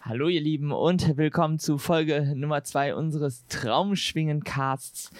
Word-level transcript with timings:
Hallo 0.00 0.28
ihr 0.28 0.40
Lieben 0.40 0.72
und 0.72 1.16
willkommen 1.16 1.58
zu 1.58 1.78
Folge 1.78 2.32
Nummer 2.36 2.62
2 2.62 2.94
unseres 2.94 3.44
Traumschwingen-Casts. 3.48 5.10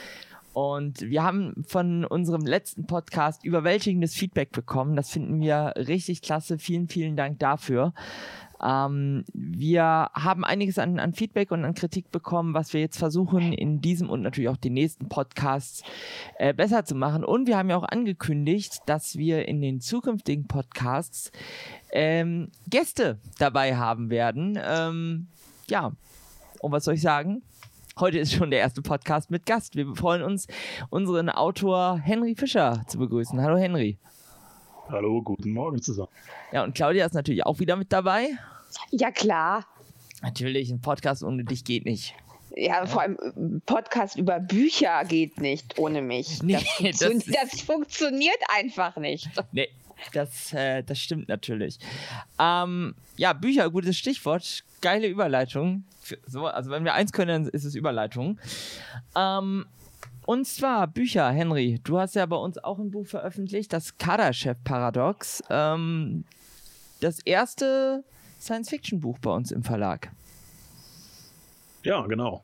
Und 0.52 1.02
wir 1.02 1.22
haben 1.22 1.64
von 1.66 2.04
unserem 2.04 2.46
letzten 2.46 2.86
Podcast 2.86 3.44
überwältigendes 3.44 4.14
Feedback 4.14 4.52
bekommen. 4.52 4.96
Das 4.96 5.10
finden 5.10 5.40
wir 5.40 5.74
richtig 5.76 6.22
klasse. 6.22 6.58
Vielen, 6.58 6.88
vielen 6.88 7.16
Dank 7.16 7.38
dafür. 7.38 7.92
Ähm, 8.62 9.24
wir 9.32 10.11
haben 10.14 10.45
einiges 10.45 10.79
an, 10.79 10.98
an, 10.98 11.12
Feedback 11.12 11.50
und 11.50 11.64
an 11.64 11.75
Kritik 11.75 12.11
bekommen, 12.11 12.55
was 12.55 12.73
wir 12.73 12.80
jetzt 12.80 12.98
versuchen, 12.98 13.52
in 13.52 13.80
diesem 13.80 14.11
und 14.11 14.23
natürlich 14.23 14.48
auch 14.48 14.56
den 14.56 14.75
nächsten 14.75 15.09
Podcasts 15.09 15.82
äh, 16.38 16.55
besser 16.55 16.84
zu 16.84 16.95
machen. 16.95 17.24
Und 17.24 17.46
wir 17.46 17.56
haben 17.59 17.70
ja 17.70 17.77
auch 17.77 17.88
angekündigt, 17.88 18.80
dass 18.87 19.16
wir 19.16 19.46
in 19.48 19.61
den 19.61 19.80
zukünftigen 19.80 20.46
Podcasts 20.46 21.30
ähm, 21.92 22.50
Gäste 22.69 23.19
dabei 23.38 23.77
haben 23.77 24.11
werden. 24.11 24.59
Ähm, 24.62 25.29
ja, 25.68 25.93
und 26.60 26.73
was 26.73 26.84
soll 26.84 26.95
ich 26.95 27.02
sagen? 27.02 27.43
Heute 27.98 28.18
ist 28.18 28.34
schon 28.34 28.51
der 28.51 28.60
erste 28.60 28.82
Podcast 28.82 29.30
mit 29.30 29.46
Gast. 29.46 29.74
Wir 29.74 29.87
freuen 29.95 30.23
uns, 30.23 30.46
unseren 30.91 31.30
Autor 31.30 31.98
Henry 31.98 32.34
Fischer 32.34 32.84
zu 32.88 32.98
begrüßen. 32.98 33.41
Hallo 33.41 33.57
Henry. 33.57 33.98
Hallo, 34.88 35.20
guten 35.20 35.50
Morgen 35.50 35.82
zusammen. 35.82 36.10
Ja, 36.52 36.62
und 36.62 36.76
Claudia 36.76 37.04
ist 37.04 37.12
natürlich 37.12 37.45
auch 37.45 37.58
wieder 37.58 37.74
mit 37.74 37.92
dabei. 37.92 38.38
Ja, 38.92 39.10
klar. 39.10 39.66
Natürlich, 40.22 40.70
ein 40.70 40.80
Podcast 40.80 41.24
ohne 41.24 41.45
dich 41.45 41.64
geht 41.64 41.84
nicht. 41.84 42.14
Ja, 42.54 42.86
vor 42.86 43.02
allem 43.02 43.18
äh, 43.18 43.60
Podcast 43.66 44.16
über 44.16 44.38
Bücher 44.38 45.04
geht 45.04 45.40
nicht 45.40 45.76
ohne 45.78 46.02
mich. 46.02 46.40
Nee, 46.42 46.54
das, 46.54 47.02
funktio 47.02 47.32
das, 47.32 47.50
das 47.50 47.60
funktioniert 47.62 48.38
einfach 48.56 48.96
nicht. 48.96 49.28
Nee, 49.50 49.68
das, 50.12 50.52
äh, 50.52 50.84
das 50.84 51.00
stimmt 51.00 51.28
natürlich. 51.28 51.78
Ähm, 52.38 52.95
ja, 53.16 53.32
Bücher, 53.32 53.68
gutes 53.70 53.98
Stichwort. 53.98 54.62
Geile 54.82 55.09
Überleitung. 55.09 55.82
So, 56.26 56.46
also 56.46 56.70
wenn 56.70 56.84
wir 56.84 56.95
eins 56.95 57.12
können, 57.12 57.45
dann 57.45 57.52
ist 57.52 57.65
es 57.65 57.74
Überleitung. 57.74 58.38
Ähm, 59.16 59.66
und 60.27 60.46
zwar 60.46 60.87
Bücher, 60.88 61.30
Henry. 61.30 61.80
Du 61.82 61.99
hast 61.99 62.15
ja 62.15 62.27
bei 62.27 62.37
uns 62.37 62.59
auch 62.59 62.79
ein 62.79 62.91
Buch 62.91 63.07
veröffentlicht, 63.07 63.73
das 63.73 63.96
Kaderchef-Paradox. 63.96 65.44
Ähm, 65.49 66.25
das 67.00 67.21
erste 67.21 68.05
Science-Fiction-Buch 68.41 69.19
bei 69.21 69.31
uns 69.31 69.53
im 69.53 69.62
Verlag. 69.62 70.10
Ja, 71.84 72.05
genau. 72.06 72.43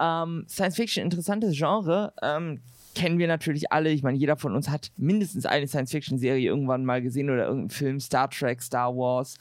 Ähm, 0.00 0.44
Science-Fiction, 0.48 1.02
interessantes 1.02 1.56
Genre. 1.56 2.12
Ähm, 2.22 2.60
kennen 2.94 3.18
wir 3.18 3.26
natürlich 3.26 3.72
alle. 3.72 3.90
Ich 3.90 4.02
meine, 4.02 4.16
jeder 4.16 4.36
von 4.36 4.54
uns 4.54 4.68
hat 4.68 4.92
mindestens 4.96 5.46
eine 5.46 5.66
Science-Fiction-Serie 5.66 6.48
irgendwann 6.48 6.84
mal 6.84 7.02
gesehen 7.02 7.30
oder 7.30 7.44
irgendeinen 7.44 7.70
Film. 7.70 8.00
Star 8.00 8.30
Trek, 8.30 8.62
Star 8.62 8.94
Wars. 8.96 9.36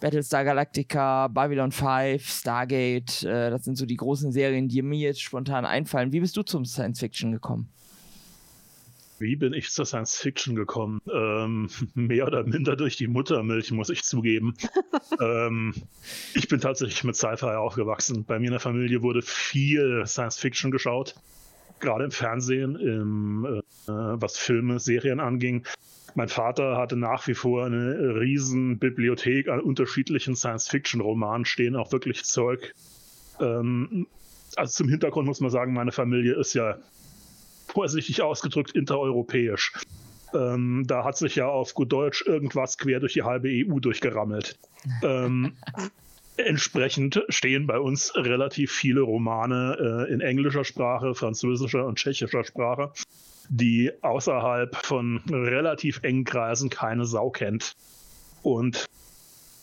Battlestar 0.00 0.44
Galactica, 0.44 1.28
Babylon 1.28 1.72
5, 1.72 2.26
Stargate, 2.26 3.22
äh, 3.22 3.50
das 3.50 3.64
sind 3.64 3.76
so 3.76 3.84
die 3.84 3.96
großen 3.96 4.32
Serien, 4.32 4.66
die 4.66 4.80
mir 4.80 4.98
jetzt 4.98 5.20
spontan 5.20 5.66
einfallen. 5.66 6.12
Wie 6.12 6.20
bist 6.20 6.36
du 6.38 6.42
zum 6.42 6.64
Science 6.64 7.00
Fiction 7.00 7.32
gekommen? 7.32 7.68
Wie 9.18 9.36
bin 9.36 9.52
ich 9.52 9.70
zur 9.70 9.84
Science 9.84 10.16
Fiction 10.16 10.56
gekommen? 10.56 11.02
Ähm, 11.12 11.68
mehr 11.94 12.26
oder 12.26 12.42
minder 12.44 12.76
durch 12.76 12.96
die 12.96 13.06
Muttermilch, 13.06 13.70
muss 13.70 13.90
ich 13.90 14.02
zugeben. 14.02 14.54
ähm, 15.20 15.74
ich 16.34 16.48
bin 16.48 16.60
tatsächlich 16.60 17.04
mit 17.04 17.16
Sci-Fi 17.16 17.56
aufgewachsen. 17.56 18.24
Bei 18.24 18.38
mir 18.38 18.46
in 18.46 18.52
der 18.52 18.60
Familie 18.60 19.02
wurde 19.02 19.20
viel 19.20 20.04
Science 20.06 20.38
Fiction 20.38 20.70
geschaut. 20.70 21.14
Gerade 21.80 22.04
im 22.04 22.10
Fernsehen, 22.10 22.76
im, 22.76 23.44
äh, 23.44 23.60
was 23.86 24.38
Filme, 24.38 24.80
Serien 24.80 25.20
anging. 25.20 25.66
Mein 26.14 26.28
Vater 26.28 26.76
hatte 26.76 26.96
nach 26.96 27.26
wie 27.26 27.34
vor 27.34 27.66
eine 27.66 28.20
riesen 28.20 28.78
Bibliothek 28.78 29.48
an 29.48 29.60
unterschiedlichen 29.60 30.36
Science-Fiction-Romanen 30.36 31.44
stehen, 31.44 31.76
auch 31.76 31.92
wirklich 31.92 32.24
Zeug. 32.24 32.74
Ähm, 33.40 34.06
also 34.56 34.72
zum 34.72 34.88
Hintergrund 34.88 35.26
muss 35.26 35.40
man 35.40 35.50
sagen, 35.50 35.72
meine 35.72 35.92
Familie 35.92 36.34
ist 36.34 36.54
ja 36.54 36.76
vorsichtig 37.68 38.22
ausgedrückt 38.22 38.72
intereuropäisch. 38.72 39.72
Ähm, 40.34 40.84
da 40.86 41.04
hat 41.04 41.16
sich 41.16 41.36
ja 41.36 41.48
auf 41.48 41.74
gut 41.74 41.92
Deutsch 41.92 42.24
irgendwas 42.26 42.78
quer 42.78 43.00
durch 43.00 43.14
die 43.14 43.22
halbe 43.22 43.48
EU 43.48 43.78
durchgerammelt. 43.78 44.58
Ähm, 45.02 45.56
entsprechend 46.36 47.22
stehen 47.28 47.66
bei 47.66 47.78
uns 47.78 48.14
relativ 48.16 48.72
viele 48.72 49.02
Romane 49.02 50.06
äh, 50.08 50.12
in 50.12 50.20
englischer 50.20 50.64
Sprache, 50.64 51.14
französischer 51.14 51.86
und 51.86 51.96
tschechischer 51.96 52.44
Sprache 52.44 52.92
die 53.50 53.90
außerhalb 54.02 54.76
von 54.76 55.20
relativ 55.28 56.02
engen 56.02 56.24
Kreisen 56.24 56.70
keine 56.70 57.04
Sau 57.04 57.30
kennt. 57.30 57.74
Und 58.42 58.86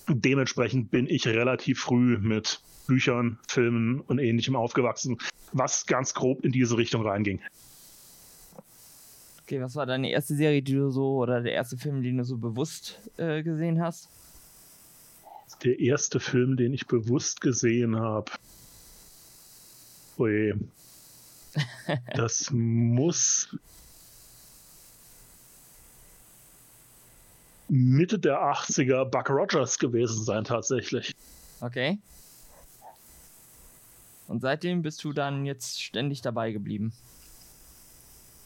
dementsprechend 0.09 0.91
bin 0.91 1.07
ich 1.07 1.25
relativ 1.25 1.79
früh 1.79 2.17
mit 2.17 2.59
Büchern, 2.85 3.39
Filmen 3.47 4.01
und 4.01 4.19
ähnlichem 4.19 4.55
aufgewachsen, 4.55 5.17
was 5.53 5.85
ganz 5.85 6.13
grob 6.13 6.43
in 6.43 6.51
diese 6.51 6.77
Richtung 6.77 7.05
reinging. 7.05 7.41
Okay, 9.43 9.61
was 9.61 9.75
war 9.75 9.85
deine 9.85 10.11
erste 10.11 10.35
Serie, 10.35 10.61
die 10.61 10.73
du 10.73 10.91
so, 10.91 11.19
oder 11.19 11.41
der 11.41 11.53
erste 11.53 11.77
Film, 11.77 12.03
den 12.03 12.17
du 12.17 12.25
so 12.25 12.37
bewusst 12.37 12.99
äh, 13.15 13.41
gesehen 13.41 13.81
hast? 13.81 14.09
Der 15.63 15.79
erste 15.79 16.19
Film, 16.19 16.57
den 16.57 16.73
ich 16.73 16.87
bewusst 16.87 17.39
gesehen 17.39 17.97
habe. 17.97 18.31
Ui. 20.17 20.53
Das 22.15 22.51
muss 22.51 23.49
Mitte 27.69 28.19
der 28.19 28.41
80er 28.41 29.05
Buck 29.05 29.29
Rogers 29.29 29.77
gewesen 29.79 30.23
sein, 30.23 30.43
tatsächlich. 30.43 31.13
Okay. 31.59 31.99
Und 34.27 34.41
seitdem 34.41 34.81
bist 34.81 35.03
du 35.03 35.13
dann 35.13 35.45
jetzt 35.45 35.81
ständig 35.81 36.21
dabei 36.21 36.51
geblieben? 36.51 36.93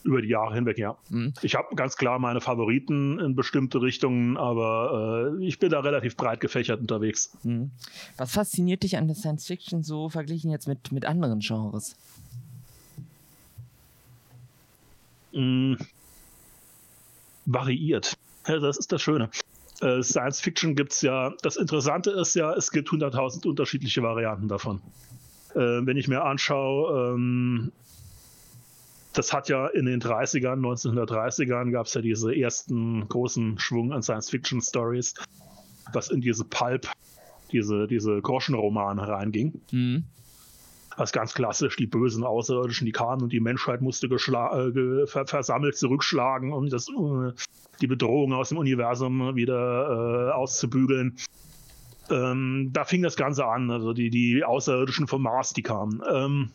Über 0.03 0.21
die 0.21 0.29
Jahre 0.29 0.55
hinweg, 0.55 0.79
ja. 0.79 0.97
Mhm. 1.09 1.33
Ich 1.43 1.53
habe 1.53 1.75
ganz 1.75 1.95
klar 1.95 2.17
meine 2.17 2.41
Favoriten 2.41 3.19
in 3.19 3.35
bestimmte 3.35 3.81
Richtungen, 3.81 4.35
aber 4.37 5.35
äh, 5.39 5.45
ich 5.45 5.59
bin 5.59 5.69
da 5.69 5.81
relativ 5.81 6.17
breit 6.17 6.39
gefächert 6.39 6.79
unterwegs. 6.79 7.37
Mhm. 7.43 7.71
Was 8.17 8.31
fasziniert 8.31 8.81
dich 8.81 8.97
an 8.97 9.07
der 9.07 9.15
Science 9.15 9.45
Fiction 9.45 9.83
so 9.83 10.09
verglichen 10.09 10.49
jetzt 10.49 10.67
mit, 10.67 10.91
mit 10.91 11.05
anderen 11.05 11.39
Genres? 11.39 11.95
Mhm. 15.33 15.77
Variiert. 17.45 18.17
Ja, 18.47 18.59
das 18.59 18.77
ist 18.77 18.91
das 18.91 19.01
Schöne. 19.01 19.29
Äh, 19.81 20.03
Science 20.03 20.41
Fiction 20.41 20.75
gibt 20.75 20.91
es 20.93 21.01
ja, 21.01 21.33
das 21.41 21.57
Interessante 21.57 22.11
ist 22.11 22.35
ja, 22.35 22.53
es 22.53 22.71
gibt 22.71 22.89
100.000 22.89 23.47
unterschiedliche 23.47 24.03
Varianten 24.03 24.47
davon. 24.47 24.81
Äh, 25.55 25.85
wenn 25.85 25.97
ich 25.97 26.07
mir 26.07 26.23
anschaue, 26.23 27.13
ähm, 27.13 27.71
das 29.13 29.33
hat 29.33 29.49
ja 29.49 29.67
in 29.67 29.85
den 29.85 30.01
30ern, 30.01 30.59
1930ern 30.59 31.71
gab 31.71 31.87
es 31.87 31.93
ja 31.93 32.01
diese 32.01 32.33
ersten 32.33 33.07
großen 33.09 33.59
Schwung 33.59 33.91
an 33.91 34.03
Science 34.03 34.29
Fiction 34.29 34.61
Stories, 34.61 35.15
was 35.93 36.09
in 36.09 36.21
diese 36.21 36.45
Pulp, 36.45 36.87
diese, 37.51 37.87
diese 37.87 38.21
Groschenromane 38.21 39.07
reinging. 39.07 39.59
Mhm 39.71 40.05
was 41.01 41.11
ganz 41.11 41.33
klassisch, 41.33 41.75
die 41.77 41.87
bösen 41.87 42.23
Außerirdischen, 42.23 42.85
die 42.85 42.91
kamen 42.91 43.23
und 43.23 43.33
die 43.33 43.39
Menschheit 43.39 43.81
musste 43.81 44.05
äh, 44.05 45.07
ver 45.07 45.25
versammelt 45.25 45.75
zurückschlagen, 45.75 46.53
um 46.53 46.69
das, 46.69 46.87
äh, 46.89 47.31
die 47.81 47.87
Bedrohung 47.87 48.33
aus 48.33 48.49
dem 48.49 48.59
Universum 48.59 49.35
wieder 49.35 50.29
äh, 50.29 50.31
auszubügeln. 50.31 51.17
Ähm, 52.11 52.69
da 52.71 52.85
fing 52.85 53.01
das 53.01 53.15
Ganze 53.15 53.45
an, 53.45 53.71
also 53.71 53.93
die, 53.93 54.11
die 54.11 54.43
Außerirdischen 54.43 55.07
vom 55.07 55.23
Mars, 55.23 55.53
die 55.53 55.63
kamen. 55.63 56.03
Ähm, 56.07 56.51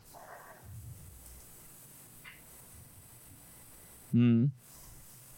hm 4.13 4.53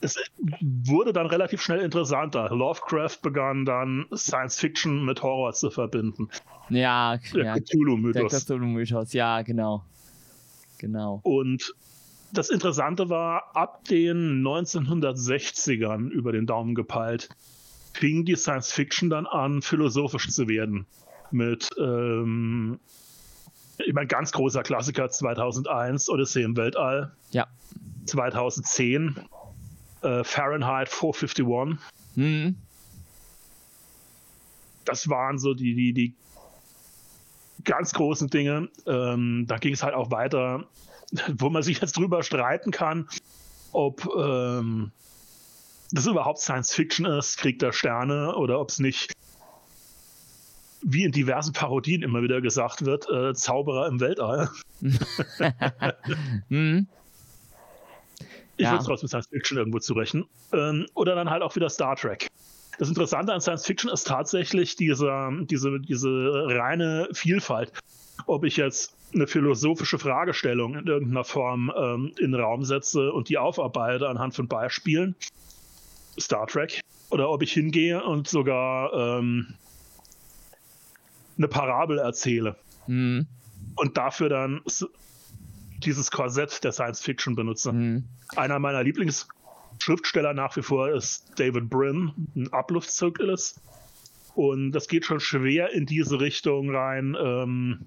es 0.00 0.16
wurde 0.60 1.12
dann 1.12 1.26
relativ 1.26 1.60
schnell 1.60 1.81
interessanter. 1.81 2.48
Lovecraft 2.50 3.19
begann 3.22 3.64
dann 3.64 4.06
Science 4.14 4.59
Fiction 4.59 5.04
mit 5.04 5.22
Horror 5.22 5.53
zu 5.53 5.70
verbinden. 5.70 6.28
Ja, 6.69 7.19
der 7.34 7.44
ja, 7.44 7.55
Cthulhu-Mythos. 7.58 8.31
Der 8.31 8.40
Cthulhu-Mythos, 8.40 9.12
ja, 9.12 9.43
genau. 9.43 9.84
Genau. 10.78 11.20
Und 11.25 11.75
das 12.32 12.50
Interessante 12.50 13.08
war, 13.08 13.56
ab 13.56 13.84
den 13.87 14.43
1960ern 14.43 16.08
über 16.11 16.32
den 16.32 16.46
Daumen 16.46 16.75
gepeilt, 16.75 17.28
fing 17.94 18.25
die 18.25 18.37
Science 18.37 18.70
Fiction 18.73 19.11
dann 19.11 19.26
an, 19.26 19.62
philosophisch 19.62 20.28
zu 20.31 20.46
werden. 20.46 20.87
Mit, 21.31 21.69
ähm, 21.78 22.78
ich 23.78 23.93
meine, 23.93 24.06
ganz 24.06 24.31
großer 24.32 24.62
Klassiker 24.62 25.11
2001, 25.11 26.08
Odyssee 26.08 26.43
im 26.43 26.56
Weltall. 26.56 27.12
Ja. 27.31 27.46
2010 28.06 29.17
äh, 30.03 30.25
Fahrenheit 30.25 30.89
451. 30.89 31.79
Mhm. 32.15 32.56
Das 34.85 35.09
waren 35.09 35.39
so 35.39 35.55
die, 35.55 35.75
die, 35.75 35.93
die 35.93 36.15
ganz 37.65 37.93
großen 37.93 38.29
Dinge. 38.29 38.69
Ähm, 38.87 39.45
da 39.47 39.59
ging 39.59 39.75
es 39.75 39.83
halt 39.83 39.95
auch 39.95 40.11
weiter, 40.11 40.65
wo 41.35 41.50
man 41.50 41.62
sich 41.62 41.81
jetzt 41.81 41.97
drüber 41.97 42.23
streiten 42.23 42.71
kann, 42.71 43.09
ob 43.73 44.09
ähm, 44.17 44.93
das 45.91 46.06
überhaupt 46.06 46.39
Science 46.39 46.73
Fiction 46.73 47.06
ist, 47.06 47.39
Krieg 47.39 47.59
der 47.59 47.73
Sterne, 47.73 48.35
oder 48.37 48.61
ob 48.61 48.71
es 48.71 48.79
nicht 48.79 49.12
wie 50.83 51.05
in 51.05 51.12
diversen 51.12 51.53
Parodien 51.53 52.03
immer 52.03 52.23
wieder 52.23 52.41
gesagt 52.41 52.85
wird, 52.85 53.09
äh, 53.11 53.35
Zauberer 53.35 53.89
im 53.89 54.00
Weltall. 54.00 54.49
mhm. 56.49 56.87
Ich 58.58 58.64
ja. 58.64 58.72
würde 58.72 58.81
es 58.81 58.87
trotzdem 58.87 59.08
Science 59.08 59.28
Fiction 59.28 59.56
irgendwo 59.56 59.78
zurechnen. 59.78 60.26
Ähm, 60.52 60.87
oder 60.94 61.14
dann 61.14 61.31
halt 61.31 61.43
auch 61.43 61.56
wieder 61.56 61.70
Star 61.70 61.96
Trek. 61.96 62.28
Das 62.78 62.88
Interessante 62.88 63.32
an 63.32 63.40
Science 63.40 63.64
Fiction 63.66 63.90
ist 63.90 64.06
tatsächlich 64.06 64.76
diese, 64.76 65.31
diese, 65.43 65.81
diese 65.81 66.08
reine 66.46 67.08
Vielfalt. 67.12 67.72
Ob 68.26 68.44
ich 68.44 68.56
jetzt 68.56 68.94
eine 69.14 69.26
philosophische 69.26 69.99
Fragestellung 69.99 70.75
in 70.75 70.87
irgendeiner 70.87 71.25
Form 71.25 71.72
ähm, 71.76 72.12
in 72.19 72.32
den 72.32 72.40
Raum 72.40 72.64
setze 72.64 73.12
und 73.12 73.28
die 73.28 73.38
aufarbeite 73.38 74.08
anhand 74.08 74.34
von 74.34 74.49
Beispielen, 74.49 75.14
Star 76.19 76.46
Trek, 76.46 76.81
oder 77.11 77.31
ob 77.31 77.43
ich 77.43 77.52
hingehe 77.52 78.02
und 78.02 78.28
sogar 78.28 78.93
ähm, 78.93 79.54
eine 81.37 81.49
Parabel 81.49 81.99
erzähle 81.99 82.56
mhm. 82.87 83.26
und 83.76 83.96
dafür 83.96 84.28
dann 84.28 84.61
dieses 85.78 86.10
Korsett 86.10 86.62
der 86.64 86.72
Science 86.72 87.00
Fiction 87.00 87.34
benutze. 87.34 87.72
Mhm. 87.72 88.04
Einer 88.36 88.58
meiner 88.58 88.82
Lieblingsschriftsteller 88.82 90.34
nach 90.34 90.56
wie 90.56 90.62
vor 90.62 90.90
ist 90.90 91.32
David 91.36 91.69
Brin, 91.69 92.12
ein 92.34 92.52
Abluftzirkelist. 92.52 93.60
Und 94.34 94.72
das 94.72 94.88
geht 94.88 95.04
schon 95.04 95.20
schwer 95.20 95.72
in 95.72 95.86
diese 95.86 96.20
Richtung 96.20 96.75
rein. 96.75 97.16
Ähm, 97.20 97.86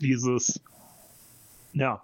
dieses, 0.00 0.60
ja, 1.72 2.02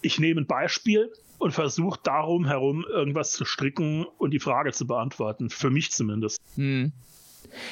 ich 0.00 0.18
nehme 0.18 0.40
ein 0.40 0.46
Beispiel 0.46 1.12
und 1.38 1.52
versuche 1.52 2.00
darum 2.02 2.46
herum 2.46 2.84
irgendwas 2.88 3.32
zu 3.32 3.44
stricken 3.44 4.06
und 4.18 4.30
die 4.32 4.40
Frage 4.40 4.72
zu 4.72 4.86
beantworten. 4.86 5.50
Für 5.50 5.70
mich 5.70 5.92
zumindest. 5.92 6.40
Hm. 6.56 6.92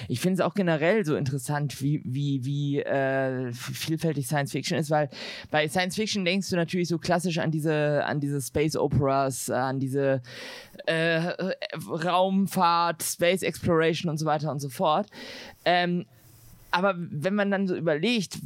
Ich 0.09 0.21
finde 0.21 0.35
es 0.35 0.41
auch 0.41 0.55
generell 0.55 1.05
so 1.05 1.17
interessant, 1.17 1.81
wie, 1.83 2.03
wie, 2.05 2.45
wie 2.45 2.81
äh, 2.81 3.53
vielfältig 3.53 4.27
Science 4.27 4.53
Fiction 4.53 4.79
ist, 4.79 4.91
weil 4.91 5.09
bei 5.51 5.69
Science 5.69 5.97
Fiction 5.97 6.25
denkst 6.25 6.51
du 6.51 6.57
natürlich 6.57 6.89
so 6.89 6.99
klassisch 6.99 7.39
an 7.39 7.51
diese, 7.51 8.05
an 8.05 8.21
diese 8.21 8.41
Space 8.41 8.77
Operas, 8.77 9.51
an 9.51 9.79
diese 9.79 10.23
äh, 10.87 11.33
Raumfahrt, 11.89 13.03
Space 13.03 13.43
Exploration 13.43 14.11
und 14.11 14.19
so 14.19 14.27
weiter 14.27 14.51
und 14.51 14.61
so 14.61 14.69
fort. 14.69 15.09
Ähm, 15.65 16.07
aber 16.71 16.95
wenn 16.97 17.35
man 17.35 17.51
dann 17.51 17.67
so 17.67 17.75
überlegt, 17.75 18.39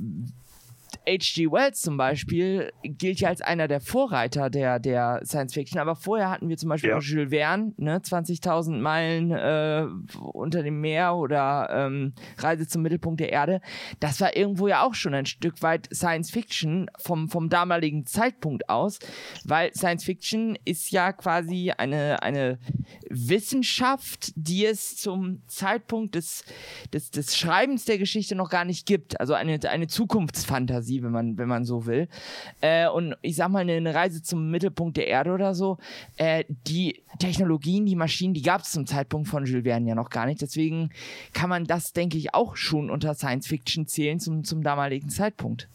H.G. 1.06 1.50
Wells 1.50 1.81
zum 1.81 1.97
Beispiel 1.97 2.73
gilt 2.82 3.20
ja 3.20 3.29
als 3.29 3.41
einer 3.41 3.69
der 3.69 3.81
Vorreiter 3.81 4.50
der, 4.50 4.79
der 4.79 5.20
Science 5.25 5.55
Fiction, 5.55 5.81
aber 5.81 5.97
vorher 5.97 6.31
hatten 6.31 6.49
wir 6.49 6.56
zum 6.56 6.69
Beispiel 6.69 6.91
ja. 6.91 6.99
auch 6.99 7.02
Jules 7.02 7.31
Verne, 7.31 7.73
ne? 7.76 7.99
20.000 7.99 8.79
Meilen 8.79 9.31
äh, 9.31 9.87
unter 10.20 10.62
dem 10.62 10.81
Meer 10.81 11.17
oder 11.17 11.69
ähm, 11.70 12.12
Reise 12.38 12.67
zum 12.69 12.82
Mittelpunkt 12.82 13.20
der 13.20 13.32
Erde. 13.32 13.61
Das 13.99 14.20
war 14.20 14.37
irgendwo 14.37 14.69
ja 14.69 14.82
auch 14.85 14.94
schon 14.94 15.14
ein 15.14 15.26
Stück 15.26 15.62
weit 15.62 15.88
Science 15.93 16.31
Fiction 16.31 16.91
vom, 16.99 17.29
vom 17.29 17.49
damaligen 17.49 18.06
Zeitpunkt 18.06 18.69
aus, 18.69 18.99
weil 19.44 19.73
Science 19.75 20.05
Fiction 20.05 20.58
ist 20.64 20.91
ja 20.91 21.12
quasi 21.12 21.73
eine, 21.76 22.23
eine 22.23 22.58
Wissenschaft, 23.08 24.32
die 24.37 24.67
es 24.67 24.96
zum 24.96 25.43
Zeitpunkt 25.46 26.14
des, 26.14 26.44
des, 26.93 27.11
des 27.11 27.37
Schreibens 27.37 27.85
der 27.85 27.99
Geschichte 27.99 28.35
noch 28.35 28.50
gar 28.50 28.64
nicht 28.64 28.87
gibt. 28.87 29.20
Also 29.20 29.35
eine, 29.35 29.58
eine 29.69 29.87
Zukunftsfantasie. 29.87 30.90
Fantasie, 30.91 31.03
wenn 31.03 31.13
man, 31.13 31.39
wenn 31.39 31.49
man 31.49 31.65
so 31.65 31.87
will. 31.87 32.09
Äh, 32.61 32.89
und 32.89 33.15
ich 33.23 33.37
sag 33.37 33.51
mal, 33.51 33.69
eine 33.69 33.95
Reise 33.95 34.23
zum 34.23 34.51
Mittelpunkt 34.51 34.97
der 34.97 35.07
Erde 35.07 35.33
oder 35.33 35.55
so, 35.55 35.79
äh, 36.17 36.45
die 36.67 37.03
Technologien, 37.19 37.87
die 37.87 37.97
Maschinen, 37.97 38.35
die 38.35 38.43
gab 38.43 38.63
es 38.63 38.73
zum 38.73 38.87
Zeitpunkt 38.87 39.29
von 39.29 39.45
Jules 39.45 39.65
Verne 39.65 39.89
ja 39.89 39.95
noch 39.95 40.11
gar 40.11 40.27
nicht. 40.27 40.43
Deswegen 40.43 40.91
kann 41.33 41.51
man 41.51 41.65
das, 41.65 41.93
denke 41.93 42.19
ich, 42.19 42.35
auch 42.35 42.57
schon 42.57 42.91
unter 42.91 43.15
Science 43.15 43.47
Fiction 43.47 43.87
zählen 43.87 44.19
zum, 44.21 44.45
zum 44.45 44.63
damaligen 44.63 45.11
Zeitpunkt. 45.11 45.69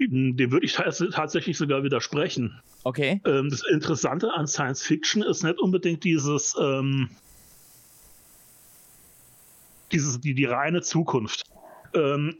Dem 0.00 0.38
würde 0.52 0.64
ich 0.64 0.74
tatsächlich 0.74 1.58
sogar 1.58 1.82
widersprechen. 1.82 2.60
Okay. 2.84 3.20
Ähm, 3.24 3.50
das 3.50 3.64
Interessante 3.68 4.32
an 4.32 4.46
Science 4.46 4.82
Fiction 4.82 5.22
ist 5.22 5.42
nicht 5.42 5.58
unbedingt 5.58 6.04
dieses, 6.04 6.54
ähm, 6.60 7.10
dieses 9.90 10.20
die, 10.20 10.34
die 10.34 10.44
reine 10.44 10.82
Zukunft. 10.82 11.44
Ähm, 11.94 12.36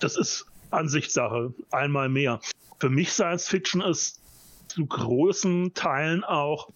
das 0.00 0.16
ist 0.16 0.46
Ansichtssache, 0.70 1.52
einmal 1.70 2.08
mehr. 2.08 2.40
Für 2.78 2.90
mich 2.90 3.12
Science 3.12 3.48
Fiction 3.48 3.80
ist 3.80 4.20
zu 4.68 4.86
großen 4.86 5.74
Teilen 5.74 6.24
auch, 6.24 6.68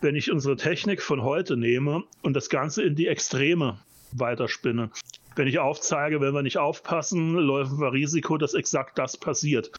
wenn 0.00 0.16
ich 0.16 0.30
unsere 0.30 0.56
Technik 0.56 1.02
von 1.02 1.22
heute 1.22 1.56
nehme 1.56 2.04
und 2.22 2.34
das 2.34 2.48
Ganze 2.48 2.82
in 2.82 2.94
die 2.94 3.06
Extreme 3.06 3.78
weiterspinne. 4.12 4.90
Wenn 5.36 5.48
ich 5.48 5.58
aufzeige, 5.58 6.20
wenn 6.20 6.34
wir 6.34 6.42
nicht 6.42 6.58
aufpassen, 6.58 7.34
läuft 7.34 7.72
wir 7.78 7.92
Risiko, 7.92 8.38
dass 8.38 8.54
exakt 8.54 8.98
das 8.98 9.16
passiert. 9.16 9.72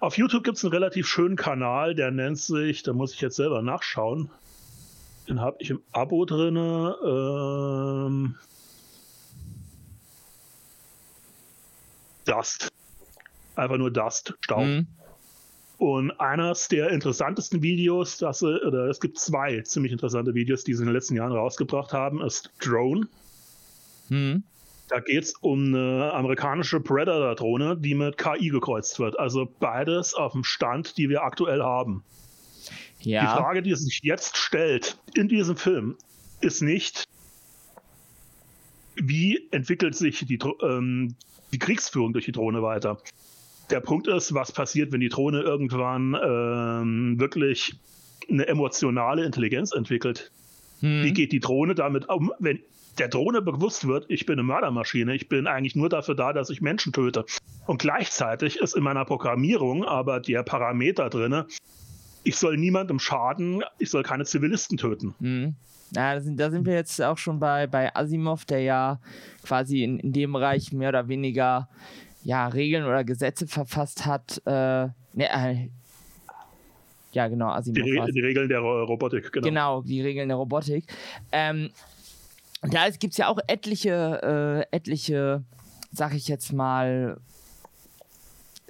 Auf 0.00 0.16
YouTube 0.16 0.44
gibt 0.44 0.56
es 0.56 0.64
einen 0.64 0.72
relativ 0.72 1.06
schönen 1.06 1.36
Kanal, 1.36 1.94
der 1.94 2.10
nennt 2.10 2.38
sich, 2.38 2.82
da 2.82 2.92
muss 2.92 3.14
ich 3.14 3.20
jetzt 3.20 3.36
selber 3.36 3.62
nachschauen. 3.62 4.30
Den 5.28 5.40
habe 5.40 5.56
ich 5.60 5.70
im 5.70 5.80
Abo 5.92 6.24
drin. 6.24 6.56
Ähm, 6.56 8.34
Dust 12.24 12.71
einfach 13.56 13.78
nur 13.78 13.90
Dust, 13.90 14.34
Staub. 14.40 14.64
Mhm. 14.64 14.86
Und 15.78 16.12
eines 16.20 16.68
der 16.68 16.90
interessantesten 16.90 17.60
Videos, 17.62 18.18
das, 18.18 18.42
oder 18.42 18.86
es 18.86 19.00
gibt 19.00 19.18
zwei 19.18 19.62
ziemlich 19.62 19.90
interessante 19.90 20.32
Videos, 20.34 20.62
die 20.62 20.74
sie 20.74 20.82
in 20.82 20.86
den 20.86 20.94
letzten 20.94 21.16
Jahren 21.16 21.32
rausgebracht 21.32 21.92
haben, 21.92 22.22
ist 22.22 22.52
Drone. 22.60 23.08
Mhm. 24.08 24.44
Da 24.88 25.00
geht 25.00 25.24
es 25.24 25.34
um 25.40 25.74
eine 25.74 26.12
amerikanische 26.12 26.78
Predator-Drohne, 26.78 27.78
die 27.78 27.94
mit 27.94 28.18
KI 28.18 28.50
gekreuzt 28.50 29.00
wird. 29.00 29.18
Also 29.18 29.48
beides 29.58 30.14
auf 30.14 30.32
dem 30.32 30.44
Stand, 30.44 30.98
die 30.98 31.08
wir 31.08 31.22
aktuell 31.22 31.62
haben. 31.62 32.04
Ja. 33.00 33.22
Die 33.22 33.40
Frage, 33.40 33.62
die 33.62 33.74
sich 33.74 34.00
jetzt 34.02 34.36
stellt 34.36 34.98
in 35.14 35.28
diesem 35.28 35.56
Film, 35.56 35.96
ist 36.40 36.62
nicht, 36.62 37.08
wie 38.94 39.48
entwickelt 39.50 39.96
sich 39.96 40.24
die, 40.26 40.38
ähm, 40.62 41.16
die 41.52 41.58
Kriegsführung 41.58 42.12
durch 42.12 42.26
die 42.26 42.32
Drohne 42.32 42.62
weiter, 42.62 42.98
der 43.72 43.80
Punkt 43.80 44.06
ist, 44.06 44.34
was 44.34 44.52
passiert, 44.52 44.92
wenn 44.92 45.00
die 45.00 45.08
Drohne 45.08 45.40
irgendwann 45.40 46.16
ähm, 46.22 47.18
wirklich 47.18 47.74
eine 48.28 48.46
emotionale 48.46 49.24
Intelligenz 49.24 49.72
entwickelt? 49.72 50.30
Hm. 50.80 51.02
Wie 51.02 51.12
geht 51.12 51.32
die 51.32 51.40
Drohne 51.40 51.74
damit 51.74 52.08
um, 52.08 52.32
wenn 52.38 52.60
der 52.98 53.08
Drohne 53.08 53.40
bewusst 53.40 53.86
wird, 53.86 54.04
ich 54.08 54.26
bin 54.26 54.34
eine 54.34 54.42
Mördermaschine, 54.42 55.14
ich 55.14 55.28
bin 55.28 55.46
eigentlich 55.46 55.74
nur 55.74 55.88
dafür 55.88 56.14
da, 56.14 56.32
dass 56.32 56.50
ich 56.50 56.60
Menschen 56.60 56.92
töte. 56.92 57.24
Und 57.66 57.80
gleichzeitig 57.80 58.56
ist 58.56 58.76
in 58.76 58.82
meiner 58.82 59.04
Programmierung 59.04 59.84
aber 59.84 60.20
der 60.20 60.42
Parameter 60.42 61.08
drin, 61.08 61.44
ich 62.24 62.36
soll 62.36 62.56
niemandem 62.56 62.98
schaden, 62.98 63.64
ich 63.78 63.90
soll 63.90 64.02
keine 64.02 64.24
Zivilisten 64.24 64.76
töten. 64.76 65.14
Mhm. 65.18 65.54
Ja, 65.94 66.14
da 66.14 66.20
sind, 66.20 66.40
da 66.40 66.50
sind 66.50 66.64
wir 66.64 66.74
jetzt 66.74 67.02
auch 67.02 67.18
schon 67.18 67.38
bei, 67.38 67.66
bei 67.66 67.94
Asimov, 67.94 68.44
der 68.46 68.60
ja 68.60 69.00
quasi 69.42 69.82
in, 69.82 69.98
in 69.98 70.12
dem 70.12 70.32
Bereich 70.32 70.72
mehr 70.72 70.88
oder 70.88 71.08
weniger 71.08 71.68
ja, 72.24 72.48
Regeln 72.48 72.84
oder 72.84 73.04
Gesetze 73.04 73.46
verfasst 73.46 74.06
hat. 74.06 74.40
Äh, 74.46 74.50
ne, 74.50 74.94
äh, 75.16 75.68
ja, 77.12 77.28
genau, 77.28 77.48
Asimov. 77.48 77.84
Die, 77.84 77.98
Re 77.98 78.12
die, 78.12 78.20
Regeln 78.20 78.48
der 78.48 78.60
Robotik, 78.60 79.32
genau. 79.32 79.46
Genau, 79.46 79.82
die 79.82 80.00
Regeln 80.00 80.28
der 80.28 80.36
Robotik. 80.38 80.84
Ähm, 81.30 81.70
da 82.62 82.88
gibt 82.90 83.12
es 83.12 83.18
ja 83.18 83.28
auch 83.28 83.38
etliche, 83.48 84.66
äh, 84.70 84.76
etliche, 84.76 85.44
sag 85.92 86.14
ich 86.14 86.28
jetzt 86.28 86.52
mal, 86.52 87.18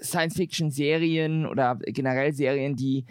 Science-Fiction-Serien 0.02 1.46
oder 1.46 1.76
generell 1.76 2.32
Serien, 2.32 2.74
die 2.74 3.04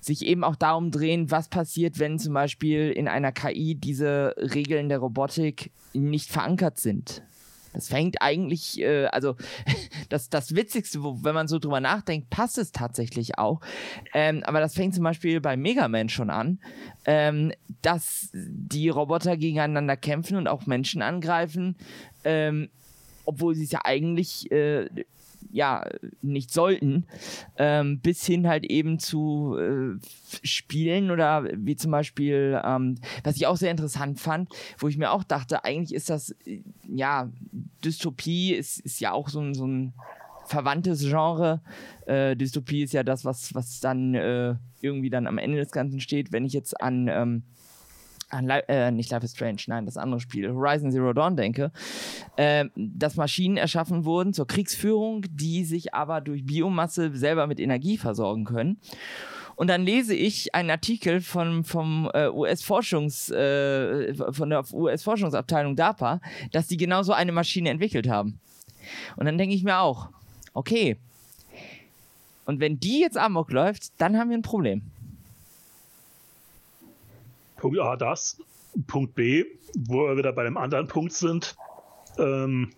sich 0.00 0.24
eben 0.24 0.44
auch 0.44 0.56
darum 0.56 0.90
drehen, 0.90 1.30
was 1.30 1.48
passiert, 1.48 1.98
wenn 1.98 2.18
zum 2.18 2.32
Beispiel 2.32 2.90
in 2.90 3.08
einer 3.08 3.32
KI 3.32 3.74
diese 3.74 4.34
Regeln 4.38 4.88
der 4.88 4.98
Robotik 4.98 5.70
nicht 5.92 6.30
verankert 6.30 6.78
sind. 6.78 7.22
Das 7.78 7.86
fängt 7.86 8.20
eigentlich, 8.20 8.80
äh, 8.80 9.06
also 9.06 9.36
das, 10.08 10.30
das 10.30 10.56
Witzigste, 10.56 11.04
wo, 11.04 11.22
wenn 11.22 11.32
man 11.32 11.46
so 11.46 11.60
drüber 11.60 11.78
nachdenkt, 11.78 12.28
passt 12.28 12.58
es 12.58 12.72
tatsächlich 12.72 13.38
auch. 13.38 13.60
Ähm, 14.14 14.42
aber 14.42 14.58
das 14.58 14.74
fängt 14.74 14.96
zum 14.96 15.04
Beispiel 15.04 15.40
bei 15.40 15.56
Mega 15.56 15.86
Man 15.86 16.08
schon 16.08 16.28
an, 16.28 16.58
ähm, 17.04 17.52
dass 17.80 18.30
die 18.32 18.88
Roboter 18.88 19.36
gegeneinander 19.36 19.96
kämpfen 19.96 20.36
und 20.36 20.48
auch 20.48 20.66
Menschen 20.66 21.02
angreifen, 21.02 21.76
ähm, 22.24 22.68
obwohl 23.24 23.54
sie 23.54 23.62
es 23.62 23.70
ja 23.70 23.82
eigentlich 23.84 24.50
äh, 24.50 24.88
ja, 25.50 25.84
nicht 26.22 26.52
sollten, 26.52 27.06
ähm, 27.56 28.00
bis 28.00 28.24
hin 28.24 28.48
halt 28.48 28.64
eben 28.64 28.98
zu 28.98 29.56
äh, 29.58 29.98
Spielen 30.42 31.10
oder 31.10 31.44
wie 31.54 31.76
zum 31.76 31.90
Beispiel, 31.90 32.60
ähm, 32.64 32.96
was 33.24 33.36
ich 33.36 33.46
auch 33.46 33.56
sehr 33.56 33.70
interessant 33.70 34.20
fand, 34.20 34.50
wo 34.78 34.88
ich 34.88 34.98
mir 34.98 35.10
auch 35.10 35.24
dachte, 35.24 35.64
eigentlich 35.64 35.94
ist 35.94 36.10
das, 36.10 36.34
äh, 36.44 36.60
ja, 36.86 37.30
Dystopie 37.84 38.54
ist, 38.54 38.80
ist 38.80 39.00
ja 39.00 39.12
auch 39.12 39.28
so 39.28 39.40
ein, 39.40 39.54
so 39.54 39.66
ein 39.66 39.94
verwandtes 40.44 41.00
Genre. 41.00 41.60
Äh, 42.06 42.36
Dystopie 42.36 42.82
ist 42.82 42.92
ja 42.92 43.02
das, 43.02 43.24
was, 43.24 43.54
was 43.54 43.80
dann 43.80 44.14
äh, 44.14 44.54
irgendwie 44.80 45.10
dann 45.10 45.26
am 45.26 45.38
Ende 45.38 45.58
des 45.58 45.70
Ganzen 45.70 46.00
steht. 46.00 46.32
Wenn 46.32 46.44
ich 46.44 46.52
jetzt 46.52 46.80
an 46.80 47.08
ähm, 47.08 47.42
an 48.30 48.46
Li 48.46 48.60
äh, 48.68 48.90
nicht 48.90 49.10
Life 49.10 49.24
is 49.24 49.32
Strange, 49.32 49.62
nein, 49.66 49.86
das 49.86 49.96
andere 49.96 50.20
Spiel, 50.20 50.52
Horizon 50.52 50.90
Zero 50.90 51.12
Dawn 51.12 51.36
denke, 51.36 51.72
äh, 52.36 52.66
dass 52.76 53.16
Maschinen 53.16 53.56
erschaffen 53.56 54.04
wurden 54.04 54.32
zur 54.32 54.46
Kriegsführung, 54.46 55.24
die 55.30 55.64
sich 55.64 55.94
aber 55.94 56.20
durch 56.20 56.44
Biomasse 56.44 57.16
selber 57.16 57.46
mit 57.46 57.60
Energie 57.60 57.98
versorgen 57.98 58.44
können. 58.44 58.78
Und 59.56 59.66
dann 59.66 59.82
lese 59.82 60.14
ich 60.14 60.54
einen 60.54 60.70
Artikel 60.70 61.20
von, 61.20 61.64
vom 61.64 62.08
äh, 62.14 62.28
US-Forschungs, 62.28 63.28
äh, 63.30 64.14
von 64.14 64.50
der 64.50 64.62
US-Forschungsabteilung 64.72 65.74
DARPA, 65.74 66.20
dass 66.52 66.68
die 66.68 66.76
genau 66.76 67.02
so 67.02 67.12
eine 67.12 67.32
Maschine 67.32 67.70
entwickelt 67.70 68.08
haben. 68.08 68.38
Und 69.16 69.26
dann 69.26 69.36
denke 69.36 69.56
ich 69.56 69.64
mir 69.64 69.80
auch, 69.80 70.10
okay. 70.54 70.96
Und 72.44 72.60
wenn 72.60 72.78
die 72.78 73.00
jetzt 73.00 73.18
Amok 73.18 73.50
läuft, 73.50 73.90
dann 73.98 74.16
haben 74.16 74.30
wir 74.30 74.38
ein 74.38 74.42
Problem. 74.42 74.82
Punkt 77.58 77.78
A 77.78 77.96
das. 77.96 78.40
Punkt 78.86 79.14
B, 79.14 79.44
wo 79.76 80.06
wir 80.06 80.16
wieder 80.16 80.32
bei 80.32 80.44
dem 80.44 80.56
anderen 80.56 80.86
Punkt 80.88 81.12
sind. 81.12 81.56
Ähm, 82.18 82.70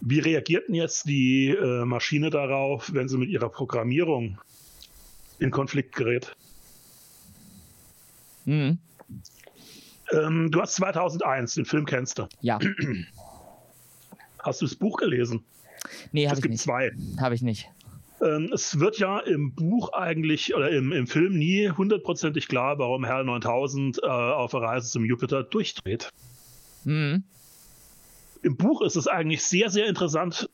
wie 0.00 0.20
reagierten 0.20 0.74
jetzt 0.74 1.08
die 1.08 1.48
äh, 1.48 1.84
Maschine 1.84 2.30
darauf, 2.30 2.92
wenn 2.92 3.08
sie 3.08 3.18
mit 3.18 3.30
ihrer 3.30 3.48
Programmierung 3.48 4.38
in 5.38 5.50
Konflikt 5.50 5.94
gerät? 5.94 6.36
Mhm. 8.44 8.78
Ähm, 10.12 10.50
du 10.50 10.60
hast 10.60 10.76
2001, 10.76 11.54
den 11.54 11.64
Film 11.64 11.84
kennst 11.84 12.18
du. 12.18 12.28
Ja. 12.40 12.58
Hast 14.38 14.60
du 14.60 14.66
das 14.66 14.74
Buch 14.74 14.96
gelesen? 14.96 15.44
Nee, 16.12 16.26
habe 16.26 16.36
ich 16.36 16.42
gibt 16.42 16.52
nicht. 16.52 16.62
zwei. 16.62 16.92
Habe 17.20 17.34
ich 17.34 17.42
nicht. 17.42 17.70
Ähm, 18.20 18.50
es 18.52 18.80
wird 18.80 18.98
ja 18.98 19.20
im 19.20 19.54
Buch 19.54 19.92
eigentlich 19.92 20.54
oder 20.54 20.70
im, 20.70 20.92
im 20.92 21.06
Film 21.06 21.38
nie 21.38 21.70
hundertprozentig 21.70 22.48
klar, 22.48 22.78
warum 22.78 23.04
Herr 23.04 23.22
9000 23.22 24.02
äh, 24.02 24.06
auf 24.06 24.50
der 24.50 24.60
Reise 24.60 24.90
zum 24.90 25.04
Jupiter 25.04 25.42
durchdreht. 25.42 26.10
Mhm. 26.84 27.24
Im 28.42 28.56
Buch 28.56 28.82
ist 28.82 28.96
es 28.96 29.08
eigentlich 29.08 29.42
sehr, 29.42 29.70
sehr 29.70 29.86
interessant 29.86 30.48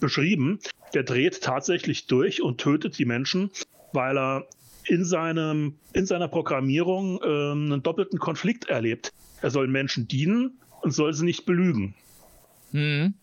beschrieben. 0.00 0.58
Der 0.94 1.02
dreht 1.02 1.40
tatsächlich 1.40 2.06
durch 2.06 2.42
und 2.42 2.58
tötet 2.60 2.98
die 2.98 3.04
Menschen, 3.04 3.50
weil 3.92 4.18
er 4.18 4.46
in, 4.86 5.04
seinem, 5.04 5.76
in 5.92 6.06
seiner 6.06 6.28
Programmierung 6.28 7.20
ähm, 7.24 7.72
einen 7.72 7.82
doppelten 7.82 8.18
Konflikt 8.18 8.66
erlebt. 8.66 9.12
Er 9.40 9.50
soll 9.50 9.68
Menschen 9.68 10.08
dienen 10.08 10.58
und 10.82 10.92
soll 10.92 11.14
sie 11.14 11.24
nicht 11.24 11.46
belügen. 11.46 11.94
Mhm. 12.72 13.14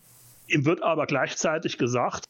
Ihm 0.48 0.64
wird 0.64 0.82
aber 0.82 1.06
gleichzeitig 1.06 1.78
gesagt, 1.78 2.24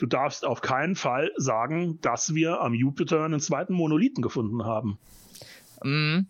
du 0.00 0.06
darfst 0.06 0.46
auf 0.46 0.62
keinen 0.62 0.96
Fall 0.96 1.30
sagen, 1.36 1.98
dass 2.00 2.34
wir 2.34 2.62
am 2.62 2.72
Jupiter 2.72 3.22
einen 3.22 3.38
zweiten 3.38 3.74
Monolithen 3.74 4.22
gefunden 4.22 4.64
haben. 4.64 4.98
Mhm. 5.84 6.26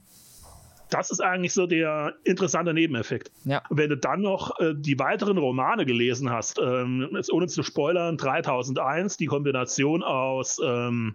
Das 0.91 1.13
ist 1.13 1.21
eigentlich 1.21 1.53
so 1.53 1.69
der 1.69 2.15
interessante 2.25 2.75
Nebeneffekt. 2.75 3.31
Ja. 3.45 3.63
Wenn 3.71 3.91
du 3.91 3.97
dann 3.97 4.23
noch 4.23 4.59
äh, 4.59 4.75
die 4.77 4.99
weiteren 4.99 5.39
Romane 5.39 5.87
gelesen 5.87 6.31
hast, 6.31 6.59
ähm, 6.61 7.09
jetzt 7.15 7.33
ohne 7.33 7.47
zu 7.47 7.63
spoilern, 7.63 8.17
3001, 8.17 9.17
die 9.17 9.27
Kombination 9.27 10.03
aus 10.03 10.61
ähm, 10.65 11.15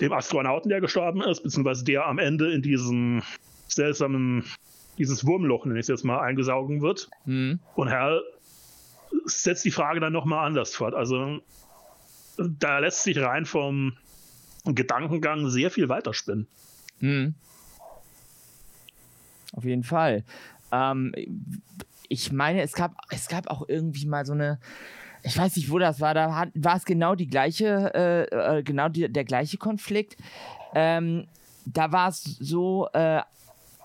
dem 0.00 0.12
Astronauten, 0.12 0.68
der 0.68 0.80
gestorben 0.80 1.22
ist, 1.22 1.42
beziehungsweise 1.42 1.84
der 1.84 2.06
am 2.06 2.20
Ende 2.20 2.52
in 2.52 2.62
diesem 2.62 3.22
seltsamen, 3.66 4.44
dieses 4.96 5.26
Wurmloch, 5.26 5.66
nenne 5.66 5.80
ich 5.80 5.84
es 5.84 5.88
jetzt 5.88 6.04
mal, 6.04 6.20
eingesaugen 6.20 6.82
wird. 6.82 7.10
Mhm. 7.24 7.58
Und 7.74 7.90
Hal 7.90 8.22
setzt 9.24 9.64
die 9.64 9.70
Frage 9.70 10.00
dann 10.00 10.12
nochmal 10.12 10.46
anders 10.46 10.74
fort. 10.74 10.94
Also 10.94 11.40
da 12.36 12.78
lässt 12.78 13.02
sich 13.02 13.18
rein 13.18 13.44
vom 13.44 13.96
Gedankengang 14.64 15.48
sehr 15.50 15.70
viel 15.70 15.88
weiterspinnen. 15.88 16.46
Mhm. 17.00 17.34
Auf 19.52 19.64
jeden 19.64 19.84
Fall. 19.84 20.24
Ähm, 20.70 21.14
ich 22.08 22.32
meine, 22.32 22.62
es 22.62 22.72
gab, 22.72 22.94
es 23.10 23.28
gab 23.28 23.48
auch 23.48 23.68
irgendwie 23.68 24.06
mal 24.06 24.24
so 24.24 24.32
eine, 24.32 24.58
ich 25.22 25.36
weiß 25.36 25.56
nicht, 25.56 25.70
wo 25.70 25.78
das 25.78 26.00
war, 26.00 26.14
da 26.14 26.34
hat, 26.34 26.50
war 26.54 26.76
es 26.76 26.84
genau 26.84 27.14
die 27.14 27.26
gleiche, 27.26 27.92
äh, 27.94 28.58
äh, 28.58 28.62
genau 28.62 28.88
die, 28.88 29.10
der 29.12 29.24
gleiche 29.24 29.58
Konflikt. 29.58 30.16
Ähm, 30.74 31.26
da 31.64 31.92
war 31.92 32.08
es 32.08 32.22
so, 32.22 32.88
äh, 32.92 33.22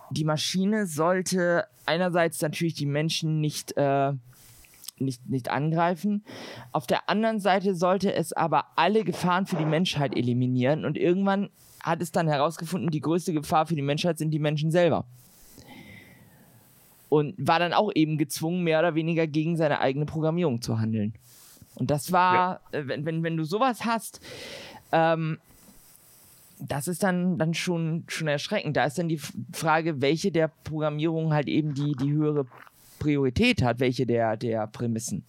die 0.10 0.24
Maschine 0.24 0.88
sollte 0.88 1.68
einerseits 1.86 2.42
natürlich 2.42 2.76
die 2.76 2.86
Menschen 2.86 3.42
nicht 3.42 3.76
äh, 3.78 4.14
nicht, 5.00 5.28
nicht 5.30 5.50
angreifen. 5.50 6.24
Auf 6.72 6.88
der 6.88 7.10
anderen 7.10 7.40
Seite 7.40 7.76
sollte 7.76 8.14
es 8.14 8.34
aber 8.34 8.66
alle 8.76 9.04
Gefahren 9.04 9.46
für 9.46 9.56
die 9.56 9.66
Menschheit 9.66 10.16
eliminieren 10.16 10.86
und 10.86 10.98
irgendwann 10.98 11.50
hat 11.82 12.02
es 12.02 12.12
dann 12.12 12.28
herausgefunden, 12.28 12.90
die 12.90 13.02
größte 13.02 13.34
Gefahr 13.34 13.66
für 13.66 13.76
die 13.76 13.82
Menschheit 13.82 14.18
sind 14.18 14.32
die 14.32 14.40
Menschen 14.40 14.72
selber. 14.72 15.06
Und 17.10 17.36
war 17.38 17.60
dann 17.60 17.72
auch 17.72 17.92
eben 17.96 18.18
gezwungen, 18.18 18.64
mehr 18.64 18.80
oder 18.80 18.96
weniger 18.96 19.28
gegen 19.28 19.56
seine 19.56 19.80
eigene 19.80 20.06
Programmierung 20.06 20.62
zu 20.62 20.80
handeln. 20.80 21.14
Und 21.76 21.90
das 21.90 22.12
war, 22.12 22.62
ja. 22.74 22.80
äh, 22.80 22.88
wenn, 22.88 23.06
wenn, 23.06 23.24
wenn 23.24 23.38
du 23.38 23.46
sowas 23.46 23.86
hast, 23.86 24.20
ähm, 24.92 25.38
das 26.60 26.88
ist 26.88 27.04
dann, 27.04 27.38
dann 27.38 27.54
schon, 27.54 28.04
schon 28.08 28.28
erschreckend. 28.28 28.76
Da 28.76 28.86
ist 28.86 28.98
dann 28.98 29.08
die 29.08 29.22
Frage, 29.54 30.02
welche 30.02 30.32
der 30.32 30.52
Programmierungen 30.64 31.32
halt 31.34 31.48
eben 31.48 31.74
die, 31.74 31.94
die 31.94 32.12
höhere 32.12 32.46
Priorität 33.00 33.62
hat, 33.62 33.80
welche 33.80 34.06
der, 34.06 34.38
der 34.38 34.68
Prämissen. 34.68 35.24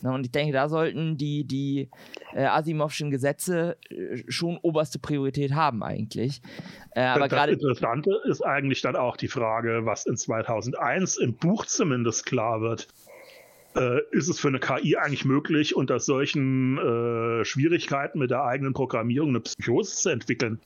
Na, 0.00 0.14
und 0.14 0.24
ich 0.24 0.30
denke, 0.30 0.52
da 0.52 0.68
sollten 0.68 1.16
die, 1.16 1.44
die 1.44 1.88
äh, 2.32 2.44
Asimovschen 2.44 3.10
Gesetze 3.10 3.76
äh, 3.90 4.22
schon 4.28 4.56
oberste 4.58 4.98
Priorität 4.98 5.54
haben 5.54 5.82
eigentlich. 5.82 6.40
Äh, 6.92 7.02
aber 7.02 7.26
das 7.26 7.48
Interessante 7.48 8.20
ist 8.24 8.42
eigentlich 8.42 8.80
dann 8.80 8.94
auch 8.94 9.16
die 9.16 9.28
Frage, 9.28 9.80
was 9.84 10.06
in 10.06 10.16
2001 10.16 11.16
im 11.16 11.34
Buch 11.34 11.66
zumindest 11.66 12.26
klar 12.26 12.60
wird. 12.60 12.86
Äh, 13.74 14.00
ist 14.12 14.28
es 14.28 14.38
für 14.38 14.48
eine 14.48 14.60
KI 14.60 14.96
eigentlich 14.96 15.24
möglich, 15.24 15.74
unter 15.74 15.98
solchen 15.98 16.78
äh, 16.78 17.44
Schwierigkeiten 17.44 18.18
mit 18.20 18.30
der 18.30 18.44
eigenen 18.44 18.74
Programmierung 18.74 19.30
eine 19.30 19.40
Psychose 19.40 19.96
zu 19.96 20.10
entwickeln? 20.10 20.60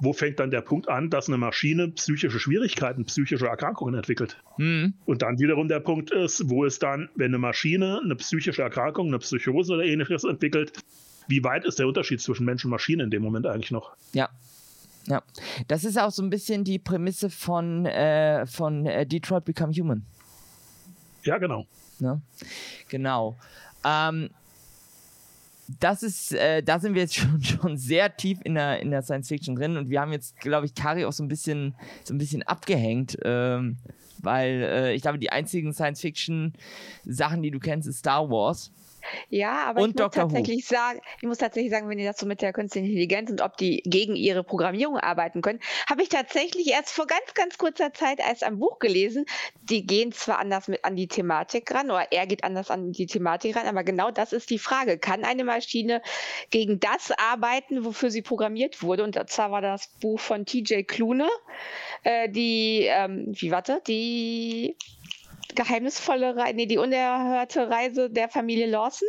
Wo 0.00 0.12
fängt 0.12 0.40
dann 0.40 0.50
der 0.50 0.60
Punkt 0.60 0.88
an, 0.88 1.10
dass 1.10 1.28
eine 1.28 1.38
Maschine 1.38 1.88
psychische 1.88 2.38
Schwierigkeiten, 2.38 3.04
psychische 3.04 3.46
Erkrankungen 3.46 3.94
entwickelt? 3.94 4.36
Mhm. 4.58 4.94
Und 5.04 5.22
dann 5.22 5.38
wiederum 5.38 5.68
der 5.68 5.80
Punkt 5.80 6.10
ist, 6.10 6.48
wo 6.48 6.64
es 6.64 6.78
dann, 6.78 7.08
wenn 7.14 7.28
eine 7.28 7.38
Maschine 7.38 8.00
eine 8.04 8.16
psychische 8.16 8.62
Erkrankung, 8.62 9.08
eine 9.08 9.18
Psychose 9.18 9.74
oder 9.74 9.84
ähnliches 9.84 10.24
entwickelt, 10.24 10.72
wie 11.28 11.42
weit 11.42 11.64
ist 11.64 11.78
der 11.78 11.86
Unterschied 11.86 12.20
zwischen 12.20 12.44
Mensch 12.44 12.64
und 12.64 12.70
Maschine 12.70 13.02
in 13.02 13.10
dem 13.10 13.22
Moment 13.22 13.46
eigentlich 13.46 13.70
noch? 13.70 13.96
Ja. 14.12 14.28
Ja, 15.08 15.22
das 15.68 15.84
ist 15.84 15.98
auch 15.98 16.10
so 16.10 16.20
ein 16.20 16.30
bisschen 16.30 16.64
die 16.64 16.80
Prämisse 16.80 17.30
von, 17.30 17.86
äh, 17.86 18.44
von 18.44 18.86
äh, 18.86 19.06
Detroit 19.06 19.44
Become 19.44 19.72
Human. 19.72 20.04
Ja, 21.22 21.38
genau. 21.38 21.64
Ja, 22.00 22.20
genau. 22.88 23.36
Ähm, 23.84 24.30
das 25.80 26.02
ist, 26.02 26.32
äh, 26.32 26.62
da 26.62 26.78
sind 26.78 26.94
wir 26.94 27.02
jetzt 27.02 27.14
schon, 27.16 27.42
schon 27.42 27.76
sehr 27.76 28.16
tief 28.16 28.38
in 28.44 28.54
der, 28.54 28.80
in 28.80 28.90
der 28.90 29.02
Science 29.02 29.28
Fiction 29.28 29.56
drin 29.56 29.76
und 29.76 29.90
wir 29.90 30.00
haben 30.00 30.12
jetzt, 30.12 30.38
glaube 30.40 30.66
ich, 30.66 30.74
Kari 30.74 31.04
auch 31.04 31.12
so 31.12 31.22
ein 31.22 31.28
bisschen, 31.28 31.74
so 32.04 32.14
ein 32.14 32.18
bisschen 32.18 32.42
abgehängt, 32.42 33.18
ähm, 33.22 33.76
weil 34.18 34.62
äh, 34.62 34.94
ich 34.94 35.02
glaube, 35.02 35.18
die 35.18 35.30
einzigen 35.30 35.72
Science 35.72 36.00
Fiction 36.00 36.54
Sachen, 37.04 37.42
die 37.42 37.50
du 37.50 37.58
kennst, 37.58 37.88
ist 37.88 37.98
Star 37.98 38.28
Wars. 38.30 38.72
Ja, 39.28 39.64
aber 39.64 39.82
und 39.82 39.90
ich 39.90 40.02
muss 40.02 40.12
tatsächlich 40.12 40.66
sagen, 40.66 41.00
ich 41.20 41.28
muss 41.28 41.38
tatsächlich 41.38 41.72
sagen, 41.72 41.88
wenn 41.88 41.98
ihr 41.98 42.08
das 42.08 42.18
so 42.18 42.26
mit 42.26 42.42
der 42.42 42.52
künstlichen 42.52 42.86
Intelligenz 42.86 43.30
und 43.30 43.40
ob 43.40 43.56
die 43.56 43.82
gegen 43.84 44.16
ihre 44.16 44.44
Programmierung 44.44 44.96
arbeiten 44.98 45.42
können, 45.42 45.60
habe 45.88 46.02
ich 46.02 46.08
tatsächlich 46.08 46.68
erst 46.68 46.90
vor 46.90 47.06
ganz, 47.06 47.34
ganz 47.34 47.58
kurzer 47.58 47.92
Zeit 47.92 48.20
erst 48.20 48.44
ein 48.44 48.58
Buch 48.58 48.78
gelesen. 48.78 49.26
Die 49.62 49.86
gehen 49.86 50.12
zwar 50.12 50.38
anders 50.38 50.68
mit 50.68 50.84
an 50.84 50.96
die 50.96 51.08
Thematik 51.08 51.72
ran, 51.72 51.90
oder 51.90 52.12
er 52.12 52.26
geht 52.26 52.44
anders 52.44 52.70
an 52.70 52.92
die 52.92 53.06
Thematik 53.06 53.56
ran, 53.56 53.66
aber 53.66 53.84
genau 53.84 54.10
das 54.10 54.32
ist 54.32 54.50
die 54.50 54.58
Frage. 54.58 54.98
Kann 54.98 55.24
eine 55.24 55.44
Maschine 55.44 56.02
gegen 56.50 56.80
das 56.80 57.12
arbeiten, 57.12 57.84
wofür 57.84 58.10
sie 58.10 58.22
programmiert 58.22 58.82
wurde? 58.82 59.04
Und 59.04 59.18
zwar 59.28 59.50
war 59.50 59.60
das 59.60 59.88
Buch 60.00 60.20
von 60.20 60.46
TJ 60.46 60.82
Klune, 60.82 61.28
äh, 62.02 62.28
die, 62.28 62.86
ähm, 62.88 63.26
wie 63.28 63.50
warte, 63.50 63.82
die 63.86 64.76
geheimnisvolle 65.56 66.36
Reise, 66.36 66.54
nee, 66.54 66.66
die 66.66 66.78
unerhörte 66.78 67.68
Reise 67.68 68.08
der 68.08 68.28
Familie 68.28 68.66
Lawson. 68.66 69.08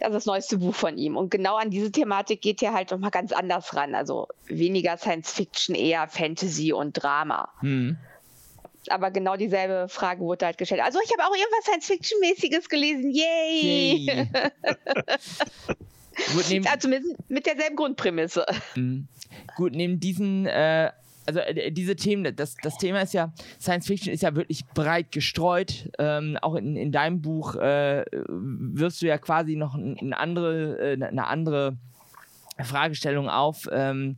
Also 0.00 0.14
das 0.14 0.26
neueste 0.26 0.58
Buch 0.58 0.74
von 0.74 0.98
ihm. 0.98 1.16
Und 1.16 1.30
genau 1.30 1.56
an 1.56 1.70
diese 1.70 1.90
Thematik 1.90 2.42
geht 2.42 2.62
er 2.62 2.74
halt 2.74 2.90
nochmal 2.90 3.10
ganz 3.10 3.32
anders 3.32 3.74
ran. 3.74 3.94
Also 3.94 4.28
weniger 4.46 4.98
Science 4.98 5.32
Fiction, 5.32 5.74
eher 5.74 6.06
Fantasy 6.08 6.72
und 6.72 6.92
Drama. 6.92 7.48
Hm. 7.60 7.96
Aber 8.88 9.10
genau 9.10 9.36
dieselbe 9.36 9.88
Frage 9.88 10.20
wurde 10.20 10.46
halt 10.46 10.58
gestellt. 10.58 10.82
Also 10.82 10.98
ich 11.04 11.12
habe 11.12 11.24
auch 11.24 11.36
irgendwas 11.36 11.64
Science-Fiction-mäßiges 11.64 12.68
gelesen. 12.68 13.10
Yay! 13.10 14.06
Yay. 14.06 14.28
Gut, 16.34 16.46
neben, 16.48 16.66
also 16.66 16.88
mit, 16.88 17.02
mit 17.28 17.46
derselben 17.46 17.76
Grundprämisse. 17.76 18.46
Mhm. 18.74 19.06
Gut, 19.56 19.74
neben 19.74 20.00
diesen 20.00 20.46
äh, 20.46 20.90
also 21.26 21.40
äh, 21.40 21.70
diese 21.70 21.96
Themen, 21.96 22.34
das, 22.34 22.56
das 22.62 22.76
Thema 22.78 23.00
ist 23.02 23.14
ja, 23.14 23.32
Science 23.60 23.86
Fiction 23.86 24.12
ist 24.12 24.22
ja 24.22 24.34
wirklich 24.34 24.66
breit 24.66 25.12
gestreut. 25.12 25.90
Ähm, 25.98 26.38
auch 26.42 26.54
in, 26.54 26.76
in 26.76 26.92
deinem 26.92 27.20
Buch 27.20 27.56
äh, 27.56 28.04
wirst 28.12 29.02
du 29.02 29.06
ja 29.06 29.18
quasi 29.18 29.56
noch 29.56 29.74
eine 29.74 30.18
andere, 30.18 30.78
äh, 30.78 31.04
eine 31.04 31.26
andere 31.26 31.76
Fragestellung 32.62 33.28
auf. 33.28 33.68
Ähm, 33.72 34.16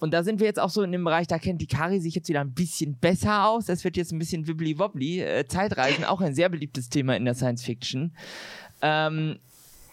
und 0.00 0.12
da 0.12 0.24
sind 0.24 0.40
wir 0.40 0.48
jetzt 0.48 0.58
auch 0.58 0.70
so 0.70 0.82
in 0.82 0.90
dem 0.90 1.04
Bereich, 1.04 1.28
da 1.28 1.38
kennt 1.38 1.60
die 1.60 1.68
Kari 1.68 2.00
sich 2.00 2.16
jetzt 2.16 2.28
wieder 2.28 2.40
ein 2.40 2.54
bisschen 2.54 2.96
besser 2.96 3.46
aus. 3.46 3.66
Das 3.66 3.84
wird 3.84 3.96
jetzt 3.96 4.12
ein 4.12 4.18
bisschen 4.18 4.48
wibbly-wobbly. 4.48 5.20
Äh, 5.20 5.46
Zeitreisen, 5.46 6.04
auch 6.04 6.20
ein 6.20 6.34
sehr 6.34 6.48
beliebtes 6.48 6.88
Thema 6.88 7.16
in 7.16 7.24
der 7.24 7.34
Science 7.34 7.62
Fiction. 7.64 8.12
Ähm, 8.80 9.38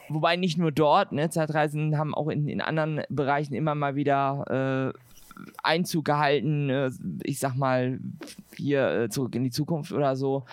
wobei 0.07 0.35
nicht 0.35 0.57
nur 0.57 0.71
dort, 0.71 1.11
ne, 1.11 1.29
Zeitreisen 1.29 1.95
haben 1.95 2.15
auch 2.15 2.27
in, 2.27 2.47
in 2.47 2.59
anderen 2.59 3.03
Bereichen 3.09 3.53
immer 3.53 3.75
mal 3.75 3.95
wieder 3.95 4.93
äh, 4.95 4.99
Einzug 5.63 6.05
gehalten, 6.05 6.69
äh, 6.69 6.91
ich 7.23 7.39
sag 7.39 7.55
mal, 7.55 7.99
hier 8.55 8.89
äh, 8.89 9.09
zurück 9.09 9.35
in 9.35 9.43
die 9.43 9.51
Zukunft 9.51 9.91
oder 9.91 10.15
so. 10.15 10.45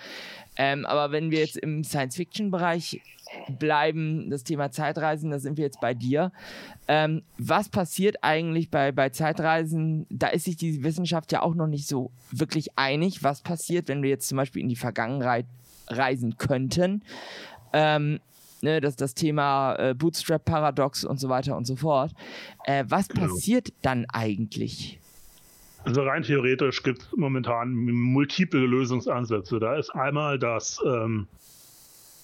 Ähm, 0.55 0.85
aber 0.85 1.11
wenn 1.11 1.31
wir 1.31 1.39
jetzt 1.39 1.57
im 1.57 1.83
Science-Fiction-Bereich 1.83 3.01
bleiben, 3.59 4.29
das 4.29 4.43
Thema 4.43 4.71
Zeitreisen, 4.71 5.31
da 5.31 5.39
sind 5.39 5.57
wir 5.57 5.65
jetzt 5.65 5.81
bei 5.81 5.93
dir. 5.93 6.31
Ähm, 6.87 7.23
was 7.37 7.69
passiert 7.69 8.23
eigentlich 8.23 8.69
bei, 8.69 8.91
bei 8.91 9.09
Zeitreisen? 9.09 10.05
Da 10.09 10.27
ist 10.27 10.45
sich 10.45 10.57
die 10.57 10.83
Wissenschaft 10.83 11.31
ja 11.31 11.41
auch 11.41 11.55
noch 11.55 11.67
nicht 11.67 11.87
so 11.87 12.11
wirklich 12.31 12.77
einig, 12.77 13.23
was 13.23 13.41
passiert, 13.41 13.87
wenn 13.87 14.01
wir 14.01 14.09
jetzt 14.09 14.29
zum 14.29 14.37
Beispiel 14.37 14.61
in 14.61 14.69
die 14.69 14.75
Vergangenheit 14.75 15.45
reisen 15.87 16.37
könnten. 16.37 17.03
Ähm, 17.73 18.19
ne, 18.61 18.81
das, 18.81 18.95
das 18.95 19.13
Thema 19.13 19.75
äh, 19.75 19.93
Bootstrap-Paradox 19.93 21.05
und 21.05 21.19
so 21.19 21.29
weiter 21.29 21.55
und 21.55 21.65
so 21.65 21.75
fort. 21.75 22.11
Äh, 22.65 22.85
was 22.87 23.07
genau. 23.07 23.27
passiert 23.27 23.73
dann 23.81 24.05
eigentlich? 24.11 24.99
Also 25.83 26.01
rein 26.01 26.23
theoretisch 26.23 26.83
gibt 26.83 27.01
es 27.01 27.07
momentan 27.15 27.73
multiple 27.73 28.65
Lösungsansätze. 28.65 29.59
Da 29.59 29.77
ist 29.77 29.89
einmal 29.91 30.37
das 30.37 30.81
ähm, 30.85 31.27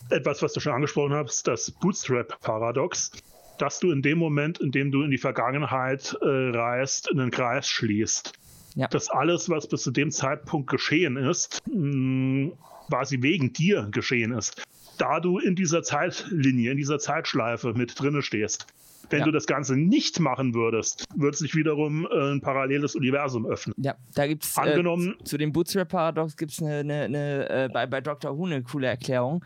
etwas, 0.09 0.41
was 0.41 0.53
du 0.53 0.59
schon 0.59 0.73
angesprochen 0.73 1.13
hast, 1.13 1.47
das 1.47 1.71
Bootstrap-Paradox, 1.71 3.11
dass 3.57 3.79
du 3.79 3.91
in 3.91 4.01
dem 4.01 4.17
Moment, 4.17 4.59
in 4.59 4.71
dem 4.71 4.91
du 4.91 5.03
in 5.03 5.11
die 5.11 5.17
Vergangenheit 5.17 6.17
äh, 6.21 6.27
reist, 6.27 7.09
einen 7.09 7.31
Kreis 7.31 7.67
schließt. 7.67 8.33
Ja. 8.75 8.87
Dass 8.87 9.09
alles, 9.09 9.49
was 9.49 9.67
bis 9.67 9.83
zu 9.83 9.91
dem 9.91 10.11
Zeitpunkt 10.11 10.69
geschehen 10.69 11.15
ist, 11.15 11.61
mh, 11.67 12.51
quasi 12.87 13.21
wegen 13.21 13.53
dir 13.53 13.87
geschehen 13.91 14.31
ist 14.31 14.63
da 14.97 15.19
du 15.19 15.39
in 15.39 15.55
dieser 15.55 15.83
Zeitlinie, 15.83 16.71
in 16.71 16.77
dieser 16.77 16.99
Zeitschleife 16.99 17.73
mit 17.73 17.99
drinne 17.99 18.21
stehst. 18.21 18.67
Wenn 19.09 19.19
ja. 19.19 19.25
du 19.25 19.31
das 19.31 19.45
Ganze 19.45 19.75
nicht 19.75 20.19
machen 20.21 20.53
würdest, 20.53 21.05
wird 21.15 21.35
sich 21.35 21.55
wiederum 21.55 22.07
äh, 22.09 22.31
ein 22.31 22.41
paralleles 22.41 22.95
Universum 22.95 23.45
öffnen. 23.45 23.75
Ja, 23.77 23.95
da 24.15 24.25
gibt 24.25 24.43
es 24.43 24.57
äh, 24.57 25.23
zu 25.23 25.37
dem 25.37 25.51
Bootstrap-Paradox 25.51 26.37
gibt 26.37 26.53
es 26.53 26.61
eine, 26.61 26.79
eine, 26.79 27.03
eine 27.03 27.49
äh, 27.49 27.69
bei, 27.71 27.85
bei 27.85 28.01
Dr. 28.01 28.35
Who 28.37 28.45
eine 28.45 28.63
coole 28.63 28.87
Erklärung. 28.87 29.43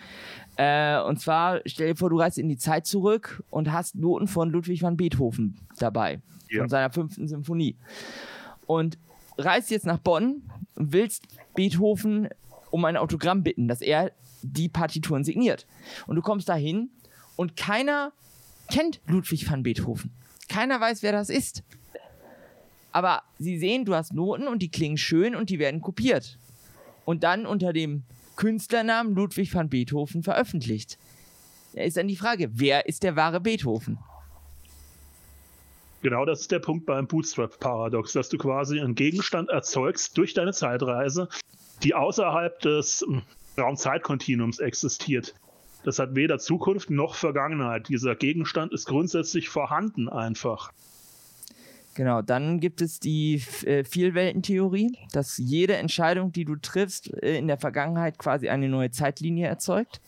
Äh, 0.57 1.01
und 1.01 1.19
zwar, 1.19 1.61
stell 1.65 1.87
dir 1.87 1.95
vor, 1.95 2.11
du 2.11 2.19
reist 2.19 2.37
in 2.37 2.49
die 2.49 2.57
Zeit 2.57 2.85
zurück 2.85 3.43
und 3.49 3.71
hast 3.71 3.95
Noten 3.95 4.27
von 4.27 4.51
Ludwig 4.51 4.83
van 4.83 4.95
Beethoven 4.95 5.59
dabei, 5.79 6.21
ja. 6.49 6.61
von 6.61 6.69
seiner 6.69 6.91
fünften 6.91 7.27
Symphonie. 7.27 7.75
Und 8.67 8.99
reist 9.39 9.71
jetzt 9.71 9.87
nach 9.87 9.97
Bonn 9.97 10.43
und 10.75 10.93
willst 10.93 11.25
Beethoven 11.55 12.29
um 12.71 12.85
ein 12.85 12.97
Autogramm 12.97 13.43
bitten, 13.43 13.67
dass 13.67 13.81
er 13.81 14.11
die 14.41 14.69
Partituren 14.69 15.23
signiert. 15.23 15.65
Und 16.05 16.15
du 16.15 16.21
kommst 16.21 16.49
dahin 16.49 16.89
und 17.35 17.55
keiner 17.55 18.11
kennt 18.69 19.01
Ludwig 19.07 19.49
van 19.49 19.63
Beethoven. 19.63 20.11
Keiner 20.49 20.79
weiß, 20.79 21.03
wer 21.03 21.11
das 21.11 21.29
ist. 21.29 21.63
Aber 22.91 23.23
sie 23.37 23.57
sehen, 23.59 23.85
du 23.85 23.93
hast 23.93 24.13
Noten 24.13 24.47
und 24.47 24.61
die 24.61 24.71
klingen 24.71 24.97
schön 24.97 25.35
und 25.35 25.49
die 25.49 25.59
werden 25.59 25.81
kopiert. 25.81 26.39
Und 27.05 27.23
dann 27.23 27.45
unter 27.45 27.73
dem 27.73 28.03
Künstlernamen 28.35 29.13
Ludwig 29.13 29.53
van 29.53 29.69
Beethoven 29.69 30.23
veröffentlicht. 30.23 30.97
Da 31.73 31.83
ist 31.83 31.97
dann 31.97 32.07
die 32.07 32.15
Frage, 32.15 32.49
wer 32.53 32.87
ist 32.87 33.03
der 33.03 33.15
wahre 33.15 33.39
Beethoven? 33.39 33.99
Genau 36.01 36.25
das 36.25 36.41
ist 36.41 36.51
der 36.51 36.59
Punkt 36.59 36.85
beim 36.85 37.07
Bootstrap-Paradox, 37.07 38.13
dass 38.13 38.29
du 38.29 38.37
quasi 38.37 38.79
einen 38.79 38.95
Gegenstand 38.95 39.49
erzeugst 39.49 40.17
durch 40.17 40.33
deine 40.33 40.53
Zeitreise, 40.53 41.27
die 41.83 41.93
außerhalb 41.93 42.59
des 42.59 43.05
Raumzeitkontinuums 43.57 44.59
existiert. 44.59 45.33
Das 45.83 45.99
hat 45.99 46.15
weder 46.15 46.37
Zukunft 46.37 46.89
noch 46.89 47.15
Vergangenheit. 47.15 47.87
Dieser 47.87 48.15
Gegenstand 48.15 48.73
ist 48.73 48.85
grundsätzlich 48.85 49.49
vorhanden 49.49 50.09
einfach. 50.09 50.71
Genau, 51.95 52.21
dann 52.21 52.59
gibt 52.59 52.81
es 52.81 52.99
die 52.99 53.41
äh, 53.65 53.83
Vielweltentheorie, 53.83 54.95
dass 55.13 55.37
jede 55.37 55.77
Entscheidung, 55.77 56.31
die 56.31 56.45
du 56.45 56.55
triffst, 56.55 57.11
äh, 57.23 57.37
in 57.37 57.47
der 57.47 57.57
Vergangenheit 57.57 58.19
quasi 58.19 58.49
eine 58.49 58.69
neue 58.69 58.91
Zeitlinie 58.91 59.47
erzeugt. 59.47 59.99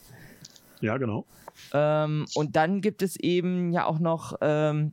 Ja, 0.81 0.97
genau. 0.97 1.25
Ähm, 1.73 2.27
und 2.35 2.55
dann 2.55 2.81
gibt 2.81 3.01
es 3.01 3.15
eben 3.15 3.71
ja 3.71 3.85
auch 3.85 3.97
noch 3.97 4.35
ähm, 4.41 4.91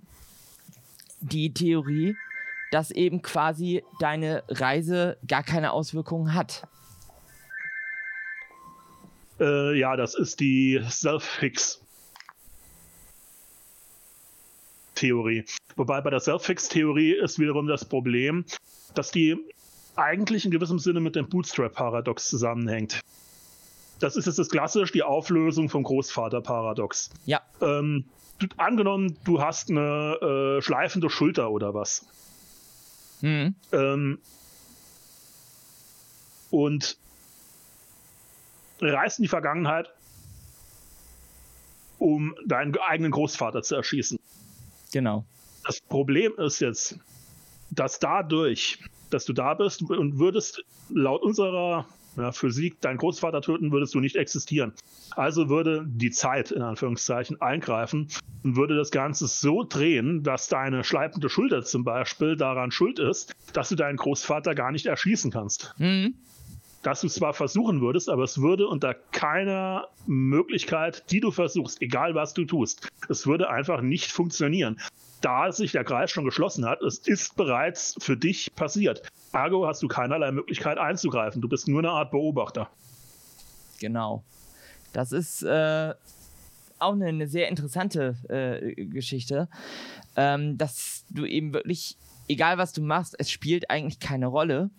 die 1.21 1.53
Theorie, 1.53 2.17
dass 2.71 2.91
eben 2.91 3.23
quasi 3.23 3.83
deine 4.01 4.43
Reise 4.49 5.19
gar 5.27 5.43
keine 5.43 5.73
Auswirkungen 5.73 6.33
hat. 6.33 6.67
Äh, 9.41 9.79
ja, 9.79 9.97
das 9.97 10.15
ist 10.15 10.41
die 10.41 10.81
Self-Fix. 10.89 11.83
Theorie. 14.95 15.45
Wobei 15.77 16.01
bei 16.01 16.11
der 16.11 16.21
Self-Fix-Theorie 16.21 17.13
ist 17.13 17.39
wiederum 17.39 17.67
das 17.67 17.85
Problem, 17.85 18.45
dass 18.95 19.11
die 19.11 19.37
eigentlich 19.95 20.45
in 20.45 20.51
gewissem 20.51 20.79
Sinne 20.79 21.01
mit 21.01 21.17
dem 21.17 21.29
Bootstrap-Paradox 21.29 22.29
zusammenhängt. 22.29 23.01
Das 23.99 24.17
ist 24.17 24.27
jetzt 24.27 24.39
das 24.39 24.49
klassisch 24.49 24.93
die 24.93 25.03
Auflösung 25.03 25.69
vom 25.69 25.83
Großvater-Paradox. 25.83 27.11
Ja. 27.25 27.41
Ähm, 27.61 28.05
du, 28.39 28.47
angenommen, 28.57 29.17
du 29.25 29.41
hast 29.41 29.71
eine 29.71 30.59
äh, 30.59 30.63
schleifende 30.63 31.09
Schulter 31.09 31.51
oder 31.51 31.73
was. 31.75 32.07
Mhm. 33.23 33.55
Ähm, 33.73 34.19
und 36.51 36.99
reist 38.81 39.19
in 39.19 39.23
die 39.23 39.29
Vergangenheit, 39.29 39.93
um 41.99 42.35
deinen 42.47 42.77
eigenen 42.79 43.11
Großvater 43.11 43.63
zu 43.63 43.75
erschießen. 43.75 44.19
Genau. 44.93 45.25
Das 45.65 45.81
Problem 45.81 46.33
ist 46.39 46.61
jetzt, 46.61 46.99
dass 47.71 47.99
dadurch, 47.99 48.79
dass 49.11 49.25
du 49.25 49.33
da 49.33 49.55
bist 49.55 49.83
und 49.83 50.19
würdest 50.19 50.65
laut 50.91 51.23
unserer 51.23 51.87
ja, 52.17 52.33
Physik 52.33 52.81
deinen 52.81 52.97
Großvater 52.97 53.43
töten, 53.43 53.73
würdest 53.73 53.95
du 53.95 54.01
nicht 54.01 54.17
existieren. 54.17 54.73
Also 55.11 55.49
würde 55.49 55.85
die 55.87 56.11
Zeit 56.11 56.51
in 56.51 56.63
Anführungszeichen 56.63 57.41
eingreifen 57.41 58.09
und 58.43 58.57
würde 58.57 58.77
das 58.77 58.91
Ganze 58.91 59.27
so 59.27 59.65
drehen, 59.65 60.23
dass 60.23 60.49
deine 60.49 60.85
schleifende 60.85 61.29
Schulter 61.29 61.63
zum 61.63 61.85
Beispiel 61.85 62.37
daran 62.37 62.71
schuld 62.71 62.99
ist, 62.99 63.35
dass 63.53 63.69
du 63.69 63.75
deinen 63.75 63.97
Großvater 63.97 64.55
gar 64.55 64.73
nicht 64.73 64.87
erschießen 64.87 65.31
kannst. 65.31 65.75
Mhm 65.79 66.15
dass 66.87 67.01
du 67.01 67.09
zwar 67.09 67.35
versuchen 67.35 67.81
würdest, 67.81 68.09
aber 68.09 68.23
es 68.23 68.41
würde 68.41 68.69
unter 68.69 68.95
keiner 68.95 69.89
Möglichkeit, 70.07 71.11
die 71.11 71.19
du 71.19 71.33
versuchst, 71.33 71.83
egal 71.83 72.15
was 72.15 72.33
du 72.33 72.45
tust, 72.45 72.89
es 73.09 73.27
würde 73.27 73.51
einfach 73.51 73.81
nicht 73.81 74.13
funktionieren. 74.13 74.79
Da 75.21 75.51
sich 75.51 75.73
der 75.73 75.83
Kreis 75.83 76.13
schon 76.13 76.25
geschlossen 76.25 76.65
hat, 76.65 76.83
es 76.83 76.99
ist 76.99 77.35
bereits 77.35 77.97
für 77.99 78.17
dich 78.17 78.55
passiert. 78.55 79.03
Ergo 79.33 79.67
hast 79.67 79.83
du 79.83 79.89
keinerlei 79.89 80.31
Möglichkeit 80.31 80.79
einzugreifen. 80.79 81.43
Du 81.43 81.49
bist 81.49 81.67
nur 81.67 81.81
eine 81.81 81.91
Art 81.91 82.13
Beobachter. 82.13 82.71
Genau. 83.81 84.23
Das 84.93 85.11
ist 85.11 85.43
äh, 85.43 85.93
auch 86.79 86.93
eine, 86.93 87.07
eine, 87.07 87.27
sehr 87.27 87.49
interessante 87.49 88.15
äh, 88.29 88.85
Geschichte, 88.85 89.49
ähm, 90.15 90.57
dass 90.57 91.05
du 91.11 91.25
eben 91.25 91.53
wirklich, 91.53 91.97
egal 92.29 92.59
was 92.59 92.73
du 92.73 92.81
machst, 92.81 93.17
es 93.19 93.29
spielt 93.29 93.71
eigentlich 93.71 93.99
keine 93.99 94.29
Rolle. 94.29 94.71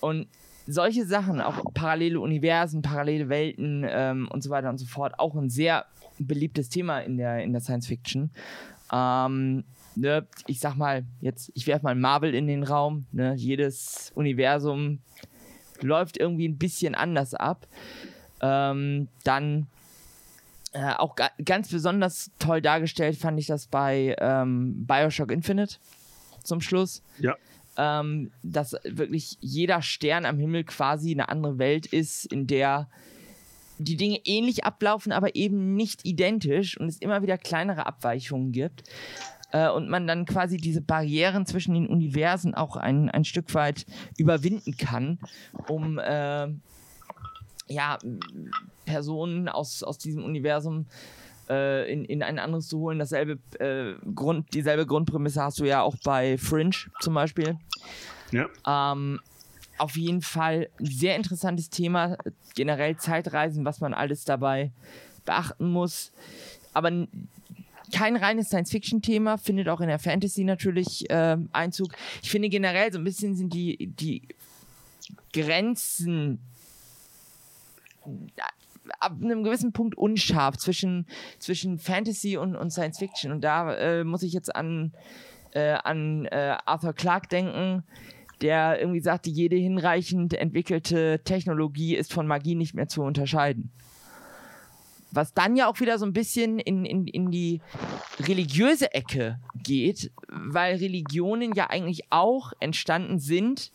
Und 0.00 0.26
solche 0.66 1.04
Sachen, 1.04 1.40
auch 1.40 1.62
parallele 1.74 2.20
Universen, 2.20 2.82
parallele 2.82 3.28
Welten 3.28 3.84
ähm, 3.88 4.28
und 4.30 4.42
so 4.42 4.50
weiter 4.50 4.70
und 4.70 4.78
so 4.78 4.86
fort, 4.86 5.18
auch 5.18 5.34
ein 5.34 5.50
sehr 5.50 5.86
beliebtes 6.18 6.68
Thema 6.68 7.00
in 7.00 7.16
der, 7.16 7.42
in 7.42 7.52
der 7.52 7.60
Science 7.60 7.86
Fiction. 7.86 8.30
Ähm, 8.92 9.64
ne, 9.96 10.26
ich 10.46 10.60
sag 10.60 10.76
mal, 10.76 11.04
jetzt, 11.20 11.50
ich 11.54 11.66
werfe 11.66 11.84
mal 11.84 11.94
Marvel 11.94 12.34
in 12.34 12.46
den 12.46 12.62
Raum. 12.62 13.06
Ne, 13.12 13.34
jedes 13.34 14.12
Universum 14.14 15.00
läuft 15.80 16.16
irgendwie 16.16 16.48
ein 16.48 16.58
bisschen 16.58 16.94
anders 16.94 17.34
ab. 17.34 17.66
Ähm, 18.40 19.08
dann 19.24 19.66
äh, 20.72 20.94
auch 20.94 21.14
ga 21.14 21.30
ganz 21.44 21.70
besonders 21.70 22.30
toll 22.38 22.60
dargestellt 22.60 23.16
fand 23.16 23.38
ich 23.38 23.46
das 23.46 23.66
bei 23.66 24.16
ähm, 24.18 24.86
Bioshock 24.86 25.30
Infinite 25.30 25.76
zum 26.42 26.60
Schluss. 26.60 27.02
Ja 27.18 27.36
ähm, 27.76 28.30
dass 28.42 28.76
wirklich 28.84 29.38
jeder 29.40 29.82
Stern 29.82 30.26
am 30.26 30.38
Himmel 30.38 30.64
quasi 30.64 31.12
eine 31.12 31.28
andere 31.28 31.58
Welt 31.58 31.86
ist, 31.86 32.26
in 32.32 32.46
der 32.46 32.88
die 33.78 33.96
Dinge 33.96 34.20
ähnlich 34.24 34.64
ablaufen, 34.64 35.10
aber 35.10 35.34
eben 35.34 35.74
nicht 35.74 36.06
identisch 36.06 36.78
und 36.78 36.86
es 36.86 36.98
immer 36.98 37.22
wieder 37.22 37.36
kleinere 37.38 37.86
Abweichungen 37.86 38.52
gibt. 38.52 38.84
Äh, 39.50 39.68
und 39.68 39.88
man 39.88 40.06
dann 40.06 40.26
quasi 40.26 40.56
diese 40.56 40.80
Barrieren 40.80 41.46
zwischen 41.46 41.74
den 41.74 41.88
Universen 41.88 42.54
auch 42.54 42.76
ein, 42.76 43.10
ein 43.10 43.24
Stück 43.24 43.54
weit 43.54 43.86
überwinden 44.16 44.76
kann, 44.76 45.18
um 45.68 45.98
äh, 45.98 46.48
ja, 47.66 47.98
Personen 48.84 49.48
aus, 49.48 49.82
aus 49.82 49.98
diesem 49.98 50.22
Universum 50.24 50.82
äh, 50.82 51.23
in, 51.48 52.04
in 52.04 52.22
ein 52.22 52.38
anderes 52.38 52.68
zu 52.68 52.78
holen. 52.78 52.98
Dasselbe 52.98 53.38
äh, 53.58 53.94
Grund, 54.14 54.52
dieselbe 54.54 54.86
Grundprämisse 54.86 55.42
hast 55.42 55.60
du 55.60 55.64
ja 55.64 55.82
auch 55.82 55.96
bei 56.04 56.38
Fringe 56.38 56.76
zum 57.00 57.14
Beispiel. 57.14 57.58
Ja. 58.30 58.48
Ähm, 58.66 59.20
auf 59.78 59.96
jeden 59.96 60.22
Fall 60.22 60.68
ein 60.78 60.86
sehr 60.86 61.16
interessantes 61.16 61.70
Thema. 61.70 62.16
Generell 62.54 62.96
Zeitreisen, 62.96 63.64
was 63.64 63.80
man 63.80 63.94
alles 63.94 64.24
dabei 64.24 64.72
beachten 65.24 65.70
muss. 65.70 66.12
Aber 66.72 66.90
kein 67.92 68.16
reines 68.16 68.48
Science-Fiction-Thema, 68.48 69.38
findet 69.38 69.68
auch 69.68 69.80
in 69.80 69.88
der 69.88 69.98
Fantasy 69.98 70.44
natürlich 70.44 71.08
äh, 71.10 71.36
Einzug. 71.52 71.94
Ich 72.22 72.30
finde 72.30 72.48
generell 72.48 72.92
so 72.92 72.98
ein 72.98 73.04
bisschen 73.04 73.34
sind 73.36 73.52
die, 73.52 73.86
die 73.86 74.22
Grenzen 75.32 76.40
ab 79.00 79.12
einem 79.22 79.44
gewissen 79.44 79.72
Punkt 79.72 79.96
unscharf 79.96 80.56
zwischen, 80.56 81.06
zwischen 81.38 81.78
Fantasy 81.78 82.36
und, 82.36 82.56
und 82.56 82.70
Science 82.70 82.98
Fiction. 82.98 83.32
Und 83.32 83.42
da 83.42 83.74
äh, 83.74 84.04
muss 84.04 84.22
ich 84.22 84.32
jetzt 84.32 84.54
an, 84.54 84.92
äh, 85.52 85.72
an 85.72 86.26
äh, 86.26 86.56
Arthur 86.64 86.92
Clarke 86.92 87.28
denken, 87.28 87.84
der 88.40 88.80
irgendwie 88.80 89.00
sagte, 89.00 89.30
jede 89.30 89.56
hinreichend 89.56 90.34
entwickelte 90.34 91.20
Technologie 91.24 91.94
ist 91.94 92.12
von 92.12 92.26
Magie 92.26 92.54
nicht 92.54 92.74
mehr 92.74 92.88
zu 92.88 93.02
unterscheiden. 93.02 93.70
Was 95.14 95.32
dann 95.32 95.56
ja 95.56 95.68
auch 95.68 95.80
wieder 95.80 95.98
so 95.98 96.04
ein 96.04 96.12
bisschen 96.12 96.58
in, 96.58 96.84
in, 96.84 97.06
in 97.06 97.30
die 97.30 97.60
religiöse 98.20 98.92
Ecke 98.92 99.38
geht, 99.62 100.10
weil 100.28 100.76
Religionen 100.76 101.54
ja 101.54 101.70
eigentlich 101.70 102.02
auch 102.10 102.52
entstanden 102.60 103.18
sind, 103.18 103.72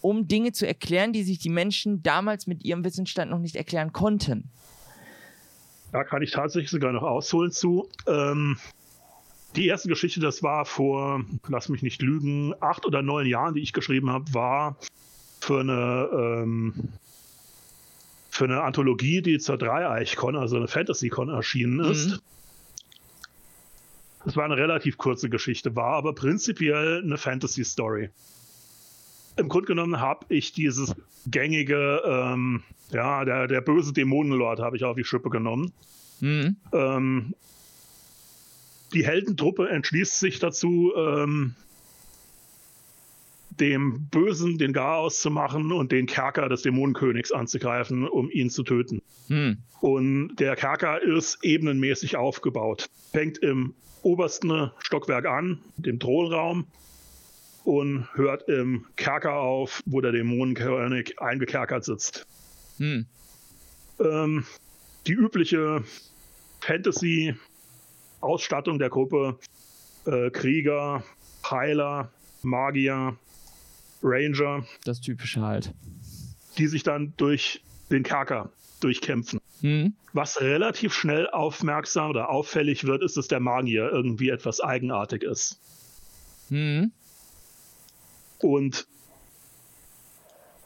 um 0.00 0.28
Dinge 0.28 0.52
zu 0.52 0.66
erklären, 0.66 1.12
die 1.12 1.22
sich 1.22 1.38
die 1.38 1.48
Menschen 1.48 2.02
damals 2.02 2.46
mit 2.46 2.64
ihrem 2.64 2.84
Wissensstand 2.84 3.30
noch 3.30 3.38
nicht 3.38 3.56
erklären 3.56 3.92
konnten. 3.92 4.50
Da 5.92 6.04
kann 6.04 6.22
ich 6.22 6.30
tatsächlich 6.30 6.70
sogar 6.70 6.92
noch 6.92 7.02
ausholen 7.02 7.52
zu. 7.52 7.88
Ähm, 8.06 8.58
die 9.56 9.66
erste 9.66 9.88
Geschichte, 9.88 10.20
das 10.20 10.42
war 10.42 10.64
vor, 10.64 11.22
lass 11.48 11.68
mich 11.68 11.82
nicht 11.82 12.00
lügen, 12.00 12.54
acht 12.60 12.86
oder 12.86 13.02
neun 13.02 13.26
Jahren, 13.26 13.54
die 13.54 13.60
ich 13.60 13.72
geschrieben 13.72 14.10
habe, 14.10 14.32
war 14.32 14.76
für 15.40 15.60
eine 15.60 16.08
ähm, 16.12 16.74
für 18.32 18.44
eine 18.44 18.62
Anthologie, 18.62 19.20
die 19.20 19.38
zur 19.38 19.58
Dreieichkon, 19.58 20.36
also 20.36 20.56
eine 20.56 20.66
Fantasy-Con 20.66 21.28
erschienen 21.28 21.80
ist. 21.80 22.12
Mhm. 22.12 22.18
Das 24.24 24.36
war 24.36 24.46
eine 24.46 24.56
relativ 24.56 24.96
kurze 24.96 25.28
Geschichte, 25.28 25.76
war 25.76 25.92
aber 25.96 26.14
prinzipiell 26.14 27.02
eine 27.04 27.18
Fantasy-Story. 27.18 28.08
Im 29.36 29.50
Grunde 29.50 29.66
genommen 29.66 30.00
habe 30.00 30.24
ich 30.30 30.52
dieses 30.52 30.94
gängige, 31.26 32.00
ähm, 32.06 32.62
ja, 32.90 33.26
der, 33.26 33.48
der 33.48 33.60
böse 33.60 33.92
Dämonenlord 33.92 34.60
habe 34.60 34.78
ich 34.78 34.84
auf 34.84 34.96
die 34.96 35.04
Schippe 35.04 35.28
genommen. 35.28 35.70
Mhm. 36.20 36.56
Ähm, 36.72 37.34
die 38.94 39.04
Heldentruppe 39.04 39.68
entschließt 39.68 40.18
sich 40.18 40.38
dazu, 40.38 40.94
ähm, 40.96 41.54
dem 43.60 44.08
Bösen 44.10 44.58
den 44.58 44.72
Garaus 44.72 45.20
zu 45.20 45.30
machen 45.30 45.72
und 45.72 45.92
den 45.92 46.06
Kerker 46.06 46.48
des 46.48 46.62
Dämonenkönigs 46.62 47.32
anzugreifen, 47.32 48.08
um 48.08 48.30
ihn 48.30 48.48
zu 48.50 48.62
töten. 48.62 49.02
Hm. 49.28 49.58
Und 49.80 50.36
der 50.36 50.56
Kerker 50.56 51.02
ist 51.02 51.38
ebenenmäßig 51.42 52.16
aufgebaut. 52.16 52.88
Fängt 53.12 53.38
im 53.38 53.74
obersten 54.02 54.70
Stockwerk 54.78 55.26
an, 55.26 55.58
dem 55.76 56.00
Thronraum, 56.00 56.66
und 57.64 58.08
hört 58.14 58.48
im 58.48 58.86
Kerker 58.96 59.34
auf, 59.34 59.82
wo 59.86 60.00
der 60.00 60.10
Dämonenkönig 60.12 61.20
eingekerkert 61.20 61.84
sitzt. 61.84 62.26
Hm. 62.78 63.06
Ähm, 64.00 64.44
die 65.06 65.12
übliche 65.12 65.84
Fantasy-Ausstattung 66.60 68.80
der 68.80 68.90
Gruppe: 68.90 69.38
äh, 70.06 70.30
Krieger, 70.30 71.04
Heiler, 71.48 72.10
Magier, 72.42 73.16
Ranger. 74.02 74.64
Das 74.84 75.00
typische 75.00 75.40
halt. 75.40 75.72
Die 76.58 76.66
sich 76.66 76.82
dann 76.82 77.14
durch 77.16 77.62
den 77.90 78.02
Kerker 78.02 78.50
durchkämpfen. 78.80 79.40
Mhm. 79.60 79.94
Was 80.12 80.40
relativ 80.40 80.92
schnell 80.92 81.28
aufmerksam 81.30 82.10
oder 82.10 82.28
auffällig 82.30 82.84
wird, 82.84 83.02
ist, 83.02 83.16
dass 83.16 83.28
der 83.28 83.40
Magier 83.40 83.90
irgendwie 83.90 84.28
etwas 84.28 84.60
eigenartig 84.60 85.22
ist. 85.22 85.60
Mhm. 86.50 86.92
Und 88.38 88.86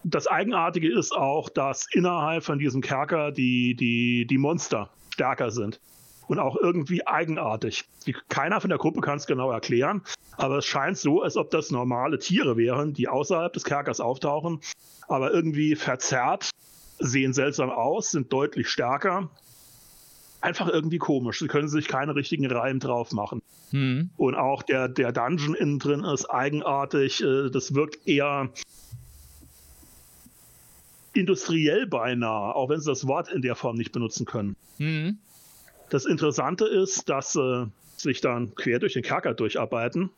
das 0.03 0.27
Eigenartige 0.27 0.97
ist 0.97 1.13
auch, 1.13 1.49
dass 1.49 1.87
innerhalb 1.93 2.45
von 2.45 2.59
diesem 2.59 2.81
Kerker 2.81 3.33
die, 3.33 3.75
die, 3.75 4.27
die 4.27 4.39
Monster 4.39 4.91
stärker 5.11 5.51
sind 5.51 5.81
und 6.29 6.39
auch 6.39 6.57
irgendwie 6.57 7.07
eigenartig. 7.07 7.85
Die, 8.07 8.15
keiner 8.29 8.61
von 8.61 8.71
der 8.71 8.79
Gruppe 8.79 9.01
kann 9.01 9.17
es 9.17 9.27
genau 9.27 9.51
erklären, 9.51 10.03
aber 10.37 10.59
es 10.59 10.67
scheint 10.67 10.99
so, 10.99 11.23
als 11.23 11.37
ob 11.37 11.51
das 11.51 11.71
normale 11.71 12.19
Tiere 12.19 12.57
wären, 12.57 12.93
die 12.93 13.09
außerhalb 13.09 13.53
des 13.53 13.65
Kerkers 13.65 14.01
auftauchen, 14.01 14.61
aber 15.09 15.33
irgendwie 15.33 15.77
verzerrt, 15.77 16.51
sehen 16.99 17.33
seltsam 17.33 17.71
aus, 17.71 18.11
sind 18.11 18.33
deutlich 18.33 18.69
stärker. 18.69 19.31
Einfach 20.41 20.69
irgendwie 20.69 20.99
komisch. 20.99 21.39
Sie 21.39 21.49
können 21.49 21.69
sich 21.69 21.89
keine 21.89 22.15
richtigen 22.15 22.47
Reihen 22.51 22.79
drauf 22.79 23.13
machen. 23.13 23.43
Hm. 23.71 24.11
Und 24.17 24.35
auch 24.37 24.63
der, 24.63 24.89
der 24.89 25.13
Dungeon 25.13 25.55
innen 25.55 25.79
drin 25.79 26.05
ist 26.05 26.27
eigenartig. 26.27 27.23
Äh, 27.23 27.51
das 27.51 27.75
wirkt 27.75 28.07
eher 28.07 28.51
industriell 31.15 31.87
beinahe, 31.87 32.55
auch 32.55 32.69
wenn 32.69 32.81
sie 32.81 32.91
das 32.91 33.07
Wort 33.07 33.29
in 33.33 33.43
der 33.43 33.57
Form 33.57 33.77
nicht 33.77 33.93
benutzen 33.93 34.27
können. 34.27 34.57
Hm. 34.77 35.19
Das 35.91 36.05
Interessante 36.05 36.67
ist, 36.67 37.09
dass 37.09 37.37
äh, 37.37 37.67
sich 37.97 38.21
dann 38.21 38.55
quer 38.55 38.79
durch 38.79 38.95
den 38.95 39.03
Kerker 39.03 39.35
durcharbeiten, 39.35 40.11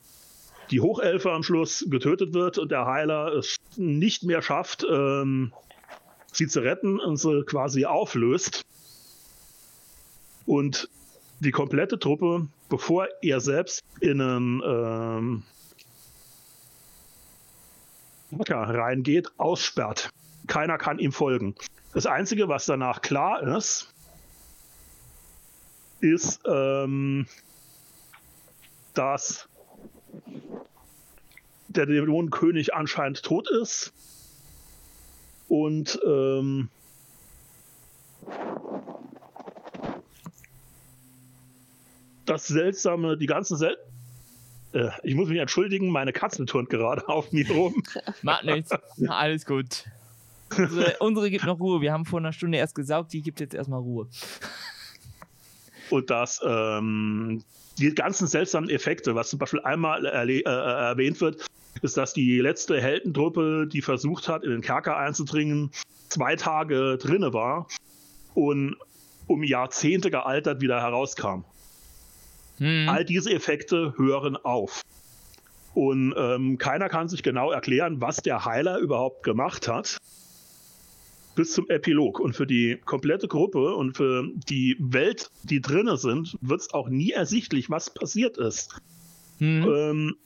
die 0.71 0.81
Hochelfe 0.81 1.33
am 1.33 1.43
Schluss 1.43 1.85
getötet 1.89 2.35
wird 2.35 2.59
und 2.59 2.71
der 2.71 2.87
Heiler 2.87 3.33
es 3.35 3.57
nicht 3.77 4.23
mehr 4.25 4.43
schafft, 4.43 4.87
ähm, 4.91 5.53
sie 6.33 6.47
zu 6.47 6.61
retten 6.61 6.99
und 7.01 7.17
sie 7.17 7.43
quasi 7.45 7.85
auflöst. 7.85 8.63
Und 10.47 10.89
die 11.41 11.51
komplette 11.51 11.99
Truppe, 11.99 12.49
bevor 12.69 13.09
er 13.23 13.41
selbst 13.41 13.83
in 14.01 14.21
einen 14.21 14.63
ähm, 14.65 15.43
reingeht, 18.33 19.29
aussperrt. 19.37 20.11
Keiner 20.47 20.79
kann 20.79 20.99
ihm 20.99 21.13
folgen. 21.13 21.55
Das 21.95 22.07
Einzige, 22.07 22.49
was 22.49 22.67
danach 22.67 23.03
klar 23.03 23.43
ist, 23.57 23.93
ist, 26.01 26.41
ähm, 26.47 27.27
dass 28.95 29.49
der 31.69 31.87
Dämonenkönig 31.87 32.75
anscheinend 32.75 33.23
tot 33.23 33.49
ist 33.51 33.93
und 35.49 36.01
ähm, 36.07 36.69
das 42.27 42.47
Seltsame, 42.47 43.17
die 43.17 43.27
ganzen 43.27 43.57
Sel 43.57 43.77
äh, 44.73 44.91
ich 45.03 45.15
muss 45.15 45.29
mich 45.29 45.39
entschuldigen, 45.39 45.89
meine 45.91 46.13
Katze 46.13 46.45
turnt 46.45 46.69
gerade 46.69 47.09
auf 47.09 47.33
mir 47.33 47.49
rum. 47.51 47.83
Macht 48.23 48.45
nichts, 48.45 48.71
alles 49.09 49.47
gut. 49.47 49.85
Unsere, 50.57 50.97
unsere 51.01 51.31
gibt 51.31 51.45
noch 51.45 51.59
Ruhe. 51.61 51.81
Wir 51.81 51.93
haben 51.93 52.05
vor 52.05 52.19
einer 52.19 52.33
Stunde 52.33 52.59
erst 52.59 52.75
gesaugt, 52.75 53.13
die 53.13 53.23
gibt 53.23 53.41
jetzt 53.41 53.55
erstmal 53.55 53.81
Ruhe 53.81 54.09
und 55.91 56.11
dass 56.11 56.41
ähm, 56.45 57.43
die 57.79 57.95
ganzen 57.95 58.27
seltsamen 58.27 58.71
Effekte, 58.71 59.15
was 59.15 59.31
zum 59.31 59.39
Beispiel 59.39 59.61
einmal 59.61 60.05
äh, 60.05 60.43
erwähnt 60.43 61.21
wird, 61.21 61.47
ist, 61.83 61.97
dass 61.97 62.13
die 62.13 62.41
letzte 62.41 62.81
Heldentruppe, 62.81 63.69
die 63.71 63.83
versucht 63.83 64.29
hat, 64.29 64.45
in 64.45 64.51
den 64.51 64.63
Kerker 64.63 64.97
einzudringen, 64.97 65.71
zwei 66.09 66.37
Tage 66.37 66.99
drinne 66.99 67.33
war 67.33 67.69
und 68.35 68.77
um 69.27 69.43
Jahrzehnte 69.45 70.11
gealtert 70.11 70.61
wieder 70.61 70.81
herauskam. 70.81 71.45
Hm. 72.59 72.89
All 72.89 73.05
diese 73.05 73.31
Effekte 73.33 73.95
hören 73.97 74.37
auf. 74.37 74.83
Und 75.75 76.15
ähm, 76.17 76.59
keiner 76.59 76.89
kann 76.89 77.09
sich 77.09 77.23
genau 77.23 77.53
erklären, 77.53 78.01
was 78.01 78.17
der 78.17 78.45
Heiler 78.45 78.79
überhaupt 78.79 79.23
gemacht 79.23 79.69
hat 79.69 79.99
bis 81.39 81.53
zum 81.53 81.71
Epilog. 81.71 82.19
Und 82.19 82.35
für 82.35 82.49
die 82.49 82.79
komplette 82.85 83.29
Gruppe 83.29 83.77
und 83.77 83.97
für 83.97 84.29
die 84.49 84.77
Welt, 84.81 85.31
die 85.45 85.61
drinne 85.61 85.97
sind, 85.97 86.37
wird 86.41 86.63
es 86.63 86.75
auch 86.75 86.89
nie 86.89 87.13
ersichtlich, 87.13 87.71
was 87.71 87.95
passiert 87.95 88.39
ist. 88.39 88.83
Mhm. 89.39 89.73
Ähm, 89.73 90.17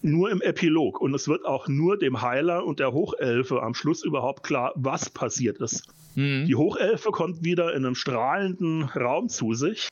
nur 0.00 0.30
im 0.30 0.40
Epilog. 0.40 1.00
Und 1.00 1.12
es 1.12 1.26
wird 1.26 1.44
auch 1.44 1.66
nur 1.66 1.98
dem 1.98 2.22
Heiler 2.22 2.64
und 2.64 2.78
der 2.78 2.92
Hochelfe 2.92 3.64
am 3.64 3.74
Schluss 3.74 4.04
überhaupt 4.04 4.44
klar, 4.44 4.72
was 4.76 5.10
passiert 5.10 5.58
ist. 5.58 5.88
Mhm. 6.14 6.46
Die 6.46 6.54
Hochelfe 6.54 7.10
kommt 7.10 7.42
wieder 7.42 7.74
in 7.74 7.84
einem 7.84 7.96
strahlenden 7.96 8.84
Raum 8.84 9.28
zu 9.28 9.54
sich 9.54 9.88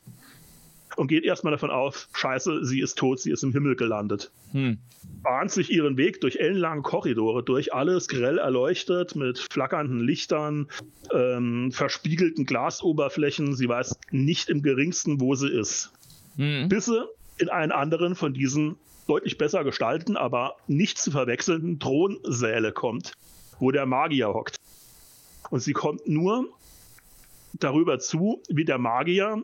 und 0.96 1.09
geht 1.09 1.24
erstmal 1.24 1.53
davon 1.53 1.70
aus, 1.70 2.09
scheiße, 2.14 2.64
sie 2.64 2.81
ist 2.81 2.98
tot, 2.98 3.20
sie 3.20 3.31
ist 3.31 3.42
im 3.42 3.53
Himmel 3.53 3.76
gelandet. 3.76 4.31
Hm. 4.53 4.79
Bahnt 5.22 5.50
sich 5.50 5.70
ihren 5.70 5.96
Weg 5.96 6.20
durch 6.20 6.37
ellenlange 6.37 6.83
Korridore, 6.83 7.42
durch 7.42 7.72
alles 7.74 8.09
grell 8.09 8.38
erleuchtet 8.38 9.16
mit 9.16 9.38
flackernden 9.38 10.00
Lichtern, 10.00 10.68
ähm, 11.12 11.72
verspiegelten 11.72 12.46
Glasoberflächen. 12.46 13.55
Sie 13.55 13.68
weiß 13.68 13.96
nicht 14.11 14.48
im 14.48 14.62
geringsten, 14.62 15.20
wo 15.20 15.35
sie 15.35 15.48
ist. 15.48 15.92
Hm. 16.37 16.68
Bis 16.68 16.87
sie 16.87 17.07
in 17.38 17.48
einen 17.48 17.72
anderen 17.72 18.14
von 18.14 18.35
diesen 18.35 18.76
deutlich 19.07 19.38
besser 19.38 19.64
gestalteten, 19.64 20.16
aber 20.16 20.57
nicht 20.66 20.98
zu 20.98 21.11
verwechselnden 21.11 21.81
Thronsäle 21.81 22.72
kommt, 22.72 23.12
wo 23.59 23.70
der 23.70 23.87
Magier 23.87 24.29
hockt. 24.29 24.57
Und 25.50 25.61
sie 25.61 25.72
kommt 25.72 26.07
nur 26.07 26.48
darüber 27.55 27.98
zu, 27.98 28.42
wie 28.48 28.64
der 28.64 28.79
Magier 28.79 29.42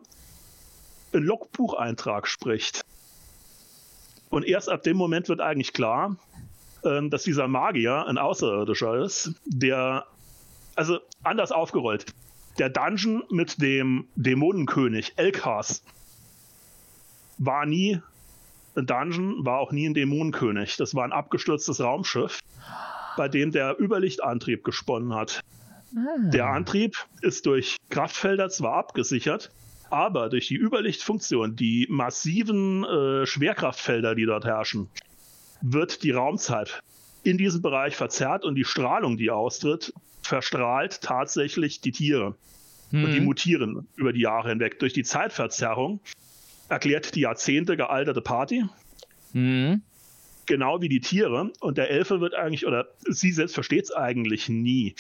Logbucheintrag 1.12 2.26
spricht. 2.26 2.84
Und 4.28 4.44
erst 4.44 4.68
ab 4.68 4.82
dem 4.82 4.96
Moment 4.96 5.28
wird 5.28 5.40
eigentlich 5.40 5.72
klar, 5.72 6.16
ähm, 6.84 7.10
dass 7.10 7.22
dieser 7.22 7.48
Magier 7.48 8.06
ein 8.06 8.18
Außerirdischer 8.18 8.96
ist, 9.02 9.32
der, 9.44 10.06
also 10.74 10.98
anders 11.22 11.52
aufgerollt, 11.52 12.06
der 12.58 12.70
Dungeon 12.70 13.22
mit 13.30 13.60
dem 13.60 14.08
Dämonenkönig 14.16 15.12
Elkas 15.16 15.82
war 17.38 17.66
nie 17.66 18.00
ein 18.76 18.86
Dungeon, 18.86 19.44
war 19.44 19.58
auch 19.58 19.72
nie 19.72 19.88
ein 19.88 19.94
Dämonenkönig. 19.94 20.76
Das 20.76 20.94
war 20.94 21.04
ein 21.04 21.12
abgestürztes 21.12 21.80
Raumschiff, 21.80 22.40
bei 23.16 23.28
dem 23.28 23.52
der 23.52 23.78
Überlichtantrieb 23.78 24.64
gesponnen 24.64 25.14
hat. 25.14 25.40
Ah. 25.96 26.30
Der 26.30 26.46
Antrieb 26.46 26.96
ist 27.22 27.46
durch 27.46 27.76
Kraftfelder 27.90 28.48
zwar 28.50 28.74
abgesichert, 28.74 29.50
aber 29.90 30.28
durch 30.28 30.48
die 30.48 30.56
Überlichtfunktion, 30.56 31.56
die 31.56 31.86
massiven 31.88 32.84
äh, 32.84 33.26
Schwerkraftfelder, 33.26 34.14
die 34.14 34.26
dort 34.26 34.44
herrschen, 34.44 34.88
wird 35.60 36.02
die 36.02 36.10
Raumzeit 36.10 36.80
in 37.22 37.38
diesem 37.38 37.62
Bereich 37.62 37.96
verzerrt 37.96 38.44
und 38.44 38.54
die 38.54 38.64
Strahlung, 38.64 39.16
die 39.16 39.30
austritt, 39.30 39.92
verstrahlt 40.22 41.00
tatsächlich 41.00 41.80
die 41.80 41.92
Tiere. 41.92 42.36
Mhm. 42.90 43.04
Und 43.04 43.12
die 43.12 43.20
mhm. 43.20 43.26
mutieren 43.26 43.88
über 43.96 44.12
die 44.12 44.20
Jahre 44.20 44.50
hinweg. 44.50 44.78
Durch 44.78 44.92
die 44.92 45.02
Zeitverzerrung 45.02 46.00
erklärt 46.68 47.14
die 47.14 47.20
Jahrzehnte 47.20 47.76
gealterte 47.76 48.20
Party. 48.20 48.64
Mhm. 49.32 49.82
Genau 50.46 50.80
wie 50.80 50.88
die 50.88 51.00
Tiere. 51.00 51.52
Und 51.60 51.78
der 51.78 51.90
Elfe 51.90 52.20
wird 52.20 52.34
eigentlich, 52.34 52.66
oder 52.66 52.86
sie 53.08 53.32
selbst 53.32 53.54
versteht 53.54 53.84
es 53.84 53.92
eigentlich 53.92 54.48
nie. 54.48 54.94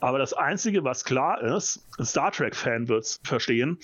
Aber 0.00 0.18
das 0.18 0.32
Einzige, 0.32 0.84
was 0.84 1.04
klar 1.04 1.42
ist, 1.42 1.84
ein 1.98 2.04
Star 2.04 2.30
Trek-Fan 2.30 2.88
wird 2.88 3.04
es 3.04 3.20
verstehen, 3.24 3.78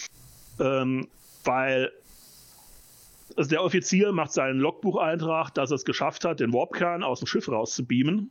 ähm, 0.63 1.09
weil 1.45 1.91
also 3.37 3.49
der 3.49 3.63
Offizier 3.63 4.13
macht 4.13 4.33
seinen 4.33 4.61
Logbucheintrag, 4.61 5.55
dass 5.55 5.71
er 5.71 5.77
es 5.77 5.85
geschafft 5.85 6.25
hat, 6.25 6.41
den 6.41 6.53
Warpkern 6.53 7.03
aus 7.03 7.21
dem 7.21 7.27
Schiff 7.27 7.49
rauszubeamen. 7.49 8.31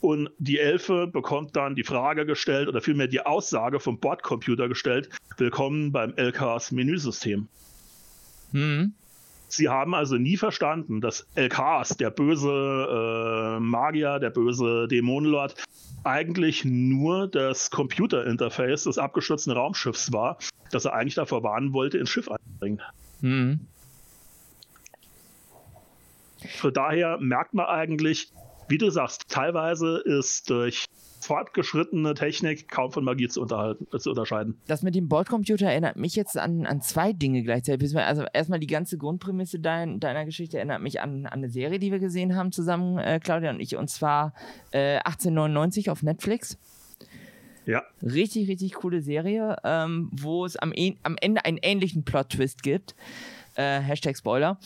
Und 0.00 0.30
die 0.38 0.58
Elfe 0.58 1.06
bekommt 1.06 1.56
dann 1.56 1.74
die 1.74 1.82
Frage 1.82 2.26
gestellt 2.26 2.68
oder 2.68 2.80
vielmehr 2.80 3.08
die 3.08 3.24
Aussage 3.24 3.80
vom 3.80 3.98
Bordcomputer 3.98 4.68
gestellt: 4.68 5.08
Willkommen 5.38 5.92
beim 5.92 6.14
LKs 6.16 6.72
Menüsystem. 6.72 7.48
Hm. 8.52 8.94
Sie 9.56 9.68
haben 9.68 9.94
also 9.94 10.16
nie 10.16 10.36
verstanden, 10.36 11.00
dass 11.00 11.26
LKs, 11.36 11.96
der 11.96 12.10
böse 12.10 12.48
äh, 12.48 13.60
Magier, 13.60 14.18
der 14.18 14.30
böse 14.30 14.88
Dämonenlord, 14.88 15.62
eigentlich 16.02 16.64
nur 16.64 17.28
das 17.28 17.70
Computerinterface 17.70 18.84
des 18.84 18.98
abgestürzten 18.98 19.52
Raumschiffs 19.52 20.12
war, 20.12 20.38
das 20.70 20.84
er 20.84 20.94
eigentlich 20.94 21.14
davor 21.14 21.42
warnen 21.42 21.72
wollte, 21.72 21.98
ins 21.98 22.10
Schiff 22.10 22.28
einzubringen. 22.28 22.82
Mhm. 23.20 23.60
Von 26.58 26.72
daher 26.74 27.18
merkt 27.18 27.54
man 27.54 27.66
eigentlich, 27.66 28.32
wie 28.68 28.78
du 28.78 28.90
sagst, 28.90 29.28
teilweise 29.28 29.98
ist 30.04 30.50
durch 30.50 30.84
fortgeschrittene 31.24 32.14
Technik 32.14 32.68
kaum 32.68 32.92
von 32.92 33.02
Magie 33.02 33.28
zu, 33.28 33.44
zu 33.46 34.10
unterscheiden. 34.10 34.58
Das 34.66 34.82
mit 34.82 34.94
dem 34.94 35.08
Bordcomputer 35.08 35.66
erinnert 35.66 35.96
mich 35.96 36.16
jetzt 36.16 36.36
an, 36.36 36.66
an 36.66 36.82
zwei 36.82 37.12
Dinge 37.12 37.42
gleichzeitig. 37.42 37.96
Also 37.96 38.24
erstmal 38.32 38.60
die 38.60 38.66
ganze 38.66 38.98
Grundprämisse 38.98 39.58
dein, 39.58 40.00
deiner 40.00 40.24
Geschichte 40.24 40.58
erinnert 40.58 40.82
mich 40.82 41.00
an, 41.00 41.26
an 41.26 41.32
eine 41.32 41.48
Serie, 41.48 41.78
die 41.78 41.90
wir 41.90 41.98
gesehen 41.98 42.36
haben 42.36 42.52
zusammen, 42.52 42.98
äh, 42.98 43.20
Claudia 43.22 43.50
und 43.50 43.60
ich, 43.60 43.76
und 43.76 43.88
zwar 43.88 44.34
äh, 44.70 44.98
1899 44.98 45.90
auf 45.90 46.02
Netflix. 46.02 46.58
Ja. 47.66 47.82
Richtig, 48.02 48.48
richtig 48.48 48.74
coole 48.74 49.00
Serie, 49.00 49.56
ähm, 49.64 50.10
wo 50.12 50.44
es 50.44 50.56
am, 50.56 50.72
e 50.74 50.96
am 51.02 51.16
Ende 51.18 51.44
einen 51.46 51.58
ähnlichen 51.62 52.04
Plot-Twist 52.04 52.62
gibt. 52.62 52.94
Äh, 53.54 53.80
Hashtag 53.80 54.18
Spoiler. 54.18 54.58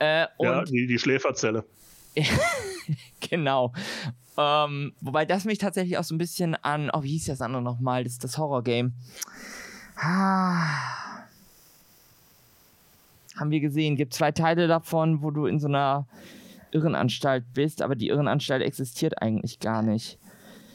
Äh, 0.00 0.26
ja, 0.40 0.64
die, 0.64 0.86
die 0.88 0.98
Schläferzelle. 0.98 1.64
genau. 3.30 3.72
Ähm, 4.40 4.94
wobei 5.00 5.26
das 5.26 5.44
mich 5.44 5.58
tatsächlich 5.58 5.98
auch 5.98 6.04
so 6.04 6.14
ein 6.14 6.18
bisschen 6.18 6.54
an, 6.54 6.90
oh, 6.92 7.02
wie 7.02 7.10
hieß 7.10 7.26
das 7.26 7.42
andere 7.42 7.62
nochmal? 7.62 8.04
Das 8.04 8.14
ist 8.14 8.24
das 8.24 8.38
Horror-Game. 8.38 8.92
Ah. 9.96 11.26
Haben 13.36 13.50
wir 13.50 13.60
gesehen. 13.60 13.96
Gibt 13.96 14.14
zwei 14.14 14.32
Teile 14.32 14.66
davon, 14.66 15.22
wo 15.22 15.30
du 15.30 15.46
in 15.46 15.58
so 15.60 15.68
einer 15.68 16.06
Irrenanstalt 16.70 17.44
bist, 17.52 17.82
aber 17.82 17.96
die 17.96 18.08
Irrenanstalt 18.08 18.62
existiert 18.62 19.20
eigentlich 19.20 19.60
gar 19.60 19.82
nicht. 19.82 20.18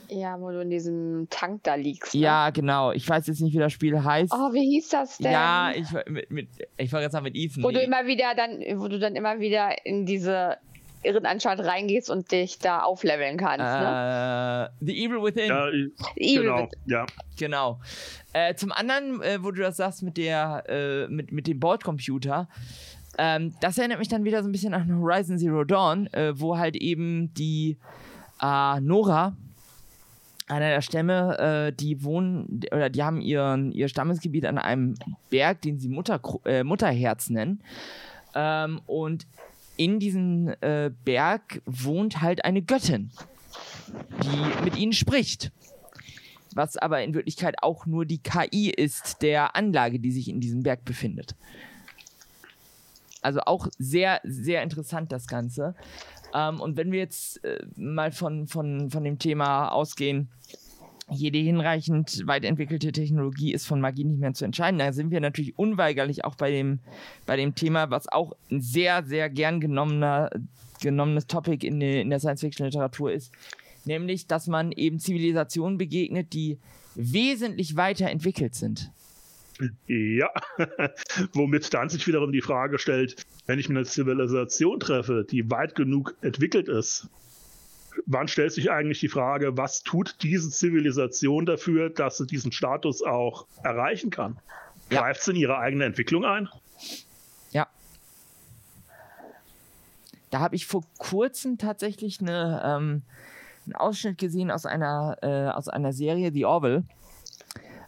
Ja, 0.10 0.40
wo 0.40 0.52
du 0.52 0.62
in 0.62 0.70
diesem 0.70 1.28
Tank 1.32 1.64
da 1.64 1.74
liegst. 1.74 2.14
Ne? 2.14 2.22
Ja, 2.22 2.52
genau. 2.52 2.92
Ich 2.92 3.10
weiß 3.10 3.26
jetzt 3.26 3.42
nicht, 3.42 3.56
wie 3.56 3.60
das 3.60 3.74
Spiel 3.74 4.04
heißt. 4.04 4.32
Oh, 4.32 4.54
wie 4.54 4.70
hieß 4.76 4.90
das 4.90 5.18
denn? 5.18 5.32
Ja, 5.32 5.72
ich, 5.74 5.92
mit, 6.08 6.30
mit, 6.30 6.50
ich 6.78 6.94
war 6.94 7.02
jetzt 7.02 7.14
mal 7.14 7.22
mit 7.22 7.36
Ethan. 7.36 7.64
Wo 7.64 7.72
du 7.72 7.82
immer 7.82 8.06
wieder 8.06 8.36
dann, 8.36 8.60
wo 8.80 8.88
du 8.88 9.00
dann 9.00 9.16
immer 9.16 9.40
wieder 9.40 9.84
in 9.84 10.06
diese 10.06 10.58
Irrenanstalt 11.06 11.60
reingehst 11.60 12.10
und 12.10 12.32
dich 12.32 12.60
da 12.60 12.82
aufleveln 12.82 13.38
kannst. 13.38 13.60
Ne? 13.60 14.70
Uh, 14.82 14.86
the 14.86 15.06
Evil 15.06 15.24
Within. 15.24 15.48
Ja, 15.48 15.68
Evil 15.70 16.42
genau, 16.42 16.58
Within. 16.64 16.70
ja. 16.86 17.06
Genau. 17.38 17.80
Äh, 18.34 18.56
zum 18.56 18.72
anderen, 18.72 19.22
äh, 19.22 19.44
wo 19.44 19.52
du 19.52 19.62
das 19.62 19.78
sagst 19.78 20.04
mit 20.04 20.18
der, 20.18 20.64
äh, 20.68 21.08
mit, 21.08 21.32
mit 21.32 21.48
dem 21.48 21.60
Bordcomputer, 21.60 22.48
ähm, 23.18 23.54
das 23.62 23.78
erinnert 23.78 24.00
mich 24.00 24.10
dann 24.10 24.24
wieder 24.24 24.44
so 24.44 24.50
ein 24.50 24.52
bisschen 24.52 24.74
an 24.74 25.00
Horizon 25.00 25.38
Zero 25.38 25.64
Dawn, 25.64 26.08
äh, 26.08 26.38
wo 26.40 26.58
halt 26.58 26.76
eben 26.76 27.34
die 27.34 27.78
äh, 28.42 28.80
Nora, 28.82 29.36
einer 30.48 30.70
der 30.70 30.82
Stämme, 30.82 31.38
äh, 31.40 31.74
die 31.74 32.04
wohnen 32.04 32.62
oder 32.72 32.90
die 32.90 33.04
haben 33.04 33.22
ihren, 33.22 33.72
ihr 33.72 33.88
Stammesgebiet 33.88 34.46
an 34.46 34.58
einem 34.58 34.96
Berg, 35.30 35.62
den 35.62 35.80
sie 35.80 35.90
Mutter, 35.90 36.20
Mutterherz 36.64 37.30
nennen. 37.30 37.64
Ähm, 38.36 38.82
und 38.86 39.26
in 39.78 40.00
diesem 40.00 40.54
äh, 40.62 40.92
Berg 41.04 41.62
wohnt 41.66 42.22
halt 42.22 42.46
eine 42.46 42.62
Göttin, 42.62 43.12
die 44.24 44.64
mit 44.64 44.78
ihnen 44.78 44.94
spricht. 44.94 45.52
Was 46.54 46.78
aber 46.78 47.04
in 47.04 47.14
Wirklichkeit 47.14 47.56
auch 47.62 47.86
nur 47.86 48.06
die 48.06 48.20
KI 48.20 48.70
ist 48.70 49.22
der 49.22 49.56
Anlage, 49.56 50.00
die 50.00 50.12
sich 50.12 50.30
in 50.30 50.40
diesem 50.40 50.64
Berg 50.64 50.86
befindet. 50.86 51.36
Also 53.22 53.42
auch 53.42 53.68
sehr, 53.78 54.22
sehr 54.24 54.64
interessant 54.64 55.12
das 55.12 55.28
Ganze. 55.28 55.76
Ähm, 56.34 56.62
und 56.62 56.78
wenn 56.78 56.92
wir 56.92 57.00
jetzt 57.00 57.44
äh, 57.44 57.66
mal 57.76 58.12
von, 58.12 58.48
von, 58.48 58.90
von 58.90 59.04
dem 59.04 59.20
Thema 59.20 59.70
ausgehen, 59.70 60.30
jede 61.10 61.38
hinreichend 61.38 62.26
weit 62.26 62.46
entwickelte 62.46 62.92
Technologie 62.92 63.54
ist 63.54 63.66
von 63.66 63.80
Magie 63.80 64.04
nicht 64.04 64.20
mehr 64.20 64.34
zu 64.34 64.46
entscheiden. 64.46 64.80
Da 64.80 64.92
sind 64.92 65.12
wir 65.12 65.22
natürlich 65.22 65.58
unweigerlich 65.58 66.26
auch 66.26 66.36
bei 66.36 66.50
dem, 66.50 66.80
bei 67.26 67.38
dem 67.38 67.54
Thema, 67.54 67.92
was 67.92 68.08
auch 68.08 68.34
ein 68.50 68.62
sehr, 68.62 69.04
sehr 69.04 69.30
gern 69.30 69.60
genommener, 69.60 70.32
genommenes 70.82 71.28
Topic 71.28 71.66
in, 71.66 71.80
in 71.80 72.10
der 72.10 72.20
Science-Fiction-Literatur 72.20 73.12
ist. 73.12 73.32
Nämlich, 73.86 74.26
dass 74.26 74.48
man 74.48 74.72
eben 74.72 75.00
Zivilisationen 75.00 75.78
begegnet, 75.78 76.34
die 76.34 76.58
wesentlich 76.96 77.76
weiter 77.76 78.10
entwickelt 78.10 78.56
sind. 78.56 78.92
Ja, 79.88 80.30
womit 81.34 81.74
dann 81.74 81.90
sich 81.90 82.06
wiederum 82.08 82.32
die 82.32 82.42
Frage 82.42 82.80
stellt, 82.80 83.26
wenn 83.46 83.60
ich 83.60 83.70
eine 83.70 83.86
Zivilisation 83.86 84.80
treffe, 84.80 85.26
die 85.30 85.50
weit 85.50 85.76
genug 85.76 86.16
entwickelt 86.22 86.68
ist, 86.68 87.10
wann 88.06 88.28
stellt 88.28 88.54
sich 88.54 88.72
eigentlich 88.72 89.00
die 89.00 89.08
Frage, 89.08 89.58
was 89.58 89.84
tut 89.84 90.18
diese 90.22 90.50
Zivilisation 90.50 91.46
dafür, 91.46 91.90
dass 91.90 92.18
sie 92.18 92.26
diesen 92.26 92.52
Status 92.52 93.02
auch 93.02 93.48
erreichen 93.64 94.10
kann? 94.10 94.38
Ja. 94.90 95.02
Greift 95.02 95.24
sie 95.24 95.32
in 95.32 95.38
ihre 95.38 95.58
eigene 95.58 95.86
Entwicklung 95.86 96.26
ein? 96.26 96.50
Ja. 97.52 97.68
Da 100.30 100.40
habe 100.40 100.56
ich 100.56 100.66
vor 100.66 100.84
kurzem 100.98 101.58
tatsächlich 101.58 102.22
eine, 102.22 102.62
ähm, 102.64 103.02
einen 103.66 103.76
Ausschnitt 103.76 104.18
gesehen 104.18 104.52
aus 104.52 104.66
einer, 104.66 105.18
äh, 105.22 105.50
aus 105.50 105.68
einer 105.68 105.94
Serie, 105.94 106.32
The 106.32 106.46
Orville. 106.46 106.84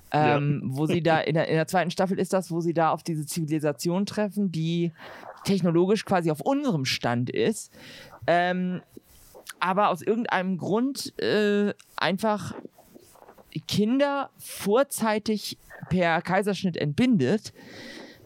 Ähm, 0.10 0.62
ja. 0.64 0.78
wo 0.78 0.86
sie 0.86 1.04
da 1.04 1.20
in 1.20 1.34
der, 1.34 1.50
in 1.50 1.56
der 1.56 1.68
zweiten 1.68 1.92
Staffel 1.92 2.18
ist 2.18 2.32
das, 2.32 2.50
wo 2.50 2.62
sie 2.62 2.74
da 2.74 2.92
auf 2.92 3.04
diese 3.04 3.26
Zivilisation 3.26 4.06
treffen, 4.06 4.54
die 4.54 4.94
technologisch 5.44 6.06
quasi 6.06 6.32
auf 6.32 6.40
unserem 6.40 6.86
Stand 6.86 7.30
ist, 7.30 7.74
ähm, 8.26 8.82
aber 9.60 9.90
aus 9.90 10.02
irgendeinem 10.02 10.58
Grund 10.58 11.18
äh, 11.22 11.74
einfach 11.96 12.54
Kinder 13.68 14.30
vorzeitig 14.38 15.58
per 15.90 16.22
Kaiserschnitt 16.22 16.78
entbindet, 16.78 17.54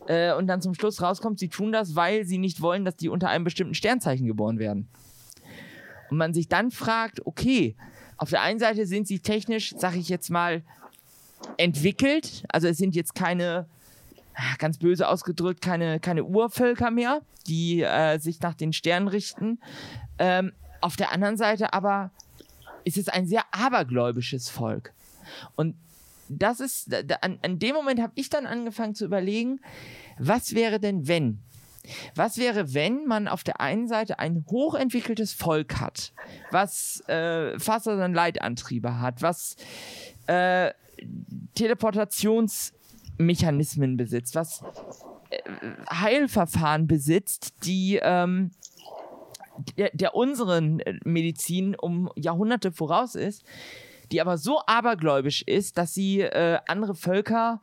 äh, 0.08 0.34
und 0.34 0.48
dann 0.48 0.62
zum 0.62 0.74
Schluss 0.74 1.02
rauskommt, 1.02 1.40
sie 1.40 1.50
tun 1.50 1.72
das, 1.72 1.96
weil 1.96 2.26
sie 2.26 2.38
nicht 2.38 2.62
wollen, 2.62 2.86
dass 2.86 2.96
die 2.96 3.10
unter 3.10 3.30
einem 3.30 3.44
bestimmten 3.44 3.74
Sternzeichen 3.74 4.28
geboren 4.28 4.60
werden. 4.60 4.88
Und 6.10 6.18
man 6.18 6.34
sich 6.34 6.48
dann 6.48 6.72
fragt, 6.72 7.26
okay, 7.26 7.76
auf 8.18 8.30
der 8.30 8.42
einen 8.42 8.60
Seite 8.60 8.86
sind 8.86 9.08
sie 9.08 9.20
technisch, 9.20 9.74
sag 9.78 9.96
ich 9.96 10.10
jetzt 10.10 10.30
mal, 10.30 10.64
entwickelt. 11.58 12.44
Also 12.50 12.68
es 12.68 12.78
sind 12.78 12.96
jetzt 12.96 13.16
keine, 13.16 13.68
ganz 14.58 14.78
böse 14.78 15.08
ausgedrückt, 15.08 15.62
keine, 15.62 16.00
keine 16.00 16.24
Urvölker 16.24 16.92
mehr, 16.92 17.22
die 17.48 17.82
äh, 17.82 18.20
sich 18.20 18.42
nach 18.42 18.54
den 18.54 18.74
Sternen 18.74 19.08
richten. 19.08 19.60
Ähm, 20.20 20.52
auf 20.82 20.96
der 20.96 21.12
anderen 21.12 21.38
Seite 21.38 21.74
aber 21.74 22.12
ist 22.84 22.98
es 22.98 23.08
ein 23.08 23.28
sehr 23.28 23.44
abergläubisches 23.52 24.50
Volk. 24.50 24.91
Und 25.56 25.76
das 26.30 26.60
ist, 26.60 26.94
an, 27.22 27.38
an 27.41 27.60
dem 27.60 27.76
Moment 27.76 28.02
habe 28.02 28.13
ich 28.15 28.30
dann 28.30 28.46
angefangen 28.46 28.96
zu 28.96 29.06
überlegen, 29.06 29.60
was 30.17 30.56
wäre 30.56 30.80
denn, 30.80 31.08
wenn? 31.08 31.39
Was 32.15 32.38
wäre, 32.38 32.74
wenn 32.74 33.06
man 33.06 33.28
auf 33.28 33.44
der 33.44 33.60
einen 33.60 33.88
Seite 33.88 34.17
ein 34.20 34.46
hochentwickeltes 34.50 35.34
Volk 35.34 35.80
hat, 35.80 36.13
was 36.52 37.04
äh, 37.08 37.58
Faser- 37.60 38.06
und 38.06 38.13
Leitantriebe 38.13 39.00
hat, 39.00 39.24
was 39.24 39.56
äh, 40.28 40.72
Teleportationsmechanismen 41.56 43.98
besitzt, 43.98 44.36
was 44.36 44.63
äh, 45.32 45.39
Heilverfahren 45.91 46.86
besitzt, 46.88 47.65
die 47.65 48.00
ähm, 48.02 48.52
der, 49.78 49.92
der 49.94 50.16
unseren 50.16 50.82
Medizin 51.04 51.76
um 51.76 52.10
Jahrhunderte 52.16 52.72
voraus 52.72 53.16
ist, 53.16 53.44
die 54.12 54.22
aber 54.22 54.38
so 54.38 54.62
abergläubisch 54.66 55.42
ist, 55.44 55.78
dass 55.78 55.94
sie 55.94 56.22
äh, 56.22 56.60
andere 56.68 56.96
Völker 56.96 57.62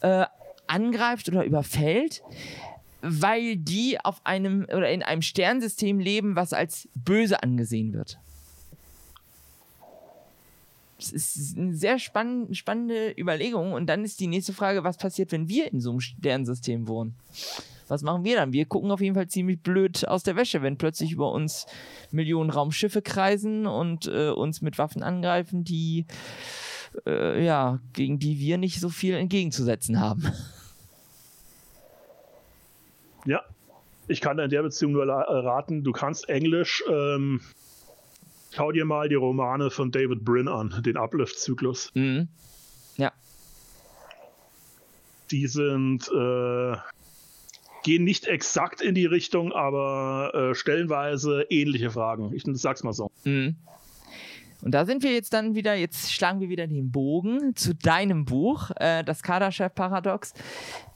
äh, 0.00 0.26
angreift 0.66 1.28
oder 1.28 1.44
überfällt, 1.44 2.22
weil 3.02 3.56
die 3.56 3.98
auf 4.02 4.20
einem 4.24 4.64
oder 4.64 4.90
in 4.90 5.02
einem 5.02 5.22
Sternsystem 5.22 5.98
leben, 5.98 6.36
was 6.36 6.52
als 6.52 6.88
böse 6.94 7.42
angesehen 7.42 7.92
wird. 7.92 8.18
Das 10.98 11.12
ist 11.12 11.58
eine 11.58 11.74
sehr 11.74 11.98
spann 11.98 12.54
spannende 12.54 13.14
Überlegung. 13.16 13.72
Und 13.74 13.86
dann 13.86 14.02
ist 14.04 14.18
die 14.18 14.26
nächste 14.26 14.54
Frage, 14.54 14.82
was 14.82 14.96
passiert, 14.96 15.30
wenn 15.30 15.48
wir 15.48 15.70
in 15.72 15.80
so 15.80 15.90
einem 15.90 16.00
Sternsystem 16.00 16.88
wohnen? 16.88 17.14
Was 17.88 18.02
machen 18.02 18.24
wir 18.24 18.36
dann? 18.36 18.52
Wir 18.52 18.66
gucken 18.66 18.90
auf 18.90 19.00
jeden 19.00 19.14
Fall 19.14 19.28
ziemlich 19.28 19.60
blöd 19.60 20.06
aus 20.08 20.22
der 20.22 20.36
Wäsche, 20.36 20.62
wenn 20.62 20.78
plötzlich 20.78 21.12
über 21.12 21.32
uns 21.32 21.66
Millionen 22.10 22.50
Raumschiffe 22.50 23.02
kreisen 23.02 23.66
und 23.66 24.06
äh, 24.06 24.30
uns 24.30 24.62
mit 24.62 24.78
Waffen 24.78 25.02
angreifen, 25.02 25.64
die 25.64 26.06
äh, 27.06 27.44
ja, 27.44 27.80
gegen 27.92 28.18
die 28.18 28.38
wir 28.38 28.58
nicht 28.58 28.80
so 28.80 28.88
viel 28.88 29.14
entgegenzusetzen 29.14 30.00
haben. 30.00 30.24
Ja, 33.28 33.42
ich 34.06 34.20
kann 34.20 34.38
in 34.38 34.50
der 34.50 34.62
Beziehung 34.62 34.92
nur 34.92 35.04
raten, 35.08 35.82
du 35.82 35.90
kannst 35.90 36.28
Englisch, 36.28 36.84
ähm, 36.88 37.40
schau 38.52 38.70
dir 38.70 38.84
mal 38.84 39.08
die 39.08 39.16
Romane 39.16 39.68
von 39.70 39.90
David 39.90 40.24
Brin 40.24 40.46
an, 40.46 40.80
den 40.86 40.96
Uplift-Zyklus. 40.96 41.90
Mhm. 41.94 42.28
Ja. 42.96 43.12
Die 45.32 45.48
sind 45.48 46.08
äh, 46.08 46.76
gehen 47.86 48.02
nicht 48.02 48.26
exakt 48.26 48.80
in 48.82 48.96
die 48.96 49.06
Richtung, 49.06 49.52
aber 49.52 50.32
äh, 50.34 50.54
stellenweise 50.56 51.46
ähnliche 51.50 51.92
Fragen. 51.92 52.34
Ich 52.34 52.42
sag's 52.44 52.82
mal 52.82 52.92
so. 52.92 53.12
Mhm. 53.22 53.54
Und 54.62 54.72
da 54.72 54.84
sind 54.84 55.04
wir 55.04 55.12
jetzt 55.12 55.32
dann 55.32 55.54
wieder, 55.54 55.76
jetzt 55.76 56.12
schlagen 56.12 56.40
wir 56.40 56.48
wieder 56.48 56.66
den 56.66 56.90
Bogen 56.90 57.54
zu 57.54 57.76
deinem 57.76 58.24
Buch, 58.24 58.72
äh, 58.80 59.04
das 59.04 59.22
Kardashev-Paradox, 59.22 60.34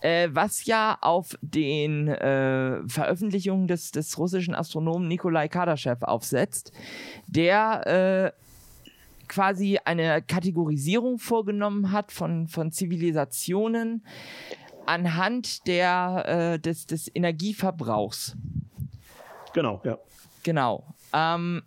äh, 0.01 0.31
was 0.33 0.65
ja 0.65 0.99
auf 1.01 1.39
den 1.43 2.09
äh, 2.09 2.81
Veröffentlichungen 2.89 3.69
des, 3.69 3.93
des 3.93 4.19
russischen 4.19 4.57
Astronomen 4.57 5.07
Nikolai 5.07 5.47
Kardashev 5.47 6.03
aufsetzt, 6.03 6.73
der 7.29 8.35
äh, 8.35 8.41
quasi 9.29 9.79
eine 9.85 10.23
Kategorisierung 10.23 11.21
vorgenommen 11.21 11.93
hat 11.93 12.11
von, 12.11 12.49
von 12.49 12.73
Zivilisationen, 12.73 14.03
anhand 14.91 15.67
der, 15.69 16.25
äh, 16.27 16.59
des, 16.59 16.87
des 16.87 17.09
Energieverbrauchs. 17.15 18.35
Genau, 19.55 19.81
ja. 19.85 19.97
Genau. 20.43 20.85
Ähm, 21.13 21.63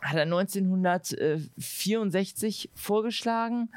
hat 0.00 0.16
er 0.16 0.22
1964 0.22 2.70
vorgeschlagen 2.74 3.70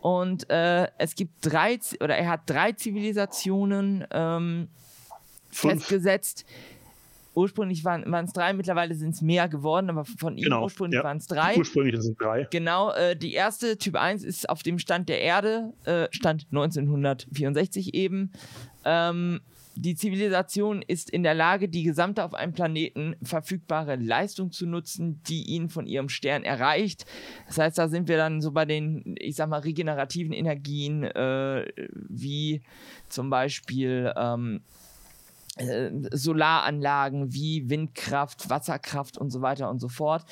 und 0.00 0.48
äh, 0.50 0.88
es 0.98 1.14
gibt 1.14 1.34
drei 1.40 1.78
oder 2.00 2.16
er 2.16 2.30
hat 2.30 2.40
drei 2.46 2.72
Zivilisationen 2.72 4.04
ähm, 4.10 4.68
festgesetzt, 5.50 6.46
ursprünglich 7.34 7.84
waren 7.84 8.12
es 8.24 8.32
drei, 8.32 8.52
mittlerweile 8.52 8.94
sind 8.94 9.14
es 9.14 9.22
mehr 9.22 9.48
geworden, 9.48 9.90
aber 9.90 10.04
von 10.04 10.36
ihm 10.36 10.44
genau, 10.44 10.64
ursprünglich 10.64 10.98
ja. 10.98 11.04
waren 11.04 11.18
es 11.18 11.26
drei. 11.26 11.56
Ursprünglich 11.56 12.00
sind 12.00 12.12
es 12.12 12.18
drei. 12.18 12.46
Genau, 12.50 12.92
äh, 12.92 13.16
die 13.16 13.32
erste, 13.32 13.76
Typ 13.78 13.96
1, 13.96 14.24
ist 14.24 14.48
auf 14.48 14.62
dem 14.62 14.78
Stand 14.78 15.08
der 15.08 15.20
Erde, 15.20 15.72
äh, 15.84 16.08
Stand 16.10 16.46
1964 16.50 17.94
eben. 17.94 18.32
Ähm, 18.84 19.40
die 19.76 19.96
Zivilisation 19.96 20.82
ist 20.82 21.10
in 21.10 21.24
der 21.24 21.34
Lage, 21.34 21.68
die 21.68 21.82
gesamte 21.82 22.24
auf 22.24 22.32
einem 22.32 22.52
Planeten 22.52 23.16
verfügbare 23.22 23.96
Leistung 23.96 24.52
zu 24.52 24.66
nutzen, 24.66 25.20
die 25.28 25.42
ihn 25.42 25.68
von 25.68 25.86
ihrem 25.86 26.08
Stern 26.08 26.44
erreicht. 26.44 27.06
Das 27.48 27.58
heißt, 27.58 27.78
da 27.78 27.88
sind 27.88 28.06
wir 28.06 28.16
dann 28.16 28.40
so 28.40 28.52
bei 28.52 28.66
den, 28.66 29.16
ich 29.18 29.34
sag 29.34 29.48
mal, 29.48 29.60
regenerativen 29.60 30.32
Energien, 30.32 31.02
äh, 31.02 31.66
wie 32.08 32.62
zum 33.08 33.30
Beispiel 33.30 34.12
ähm, 34.16 34.60
äh, 34.60 34.83
Solaranlagen 35.56 37.32
wie 37.32 37.70
Windkraft, 37.70 38.50
Wasserkraft 38.50 39.18
und 39.18 39.30
so 39.30 39.40
weiter 39.40 39.70
und 39.70 39.78
so 39.78 39.88
fort. 39.88 40.24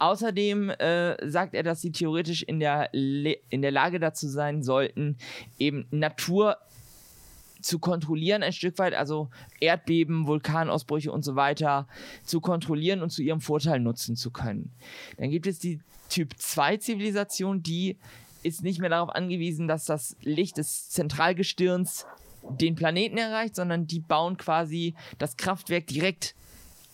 Außerdem 0.00 0.70
äh, 0.70 1.28
sagt 1.28 1.54
er, 1.54 1.62
dass 1.62 1.80
sie 1.80 1.92
theoretisch 1.92 2.42
in 2.42 2.58
der, 2.58 2.92
in 2.92 3.62
der 3.62 3.70
Lage 3.70 4.00
dazu 4.00 4.26
sein 4.26 4.62
sollten, 4.62 5.16
eben 5.58 5.86
Natur 5.90 6.56
zu 7.64 7.78
kontrollieren 7.78 8.42
ein 8.42 8.52
Stück 8.52 8.78
weit, 8.78 8.94
also 8.94 9.30
Erdbeben, 9.60 10.26
Vulkanausbrüche 10.26 11.10
und 11.10 11.24
so 11.24 11.34
weiter 11.34 11.88
zu 12.24 12.40
kontrollieren 12.40 13.00
und 13.02 13.10
zu 13.10 13.22
ihrem 13.22 13.40
Vorteil 13.40 13.80
nutzen 13.80 14.16
zu 14.16 14.30
können. 14.30 14.72
Dann 15.16 15.30
gibt 15.30 15.46
es 15.46 15.58
die 15.58 15.80
Typ 16.10 16.34
2 16.36 16.76
Zivilisation, 16.78 17.62
die 17.62 17.96
ist 18.42 18.62
nicht 18.62 18.80
mehr 18.80 18.90
darauf 18.90 19.08
angewiesen, 19.08 19.66
dass 19.66 19.86
das 19.86 20.16
Licht 20.20 20.58
des 20.58 20.90
Zentralgestirns 20.90 22.06
den 22.50 22.74
Planeten 22.74 23.18
erreicht, 23.18 23.56
sondern 23.56 23.86
die 23.86 24.00
bauen 24.00 24.36
quasi 24.36 24.94
das 25.18 25.36
Kraftwerk 25.36 25.86
direkt 25.86 26.34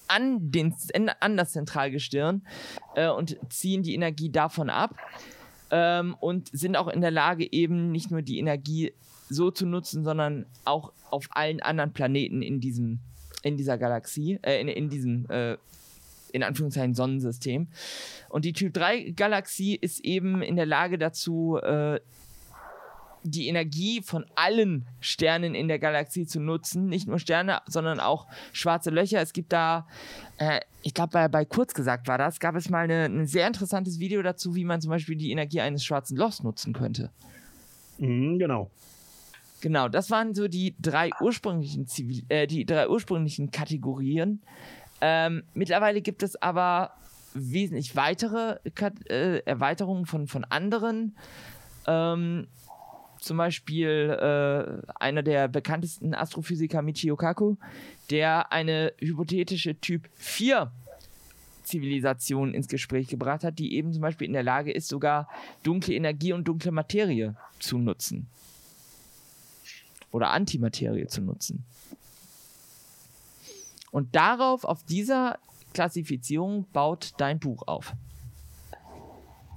an, 0.09 0.51
den, 0.51 0.75
an 1.21 1.37
das 1.37 1.53
Zentralgestirn 1.53 2.43
äh, 2.97 3.09
und 3.09 3.39
ziehen 3.49 3.83
die 3.83 3.95
Energie 3.95 4.31
davon 4.31 4.69
ab 4.69 4.97
ähm, 5.71 6.17
und 6.21 6.49
sind 6.53 6.77
auch 6.77 6.89
in 6.89 7.01
der 7.01 7.11
Lage, 7.13 7.51
eben 7.51 7.93
nicht 7.93 8.11
nur 8.11 8.23
die 8.23 8.39
Energie 8.39 8.93
so 9.29 9.51
zu 9.51 9.67
nutzen, 9.67 10.05
sondern 10.05 10.47
auch 10.65 10.93
auf 11.11 11.29
allen 11.31 11.61
anderen 11.61 11.93
Planeten 11.93 12.43
in 12.43 12.61
diesem, 12.61 12.99
in 13.43 13.57
dieser 13.57 13.79
Galaxie, 13.79 14.39
äh, 14.43 14.61
in, 14.61 14.69
in 14.69 14.89
diesem, 14.89 15.27
äh, 15.31 15.57
in 16.33 16.43
Anführungszeichen, 16.43 16.95
Sonnensystem. 16.95 17.69
Und 18.29 18.45
die 18.45 18.53
Typ 18.53 18.75
3 18.75 19.11
Galaxie 19.11 19.77
ist 19.77 20.01
eben 20.01 20.43
in 20.43 20.57
der 20.57 20.67
Lage 20.67 20.99
dazu, 20.99 21.59
äh, 21.63 22.01
die 23.23 23.49
Energie 23.49 24.03
von 24.03 24.25
allen 24.35 24.87
Sternen 25.01 25.55
in 25.55 25.69
der 25.69 25.79
Galaxie 25.79 26.27
zu 26.27 26.41
nutzen. 26.41 26.87
Nicht 26.87 27.07
nur 27.07 27.19
Sterne, 27.19 27.61
sondern 27.67 28.01
auch 28.01 28.27
schwarze 28.53 28.91
Löcher. 28.91 29.21
Es 29.21 29.33
gibt 29.33 29.53
da, 29.53 29.87
äh, 30.39 30.61
ich 30.83 30.95
glaube, 30.95 31.11
bei, 31.13 31.29
bei 31.29 31.45
Kurz 31.45 31.75
gesagt 31.75 32.09
war 32.09 32.19
das, 32.19 32.41
gab 32.41 32.55
es 32.55 32.71
mal 32.71 32.91
ein 32.91 33.27
sehr 33.27 33.47
interessantes 33.47 33.99
Video 33.99 34.23
dazu, 34.23 34.55
wie 34.55 34.65
man 34.65 34.81
zum 34.81 34.91
Beispiel 34.91 35.17
die 35.17 35.31
Energie 35.31 35.61
eines 35.61 35.85
schwarzen 35.85 36.17
Lochs 36.17 36.43
nutzen 36.43 36.73
könnte. 36.73 37.11
Mhm, 37.99 38.39
genau. 38.39 38.71
Genau, 39.61 39.89
das 39.89 40.11
waren 40.11 40.35
so 40.35 40.49
die 40.49 40.75
drei 40.81 41.11
ursprünglichen, 41.21 41.87
Zivil 41.87 42.25
äh, 42.29 42.47
die 42.47 42.65
drei 42.65 42.89
ursprünglichen 42.89 43.51
Kategorien. 43.51 44.41
Ähm, 45.03 45.43
mittlerweile 45.53 46.01
gibt 46.01 46.23
es 46.23 46.41
aber 46.41 46.93
wesentlich 47.35 47.95
weitere 47.95 48.59
Kat 48.75 48.95
äh, 49.11 49.39
Erweiterungen 49.41 50.07
von, 50.07 50.27
von 50.27 50.45
anderen. 50.45 51.17
Ähm, 51.87 52.49
zum 53.21 53.37
Beispiel 53.37 53.89
äh, 53.89 54.93
einer 54.99 55.23
der 55.23 55.49
bekanntesten 55.49 56.15
Astrophysiker 56.15 56.83
Michio 56.83 57.17
Kaku, 57.17 57.57
der 58.11 58.53
eine 58.53 58.93
hypothetische 58.99 59.79
Typ 59.81 60.09
4 60.17 60.73
Zivilisation 61.63 62.53
ins 62.53 62.69
Gespräch 62.69 63.09
gebracht 63.09 63.45
hat, 63.45 63.59
die 63.59 63.75
eben 63.75 63.93
zum 63.93 64.03
Beispiel 64.03 64.27
in 64.27 64.33
der 64.33 64.43
Lage 64.43 64.73
ist, 64.73 64.89
sogar 64.89 65.29
dunkle 65.63 65.95
Energie 65.95 66.33
und 66.33 66.45
dunkle 66.45 66.73
Materie 66.73 67.37
zu 67.59 67.79
nutzen. 67.79 68.27
Oder 70.11 70.31
Antimaterie 70.31 71.07
zu 71.07 71.21
nutzen. 71.21 71.65
Und 73.93 74.15
darauf, 74.15 74.65
auf 74.65 74.85
dieser 74.85 75.39
Klassifizierung, 75.73 76.67
baut 76.73 77.13
dein 77.19 77.39
Buch 77.39 77.67
auf. 77.67 77.95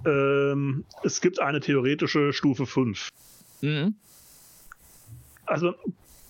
Ähm, 0.05 0.85
es 1.03 1.21
gibt 1.21 1.39
eine 1.39 1.59
theoretische 1.59 2.33
Stufe 2.33 2.65
5. 2.65 3.09
Mhm. 3.63 3.95
Also 5.45 5.73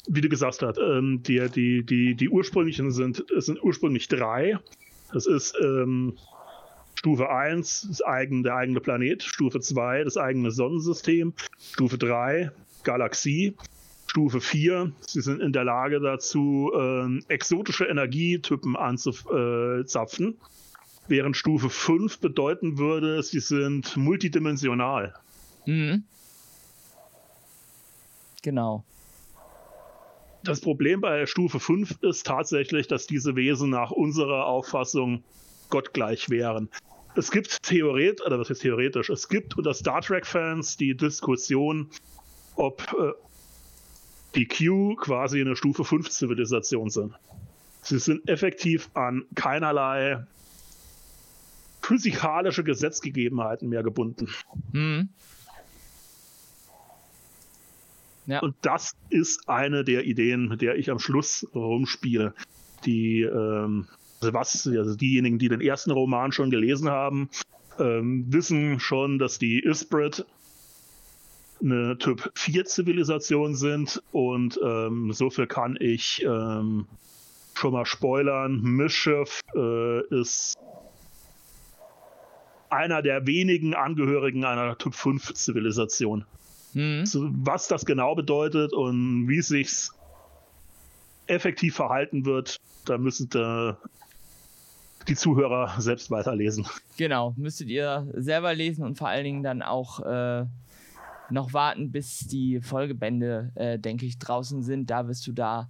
wie 0.08 0.22
du 0.22 0.30
gesagt 0.30 0.62
hast, 0.62 0.78
ähm, 0.78 1.24
die, 1.24 1.50
die, 1.50 1.84
die, 1.84 2.16
die 2.16 2.30
ursprünglichen 2.30 2.92
sind, 2.92 3.26
es 3.32 3.46
sind 3.46 3.62
ursprünglich 3.64 4.08
drei. 4.08 4.60
Das 5.12 5.26
ist 5.26 5.56
ähm, 5.62 6.18
Stufe 6.96 7.30
1, 7.30 7.88
das 7.90 8.02
eigene, 8.02 8.44
der 8.44 8.56
eigene 8.56 8.80
Planet, 8.80 9.24
Stufe 9.24 9.60
2, 9.60 10.04
das 10.04 10.18
eigene 10.18 10.52
Sonnensystem, 10.52 11.34
Stufe 11.60 11.98
3, 11.98 12.52
Galaxie, 12.84 13.56
Stufe 14.08 14.42
4, 14.42 14.92
sie 15.02 15.22
sind 15.22 15.42
in 15.42 15.54
der 15.54 15.64
Lage 15.64 16.00
dazu, 16.00 16.72
ähm, 16.78 17.24
exotische 17.30 17.86
Energietypen 17.86 18.76
anzuzapfen, 18.76 20.38
während 21.08 21.38
Stufe 21.38 21.70
5 21.70 22.20
bedeuten 22.20 22.78
würde, 22.78 23.24
sie 23.24 23.40
sind 23.40 23.98
multidimensional. 23.98 25.14
Mhm. 25.66 26.04
Genau. 28.44 28.86
Das 30.44 30.60
Problem 30.60 31.02
bei 31.02 31.26
Stufe 31.26 31.60
5 31.60 32.00
ist 32.02 32.26
tatsächlich, 32.26 32.88
dass 32.88 33.08
diese 33.08 33.36
Wesen 33.36 33.70
nach 33.70 33.91
unserer 33.91 34.46
Auffassung 34.46 35.24
gottgleich 35.70 36.30
wären. 36.30 36.70
Es 37.16 37.32
gibt 37.32 37.64
theoretisch, 37.64 38.26
oder 38.26 38.39
was 38.39 38.50
ist 38.50 38.62
theoretisch, 38.62 39.10
es 39.10 39.30
gibt 39.30 39.58
unter 39.58 39.74
Star 39.74 40.02
Trek-Fans 40.02 40.78
die 40.78 40.96
Diskussion, 40.96 41.89
ob 42.56 42.82
äh, 43.00 43.14
die 44.36 44.48
Q 44.48 44.96
quasi 44.96 45.39
eine 45.39 45.56
Stufe 45.56 45.86
5 45.86 46.10
Zivilisation 46.10 46.89
sind. 46.89 47.14
Sie 47.82 48.00
sind 48.00 48.28
effektiv 48.28 48.89
an 48.94 49.26
keinerlei 49.36 50.26
physikalische 51.82 52.64
Gesetzgegebenheiten 52.64 53.70
mehr 53.70 53.84
gebunden. 53.84 54.30
Mhm. 54.72 55.10
Ja. 58.26 58.39
Und 58.39 58.55
das 58.61 58.95
ist 59.09 59.49
eine 59.49 59.84
der 59.84 60.05
Ideen, 60.05 60.47
mit 60.47 60.61
der 60.61 60.78
ich 60.78 60.89
am 60.89 60.99
Schluss 60.99 61.47
rumspiele. 61.53 62.34
Die, 62.86 63.21
ähm, 63.21 63.88
also 64.21 64.34
was, 64.34 64.67
also 64.67 64.95
diejenigen, 64.95 65.39
die 65.39 65.49
den 65.49 65.61
ersten 65.61 65.91
Roman 65.91 66.32
schon 66.32 66.49
gelesen 66.49 66.89
haben, 66.89 67.30
ähm, 67.80 68.26
wissen 68.32 68.80
schon, 68.80 69.19
dass 69.19 69.39
die 69.39 69.59
Isbrit 69.59 70.26
eine 71.61 71.97
Typ 71.97 72.32
4 72.36 72.65
Zivilisation 72.65 73.55
sind 73.55 74.01
und 74.11 74.59
ähm, 74.63 75.13
so 75.13 75.30
viel 75.30 75.47
kann 75.47 75.78
ich 75.80 76.24
ähm, 76.24 76.88
schon 77.53 77.74
mal 77.74 77.86
spoilern. 77.86 78.61
Mischef 78.61 79.39
äh, 79.55 80.01
ist 80.19 80.57
einer 82.69 83.01
der 83.01 83.26
wenigen 83.28 83.76
Angehörigen 83.76 84.43
einer 84.43 84.78
Typ 84.78 84.95
5 84.95 85.34
Zivilisation. 85.34 86.26
Mhm. 86.74 87.03
Was 87.45 87.67
das 87.67 87.86
genau 87.86 88.15
bedeutet 88.15 88.74
und 88.74 89.28
wie 89.28 89.41
sich 89.41 89.89
effektiv 91.28 91.76
verhalten 91.76 92.26
wird, 92.26 92.57
da 92.86 92.97
müssen 92.97 93.30
da 93.30 93.78
die 95.07 95.15
Zuhörer 95.15 95.80
selbst 95.80 96.11
weiterlesen. 96.11 96.65
Genau, 96.97 97.34
müsstet 97.38 97.69
ihr 97.69 98.07
selber 98.13 98.53
lesen 98.53 98.86
und 98.86 98.97
vor 98.97 99.07
allen 99.09 99.24
Dingen 99.24 99.43
dann 99.43 99.61
auch 99.61 99.99
äh, 99.99 100.45
noch 101.30 101.53
warten, 101.53 101.91
bis 101.91 102.19
die 102.19 102.61
Folgebände, 102.61 103.51
äh, 103.55 103.80
denke 103.80 104.05
ich, 104.05 104.17
draußen 104.17 104.63
sind. 104.63 104.89
Da 104.89 105.07
wirst 105.07 105.26
du 105.28 105.32
da 105.32 105.69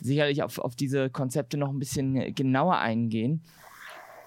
sicherlich 0.00 0.42
auf, 0.42 0.58
auf 0.58 0.74
diese 0.74 1.10
Konzepte 1.10 1.56
noch 1.56 1.70
ein 1.70 1.78
bisschen 1.78 2.34
genauer 2.34 2.78
eingehen. 2.78 3.42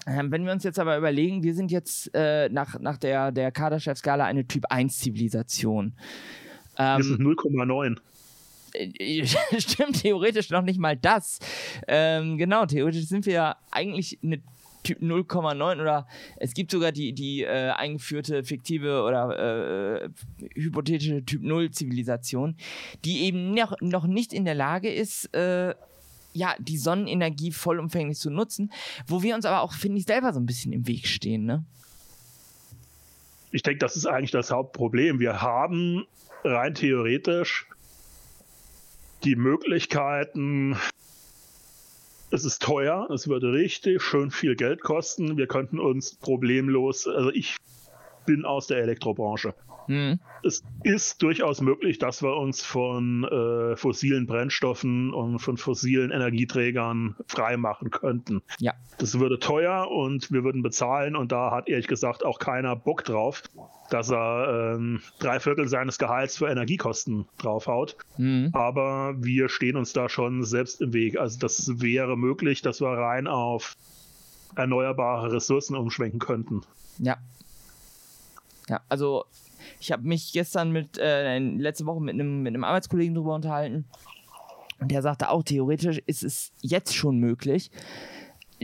Ähm, 0.08 0.32
wenn 0.32 0.45
wir 0.45 0.51
uns 0.51 0.64
jetzt 0.64 0.80
aber 0.80 0.97
überlegen, 0.97 1.43
wir 1.43 1.54
sind 1.54 1.72
jetzt 1.72 2.14
äh, 2.14 2.49
nach, 2.49 2.80
nach 2.80 2.97
der, 2.97 3.32
der 3.32 3.51
Kardashev-Skala 3.51 4.26
eine 4.26 4.47
Typ 4.47 4.66
1-Zivilisation. 4.72 5.93
Ähm, 6.78 6.97
das 6.97 7.08
ist 7.08 7.20
0,9. 7.20 7.97
Äh, 8.74 9.26
stimmt 9.60 10.01
theoretisch 10.01 10.49
noch 10.49 10.64
nicht 10.64 10.80
mal 10.80 10.97
das. 10.97 11.39
Ähm, 11.88 12.38
genau, 12.38 12.66
theoretisch 12.66 13.06
sind 13.06 13.26
wir 13.26 13.34
ja 13.34 13.56
eigentlich 13.72 14.20
eine 14.24 14.41
Typ 14.84 14.99
0,9 14.99 15.82
oder 15.82 16.08
es 16.38 16.54
gibt 16.54 16.72
sogar 16.72 16.91
die, 16.91 17.14
die 17.14 17.43
äh, 17.43 17.70
eingeführte 17.72 18.43
fiktive 18.43 19.04
oder 19.04 20.04
äh, 20.04 20.10
hypothetische 20.56 21.24
Typ 21.26 21.41
0 21.41 21.72
Zivilisation, 21.72 22.58
die 23.06 23.24
eben 23.24 23.54
noch, 23.54 23.76
noch 23.80 24.06
nicht 24.06 24.34
in 24.34 24.43
der 24.43 24.56
Lage 24.56 24.91
ist, 24.91 25.34
äh, 25.34 25.74
ja, 26.34 26.55
die 26.59 26.77
Sonnenenergie 26.77 27.51
vollumfänglich 27.51 28.17
zu 28.17 28.29
nutzen, 28.29 28.71
wo 29.07 29.23
wir 29.23 29.36
uns 29.36 29.45
aber 29.45 29.61
auch, 29.61 29.73
finde 29.73 29.99
ich, 29.99 30.05
selber 30.05 30.34
so 30.34 30.39
ein 30.39 30.45
bisschen 30.45 30.73
im 30.73 30.88
Weg 30.88 31.07
stehen, 31.07 31.45
ne? 31.45 31.63
Ich 33.51 33.61
denke, 33.61 33.79
das 33.79 33.95
ist 33.95 34.07
eigentlich 34.07 34.31
das 34.31 34.49
Hauptproblem. 34.49 35.19
Wir 35.19 35.41
haben 35.41 36.05
rein 36.43 36.73
theoretisch 36.73 37.67
die 39.23 39.36
Möglichkeiten, 39.36 40.75
es 42.31 42.45
ist 42.45 42.63
teuer, 42.63 43.07
es 43.11 43.27
würde 43.27 43.53
richtig 43.53 44.01
schön 44.01 44.31
viel 44.31 44.55
Geld 44.55 44.81
kosten. 44.81 45.38
Wir 45.38 45.45
könnten 45.45 45.79
uns 45.79 46.15
problemlos, 46.15 47.07
also 47.07 47.29
ich 47.29 47.57
bin 48.26 48.45
aus 48.45 48.67
der 48.67 48.78
Elektrobranche. 48.78 49.53
Mhm. 49.88 50.19
Es 50.43 50.63
ist 50.84 51.21
durchaus 51.21 51.61
möglich, 51.61 51.99
dass 51.99 52.21
wir 52.21 52.36
uns 52.36 52.63
von 52.63 53.24
äh, 53.24 53.76
fossilen 53.76 54.26
Brennstoffen 54.28 55.13
und 55.13 55.39
von 55.39 55.57
fossilen 55.57 56.11
Energieträgern 56.11 57.15
freimachen 57.28 57.89
könnten. 57.89 58.41
Ja. 58.59 58.74
Das 58.97 59.19
würde 59.19 59.39
teuer 59.39 59.89
und 59.89 60.32
wir 60.32 60.43
würden 60.43 60.61
bezahlen 60.61 61.15
und 61.15 61.32
da 61.32 61.51
hat 61.51 61.67
ehrlich 61.67 61.88
gesagt 61.88 62.24
auch 62.26 62.39
keiner 62.39 62.76
Bock 62.76 63.03
drauf, 63.03 63.43
dass 63.89 64.11
er 64.11 64.76
ähm, 64.76 65.01
drei 65.19 65.39
Viertel 65.39 65.67
seines 65.67 65.97
Gehalts 65.97 66.38
für 66.38 66.47
Energiekosten 66.47 67.26
draufhaut. 67.38 67.97
Mhm. 68.17 68.49
Aber 68.53 69.15
wir 69.17 69.49
stehen 69.49 69.78
uns 69.78 69.93
da 69.93 70.09
schon 70.09 70.43
selbst 70.43 70.82
im 70.82 70.93
Weg. 70.93 71.17
Also 71.17 71.39
das 71.39 71.82
wäre 71.82 72.17
möglich, 72.17 72.61
dass 72.61 72.82
wir 72.82 72.89
rein 72.89 73.28
auf 73.28 73.76
erneuerbare 74.55 75.32
Ressourcen 75.34 75.76
umschwenken 75.76 76.19
könnten. 76.19 76.61
Ja. 76.99 77.17
Ja, 78.70 78.82
also 78.89 79.26
ich 79.80 79.91
habe 79.91 80.07
mich 80.07 80.32
gestern 80.34 80.72
mit, 80.72 80.97
äh, 80.97 81.39
letzte 81.39 81.86
Woche 81.86 82.01
mit 82.01 82.14
einem, 82.14 82.43
mit 82.43 82.53
einem 82.53 82.64
Arbeitskollegen 82.64 83.16
darüber 83.16 83.36
unterhalten. 83.36 83.86
Und 84.80 84.91
der 84.91 85.01
sagte 85.01 85.30
auch, 85.30 85.43
theoretisch 85.43 86.01
ist 86.05 86.24
es 86.24 86.51
jetzt 86.61 86.93
schon 86.95 87.18
möglich. 87.18 87.72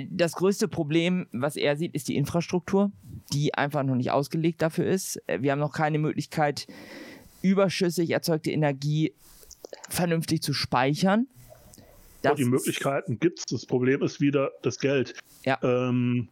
Das 0.10 0.34
größte 0.34 0.68
Problem, 0.68 1.28
was 1.32 1.56
er 1.56 1.76
sieht, 1.76 1.93
ist 1.93 2.08
die 2.08 2.16
Infrastruktur, 2.16 2.91
die 3.34 3.54
einfach 3.54 3.84
noch 3.84 3.95
nicht 3.95 4.12
ausgelegt 4.12 4.62
dafür 4.62 4.86
ist. 4.86 5.22
Wir 5.28 5.52
haben 5.52 5.60
noch 5.60 5.74
keine 5.74 6.00
Möglichkeit, 6.00 6.68
überschüssig 7.41 8.12
erzeugte 8.12 8.52
Energie 8.52 9.14
vernünftig 9.89 10.41
zu 10.41 10.54
speichern. 10.54 11.28
Das 12.22 12.36
die 12.36 12.45
Möglichkeiten 12.45 13.20
gibt 13.20 13.39
es. 13.39 13.45
Das 13.45 13.66
Problem 13.66 14.02
ist 14.04 14.20
wieder 14.20 14.52
das 14.62 14.80
Geld. 14.80 15.14
Ja. 15.45 15.58
Ähm, 15.64 16.28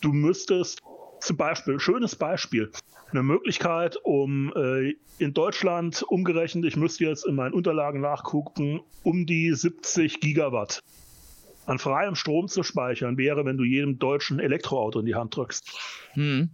du 0.00 0.12
müsstest 0.12 0.82
zum 1.26 1.36
Beispiel, 1.36 1.80
schönes 1.80 2.16
Beispiel, 2.16 2.70
eine 3.10 3.22
Möglichkeit, 3.22 3.96
um 4.02 4.52
äh, 4.56 4.94
in 5.18 5.34
Deutschland 5.34 6.02
umgerechnet, 6.02 6.64
ich 6.64 6.76
müsste 6.76 7.04
jetzt 7.04 7.26
in 7.26 7.34
meinen 7.34 7.52
Unterlagen 7.52 8.00
nachgucken, 8.00 8.80
um 9.02 9.26
die 9.26 9.52
70 9.52 10.20
Gigawatt 10.20 10.82
an 11.66 11.78
freiem 11.78 12.14
Strom 12.14 12.48
zu 12.48 12.62
speichern, 12.62 13.18
wäre, 13.18 13.44
wenn 13.44 13.56
du 13.56 13.64
jedem 13.64 13.98
deutschen 13.98 14.38
Elektroauto 14.38 15.00
in 15.00 15.06
die 15.06 15.16
Hand 15.16 15.34
drückst. 15.34 15.76
Hm. 16.12 16.48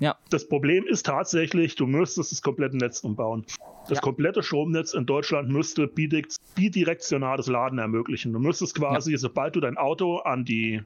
Ja. 0.00 0.16
Das 0.30 0.48
Problem 0.48 0.84
ist 0.86 1.04
tatsächlich, 1.04 1.76
du 1.76 1.86
müsstest 1.86 2.32
das 2.32 2.42
komplette 2.42 2.76
Netz 2.76 3.00
umbauen. 3.00 3.44
Das 3.88 3.98
ja. 3.98 4.00
komplette 4.00 4.42
Stromnetz 4.42 4.94
in 4.94 5.06
Deutschland 5.06 5.50
müsste 5.50 5.86
bidirektionales 5.86 7.46
Laden 7.46 7.78
ermöglichen. 7.78 8.32
Du 8.32 8.38
müsstest 8.38 8.74
quasi, 8.74 9.12
ja. 9.12 9.18
sobald 9.18 9.54
du 9.54 9.60
dein 9.60 9.76
Auto 9.76 10.16
an 10.18 10.44
die 10.44 10.82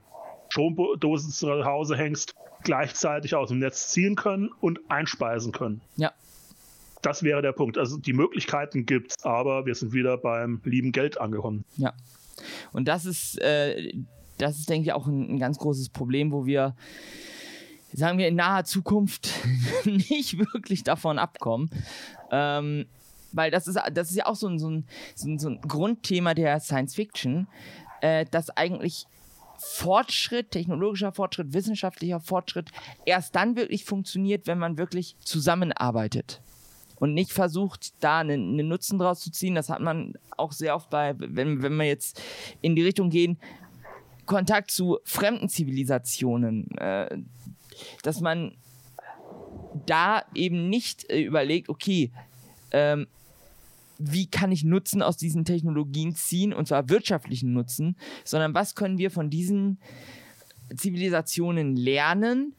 Stromdose 0.56 1.30
zu 1.30 1.64
Hause 1.64 1.96
hängst, 1.96 2.34
gleichzeitig 2.62 3.34
aus 3.34 3.50
dem 3.50 3.58
Netz 3.58 3.88
ziehen 3.88 4.16
können 4.16 4.50
und 4.60 4.80
einspeisen 4.88 5.52
können. 5.52 5.82
Ja. 5.96 6.12
Das 7.02 7.22
wäre 7.22 7.42
der 7.42 7.52
Punkt. 7.52 7.76
Also 7.76 7.98
die 7.98 8.14
Möglichkeiten 8.14 8.86
gibt 8.86 9.12
es, 9.12 9.24
aber 9.24 9.66
wir 9.66 9.74
sind 9.74 9.92
wieder 9.92 10.16
beim 10.16 10.60
lieben 10.64 10.92
Geld 10.92 11.20
angekommen. 11.20 11.64
Ja. 11.76 11.92
Und 12.72 12.88
das 12.88 13.04
ist, 13.04 13.40
äh, 13.40 13.92
das 14.38 14.58
ist, 14.58 14.70
denke 14.70 14.86
ich, 14.86 14.92
auch 14.92 15.06
ein, 15.06 15.34
ein 15.34 15.38
ganz 15.38 15.58
großes 15.58 15.90
Problem, 15.90 16.32
wo 16.32 16.46
wir 16.46 16.74
sagen 17.92 18.18
wir 18.18 18.28
in 18.28 18.34
naher 18.34 18.64
Zukunft 18.64 19.30
nicht 19.84 20.38
wirklich 20.38 20.84
davon 20.84 21.18
abkommen. 21.18 21.70
Ähm, 22.30 22.86
weil 23.32 23.50
das 23.50 23.68
ist, 23.68 23.78
das 23.92 24.10
ist 24.10 24.16
ja 24.16 24.26
auch 24.26 24.34
so 24.34 24.48
ein, 24.48 24.58
so 24.58 24.68
ein, 24.70 24.86
so 25.38 25.50
ein 25.50 25.60
Grundthema 25.60 26.34
der 26.34 26.60
Science 26.60 26.94
Fiction, 26.94 27.46
äh, 28.00 28.24
dass 28.30 28.50
eigentlich 28.50 29.06
Fortschritt, 29.58 30.50
technologischer 30.50 31.12
Fortschritt, 31.12 31.52
wissenschaftlicher 31.52 32.20
Fortschritt 32.20 32.70
erst 33.04 33.34
dann 33.34 33.56
wirklich 33.56 33.84
funktioniert, 33.84 34.46
wenn 34.46 34.58
man 34.58 34.78
wirklich 34.78 35.16
zusammenarbeitet 35.20 36.42
und 36.96 37.14
nicht 37.14 37.32
versucht, 37.32 37.92
da 38.02 38.20
einen, 38.20 38.52
einen, 38.52 38.68
Nutzen 38.68 38.98
draus 38.98 39.20
zu 39.20 39.30
ziehen. 39.30 39.54
Das 39.54 39.68
hat 39.68 39.80
man 39.80 40.14
auch 40.36 40.52
sehr 40.52 40.74
oft 40.74 40.90
bei, 40.90 41.14
wenn, 41.18 41.62
wenn 41.62 41.76
wir 41.76 41.86
jetzt 41.86 42.22
in 42.62 42.74
die 42.74 42.82
Richtung 42.82 43.10
gehen, 43.10 43.38
Kontakt 44.24 44.70
zu 44.70 44.98
fremden 45.04 45.48
Zivilisationen, 45.48 46.70
äh, 46.78 47.18
dass 48.02 48.20
man 48.20 48.56
da 49.86 50.24
eben 50.34 50.68
nicht 50.68 51.08
äh, 51.10 51.22
überlegt, 51.22 51.68
okay, 51.68 52.10
ähm, 52.72 53.06
wie 53.98 54.26
kann 54.26 54.52
ich 54.52 54.64
Nutzen 54.64 55.02
aus 55.02 55.16
diesen 55.16 55.44
Technologien 55.44 56.14
ziehen, 56.14 56.52
und 56.52 56.68
zwar 56.68 56.88
wirtschaftlichen 56.88 57.52
Nutzen, 57.52 57.96
sondern 58.24 58.54
was 58.54 58.74
können 58.74 58.98
wir 58.98 59.10
von 59.10 59.30
diesen 59.30 59.78
Zivilisationen 60.74 61.76
lernen, 61.76 62.54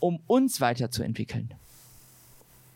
um 0.00 0.20
uns 0.26 0.60
weiterzuentwickeln. 0.60 1.54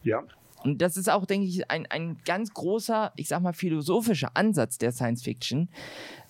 Ja. 0.02 0.22
Und 0.64 0.82
das 0.82 0.96
ist 0.96 1.08
auch, 1.08 1.24
denke 1.26 1.46
ich, 1.46 1.70
ein, 1.70 1.86
ein 1.86 2.18
ganz 2.24 2.52
großer, 2.52 3.12
ich 3.16 3.28
sag 3.28 3.42
mal, 3.42 3.52
philosophischer 3.52 4.36
Ansatz 4.36 4.78
der 4.78 4.92
Science 4.92 5.22
Fiction, 5.22 5.68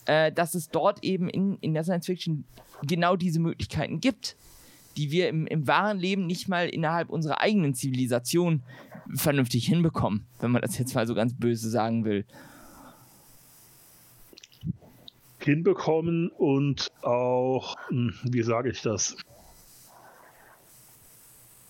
äh, 0.07 0.33
dass 0.33 0.55
es 0.55 0.69
dort 0.69 1.03
eben 1.03 1.29
in, 1.29 1.57
in 1.61 1.75
der 1.75 1.85
Science 1.85 2.07
Fiction 2.07 2.45
genau 2.83 3.17
diese 3.17 3.41
Möglichkeiten 3.41 4.01
gibt, 4.01 4.37
die 4.99 5.13
wir 5.13 5.29
im, 5.29 5.47
im 5.47 5.67
wahren 5.67 5.99
Leben 5.99 6.27
nicht 6.27 6.49
mal 6.49 6.69
innerhalb 6.69 7.09
unserer 7.09 7.41
eigenen 7.41 7.73
Zivilisation 7.75 8.63
vernünftig 9.15 9.67
hinbekommen, 9.67 10.27
wenn 10.41 10.51
man 10.51 10.61
das 10.61 10.77
jetzt 10.77 10.95
mal 10.95 11.07
so 11.07 11.15
ganz 11.15 11.35
böse 11.35 11.71
sagen 11.71 12.05
will. 12.05 12.27
Hinbekommen 15.39 16.31
und 16.31 16.91
auch, 17.03 17.77
hm, 17.89 18.13
wie 18.25 18.43
sage 18.43 18.71
ich 18.71 18.83
das? 18.83 19.17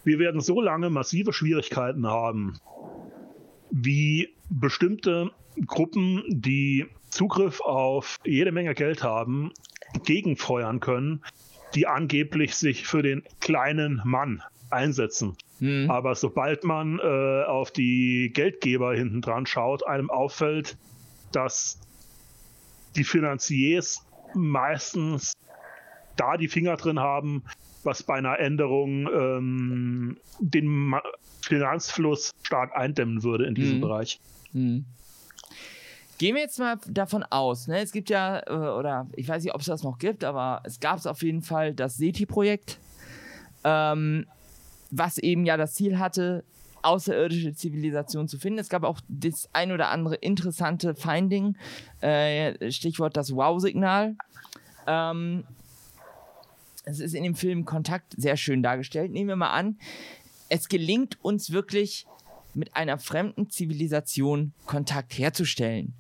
Wir 0.05 0.19
werden 0.19 0.41
so 0.41 0.61
lange 0.63 0.89
massive 0.89 1.35
Schwierigkeiten 1.35 2.07
haben, 2.07 2.59
wie 3.71 4.31
bestimmte 4.49 5.31
Gruppen, 5.67 6.25
die 6.29 6.87
Zugriff 7.11 7.61
auf 7.61 8.19
jede 8.25 8.53
Menge 8.53 8.75
Geld 8.75 9.03
haben, 9.03 9.53
gegenfeuern 10.05 10.81
können, 10.81 11.23
die 11.75 11.87
angeblich 11.87 12.57
sich 12.57 12.87
für 12.87 13.03
den 13.03 13.23
kleinen 13.41 14.01
Mann 14.05 14.43
einsetzen. 14.71 15.37
Mhm. 15.61 15.91
Aber 15.91 16.15
sobald 16.15 16.65
man 16.65 16.99
äh, 16.99 17.45
auf 17.45 17.71
die 17.71 18.31
Geldgeber 18.33 18.95
hinten 18.95 19.21
dran 19.21 19.47
schaut, 19.47 19.87
einem 19.87 20.11
auffällt, 20.11 20.77
dass 21.33 21.81
die 22.97 23.05
Finanziers 23.05 24.05
meistens 24.35 25.35
da 26.17 26.37
die 26.37 26.49
Finger 26.49 26.77
drin 26.77 27.01
haben, 27.01 27.43
was 27.85 28.03
bei 28.03 28.15
einer 28.15 28.39
Änderung 28.39 29.09
ähm, 29.13 30.17
den 30.41 30.95
Finanzfluss 31.43 32.33
stark 32.43 32.77
eindämmen 32.77 33.23
würde 33.23 33.47
in 33.47 33.55
diesem 33.55 33.77
mhm. 33.77 33.81
Bereich. 33.83 34.21
Mhm. 34.53 34.85
Gehen 36.19 36.35
wir 36.35 36.43
jetzt 36.43 36.59
mal 36.59 36.77
davon 36.89 37.23
aus, 37.23 37.69
ne? 37.69 37.79
es 37.79 37.93
gibt 37.93 38.11
ja, 38.11 38.43
äh, 38.47 38.53
oder 38.53 39.07
ich 39.15 39.29
weiß 39.29 39.45
nicht, 39.45 39.55
ob 39.55 39.61
es 39.61 39.69
das 39.69 39.85
noch 39.85 39.99
gibt, 39.99 40.25
aber 40.25 40.63
es 40.65 40.81
gab 40.81 40.99
es 40.99 41.07
auf 41.07 41.23
jeden 41.23 41.43
Fall 41.43 41.75
das 41.75 41.97
SETI-Projekt, 41.97 42.79
ähm, 43.63 44.27
was 44.91 45.19
eben 45.19 45.47
ja 45.47 45.57
das 45.57 45.75
Ziel 45.75 46.01
hatte, 46.01 46.43
außerirdische 46.83 47.55
Zivilisation 47.55 48.27
zu 48.27 48.37
finden. 48.39 48.59
Es 48.59 48.69
gab 48.69 48.83
auch 48.83 49.01
das 49.09 49.49
ein 49.53 49.71
oder 49.71 49.91
andere 49.91 50.17
interessante 50.17 50.97
Finding, 50.97 51.57
äh, 52.01 52.71
Stichwort 52.73 53.17
das 53.17 53.35
Wow-Signal. 53.35 54.17
Ähm, 54.89 55.45
es 56.85 56.99
ist 56.99 57.15
in 57.15 57.23
dem 57.23 57.37
Film 57.37 57.65
Kontakt 57.65 58.15
sehr 58.17 58.37
schön 58.37 58.63
dargestellt. 58.63 59.13
Nehmen 59.13 59.29
wir 59.29 59.37
mal 59.37 59.53
an, 59.53 59.79
es 60.49 60.69
gelingt 60.69 61.23
uns 61.23 61.53
wirklich 61.53 62.07
mit 62.55 62.75
einer 62.75 62.99
fremden 62.99 63.51
Zivilisation 63.51 64.53
Kontakt 64.67 65.17
herzustellen. 65.17 65.95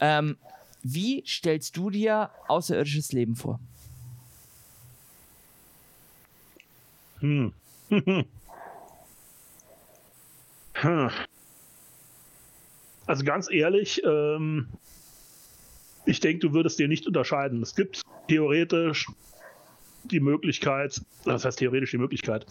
Ähm, 0.00 0.36
wie 0.82 1.22
stellst 1.26 1.76
du 1.76 1.90
dir 1.90 2.30
außerirdisches 2.48 3.12
Leben 3.12 3.36
vor? 3.36 3.60
Hm. 7.20 7.52
Also 13.06 13.24
ganz 13.24 13.50
ehrlich, 13.50 14.00
ähm, 14.04 14.68
ich 16.06 16.20
denke, 16.20 16.46
du 16.46 16.54
würdest 16.54 16.78
dir 16.78 16.86
nicht 16.86 17.06
unterscheiden. 17.08 17.60
Es 17.60 17.74
gibt 17.74 18.02
theoretisch 18.28 19.08
die 20.04 20.20
Möglichkeit, 20.20 21.02
das 21.24 21.44
heißt 21.44 21.58
theoretisch 21.58 21.90
die 21.90 21.98
Möglichkeit, 21.98 22.46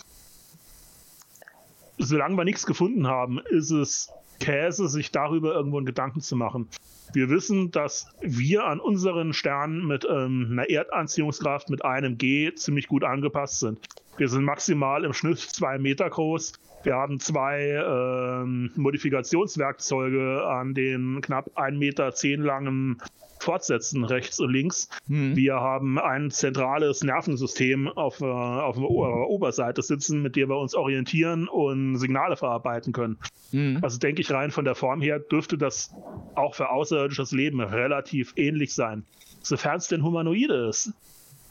solange 1.98 2.36
wir 2.36 2.44
nichts 2.44 2.66
gefunden 2.66 3.08
haben, 3.08 3.40
ist 3.40 3.72
es 3.72 4.12
Käse, 4.40 4.88
sich 4.88 5.12
darüber 5.12 5.54
irgendwo 5.54 5.78
einen 5.78 5.86
Gedanken 5.86 6.22
zu 6.22 6.36
machen. 6.36 6.68
Wir 7.14 7.30
wissen, 7.30 7.72
dass 7.72 8.08
wir 8.22 8.66
an 8.66 8.80
unseren 8.80 9.34
Sternen 9.34 9.86
mit 9.86 10.06
ähm, 10.10 10.50
einer 10.52 10.70
Erdanziehungskraft 10.70 11.70
mit 11.70 11.84
einem 11.84 12.18
G 12.18 12.54
ziemlich 12.54 12.88
gut 12.88 13.04
angepasst 13.04 13.60
sind. 13.60 13.80
Wir 14.18 14.30
sind 14.30 14.44
maximal 14.44 15.06
im 15.06 15.14
Schnitt 15.14 15.40
zwei 15.40 15.78
Meter 15.80 16.10
groß. 16.10 16.54
Wir 16.84 16.96
haben 16.96 17.20
zwei 17.20 17.84
ähm, 17.86 18.72
Modifikationswerkzeuge 18.76 20.46
an 20.46 20.74
den 20.74 21.22
knapp 21.22 21.50
1,10 21.56 21.78
Meter 21.78 22.44
langen 22.44 23.02
Fortsetzen 23.40 24.04
rechts 24.04 24.40
und 24.40 24.52
links. 24.52 24.90
Mhm. 25.08 25.36
Wir 25.36 25.56
haben 25.56 25.98
ein 25.98 26.30
zentrales 26.30 27.04
Nervensystem 27.04 27.88
auf, 27.88 28.22
äh, 28.22 28.26
auf 28.26 28.76
der 28.76 28.86
Oberseite 28.86 29.82
sitzen, 29.82 30.22
mit 30.22 30.36
dem 30.36 30.50
wir 30.50 30.58
uns 30.58 30.76
orientieren 30.76 31.48
und 31.48 31.98
Signale 31.98 32.36
verarbeiten 32.36 32.94
können. 32.94 33.18
Mhm. 33.52 33.80
Also 33.82 33.98
denke 33.98 34.22
ich 34.22 34.32
rein 34.32 34.52
von 34.52 34.66
der 34.66 34.76
Form 34.76 35.02
her 35.02 35.20
dürfte 35.20 35.58
das 35.58 35.94
auch 36.36 36.56
für 36.56 36.70
außerirdisches 36.70 37.32
Leben 37.32 37.62
relativ 37.62 38.34
ähnlich 38.36 38.74
sein, 38.74 39.06
sofern 39.42 39.78
es 39.78 39.88
denn 39.88 40.04
humanoide 40.04 40.68
ist. 40.68 40.94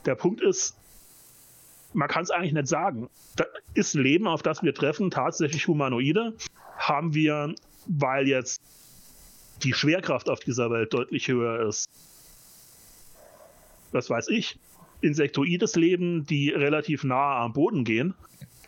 Der 0.05 0.15
Punkt 0.15 0.41
ist, 0.41 0.77
man 1.93 2.09
kann 2.09 2.23
es 2.23 2.31
eigentlich 2.31 2.53
nicht 2.53 2.69
sagen. 2.69 3.09
Da 3.37 3.45
ist 3.75 3.95
Leben, 3.95 4.27
auf 4.27 4.43
das 4.43 4.63
wir 4.63 4.75
treffen, 4.75 5.11
tatsächlich 5.11 5.67
humanoide? 5.67 6.35
Haben 6.77 7.15
wir, 7.15 7.55
weil 7.87 8.29
jetzt 8.29 8.61
die 9.63 9.73
Schwerkraft 9.73 10.29
auf 10.29 10.41
dieser 10.41 10.71
Welt 10.71 10.93
deutlich 10.93 11.29
höher 11.29 11.67
ist. 11.69 11.89
Was 13.93 14.11
weiß 14.11 14.29
ich. 14.29 14.59
Insektoides 15.01 15.77
Leben, 15.77 16.27
die 16.27 16.51
relativ 16.51 17.05
nah 17.05 17.41
am 17.45 17.53
Boden 17.53 17.85
gehen, 17.85 18.15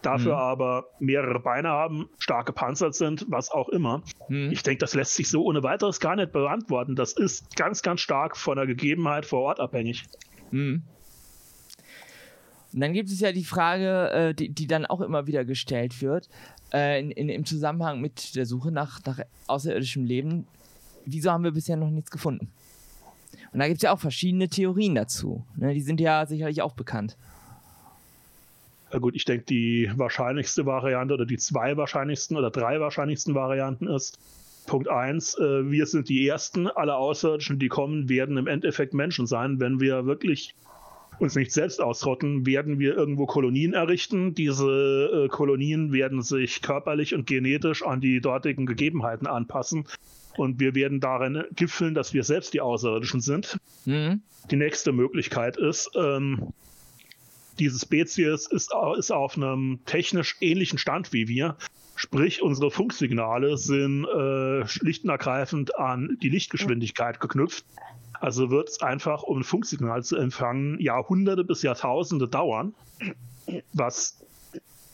dafür 0.02 0.34
mhm. 0.34 0.40
aber 0.40 0.84
mehrere 0.98 1.40
Beine 1.40 1.68
haben, 1.68 2.08
stark 2.18 2.46
gepanzert 2.46 2.94
sind, 2.94 3.26
was 3.28 3.50
auch 3.50 3.68
immer. 3.68 4.02
Mhm. 4.28 4.50
Ich 4.52 4.62
denke, 4.62 4.78
das 4.78 4.94
lässt 4.94 5.14
sich 5.16 5.28
so 5.28 5.44
ohne 5.44 5.62
weiteres 5.62 6.00
gar 6.00 6.16
nicht 6.16 6.32
beantworten. 6.32 6.94
Das 6.96 7.12
ist 7.12 7.56
ganz, 7.56 7.82
ganz 7.82 8.00
stark 8.00 8.36
von 8.36 8.56
der 8.56 8.66
Gegebenheit 8.66 9.26
vor 9.26 9.40
Ort 9.40 9.60
abhängig. 9.60 10.04
Mhm. 10.50 10.82
Und 12.72 12.80
dann 12.80 12.92
gibt 12.92 13.10
es 13.10 13.18
ja 13.20 13.32
die 13.32 13.44
Frage, 13.44 14.10
äh, 14.10 14.34
die, 14.34 14.50
die, 14.50 14.68
dann 14.68 14.86
auch 14.86 15.00
immer 15.00 15.26
wieder 15.26 15.44
gestellt 15.44 16.00
wird, 16.00 16.28
äh, 16.72 17.00
in, 17.00 17.10
in, 17.10 17.28
im 17.28 17.44
Zusammenhang 17.44 18.00
mit 18.00 18.36
der 18.36 18.46
Suche 18.46 18.70
nach, 18.70 19.00
nach 19.04 19.20
außerirdischem 19.48 20.04
Leben 20.04 20.46
wieso 21.04 21.30
haben 21.30 21.44
wir 21.44 21.52
bisher 21.52 21.76
noch 21.76 21.90
nichts 21.90 22.10
gefunden? 22.10 22.50
Und 23.52 23.60
da 23.60 23.66
gibt 23.66 23.78
es 23.78 23.82
ja 23.82 23.92
auch 23.92 24.00
verschiedene 24.00 24.48
Theorien 24.48 24.94
dazu. 24.94 25.44
Ne? 25.56 25.74
Die 25.74 25.80
sind 25.80 26.00
ja 26.00 26.26
sicherlich 26.26 26.62
auch 26.62 26.72
bekannt. 26.72 27.16
Ja 28.92 28.98
gut, 28.98 29.14
ich 29.14 29.24
denke, 29.24 29.44
die 29.44 29.90
wahrscheinlichste 29.94 30.66
Variante 30.66 31.14
oder 31.14 31.26
die 31.26 31.38
zwei 31.38 31.76
wahrscheinlichsten 31.76 32.36
oder 32.36 32.50
drei 32.50 32.80
wahrscheinlichsten 32.80 33.34
Varianten 33.34 33.86
ist, 33.86 34.18
Punkt 34.66 34.88
1, 34.88 35.38
äh, 35.38 35.70
wir 35.70 35.86
sind 35.86 36.08
die 36.08 36.26
Ersten, 36.26 36.66
alle 36.66 36.96
Außerirdischen, 36.96 37.58
die 37.58 37.68
kommen, 37.68 38.08
werden 38.08 38.36
im 38.36 38.46
Endeffekt 38.46 38.94
Menschen 38.94 39.26
sein. 39.26 39.58
Wenn 39.58 39.80
wir 39.80 40.06
wirklich 40.06 40.54
uns 41.18 41.34
nicht 41.34 41.52
selbst 41.52 41.80
ausrotten, 41.80 42.46
werden 42.46 42.78
wir 42.78 42.96
irgendwo 42.96 43.26
Kolonien 43.26 43.74
errichten. 43.74 44.34
Diese 44.34 45.26
äh, 45.26 45.28
Kolonien 45.28 45.92
werden 45.92 46.22
sich 46.22 46.62
körperlich 46.62 47.14
und 47.14 47.26
genetisch 47.26 47.84
an 47.84 48.00
die 48.00 48.20
dortigen 48.20 48.66
Gegebenheiten 48.66 49.26
anpassen 49.26 49.86
und 50.36 50.60
wir 50.60 50.74
werden 50.74 51.00
darin 51.00 51.44
gipfeln, 51.54 51.94
dass 51.94 52.14
wir 52.14 52.24
selbst 52.24 52.54
die 52.54 52.60
Außerirdischen 52.60 53.20
sind. 53.20 53.58
Mhm. 53.84 54.22
Die 54.50 54.56
nächste 54.56 54.92
Möglichkeit 54.92 55.56
ist, 55.56 55.90
ähm, 55.94 56.52
diese 57.58 57.78
Spezies 57.78 58.46
ist, 58.46 58.72
ist 58.98 59.12
auf 59.12 59.36
einem 59.36 59.80
technisch 59.84 60.36
ähnlichen 60.40 60.78
Stand 60.78 61.12
wie 61.12 61.28
wir. 61.28 61.56
Sprich, 61.94 62.40
unsere 62.40 62.70
Funksignale 62.70 63.58
sind 63.58 64.06
äh, 64.06 64.66
schlicht 64.66 65.04
und 65.04 65.10
ergreifend 65.10 65.78
an 65.78 66.16
die 66.22 66.30
Lichtgeschwindigkeit 66.30 67.20
geknüpft. 67.20 67.64
Also 68.14 68.50
wird 68.50 68.70
es 68.70 68.80
einfach, 68.80 69.22
um 69.22 69.40
ein 69.40 69.44
Funksignal 69.44 70.02
zu 70.02 70.16
empfangen, 70.16 70.80
Jahrhunderte 70.80 71.44
bis 71.44 71.62
Jahrtausende 71.62 72.28
dauern, 72.28 72.74
was 73.72 74.24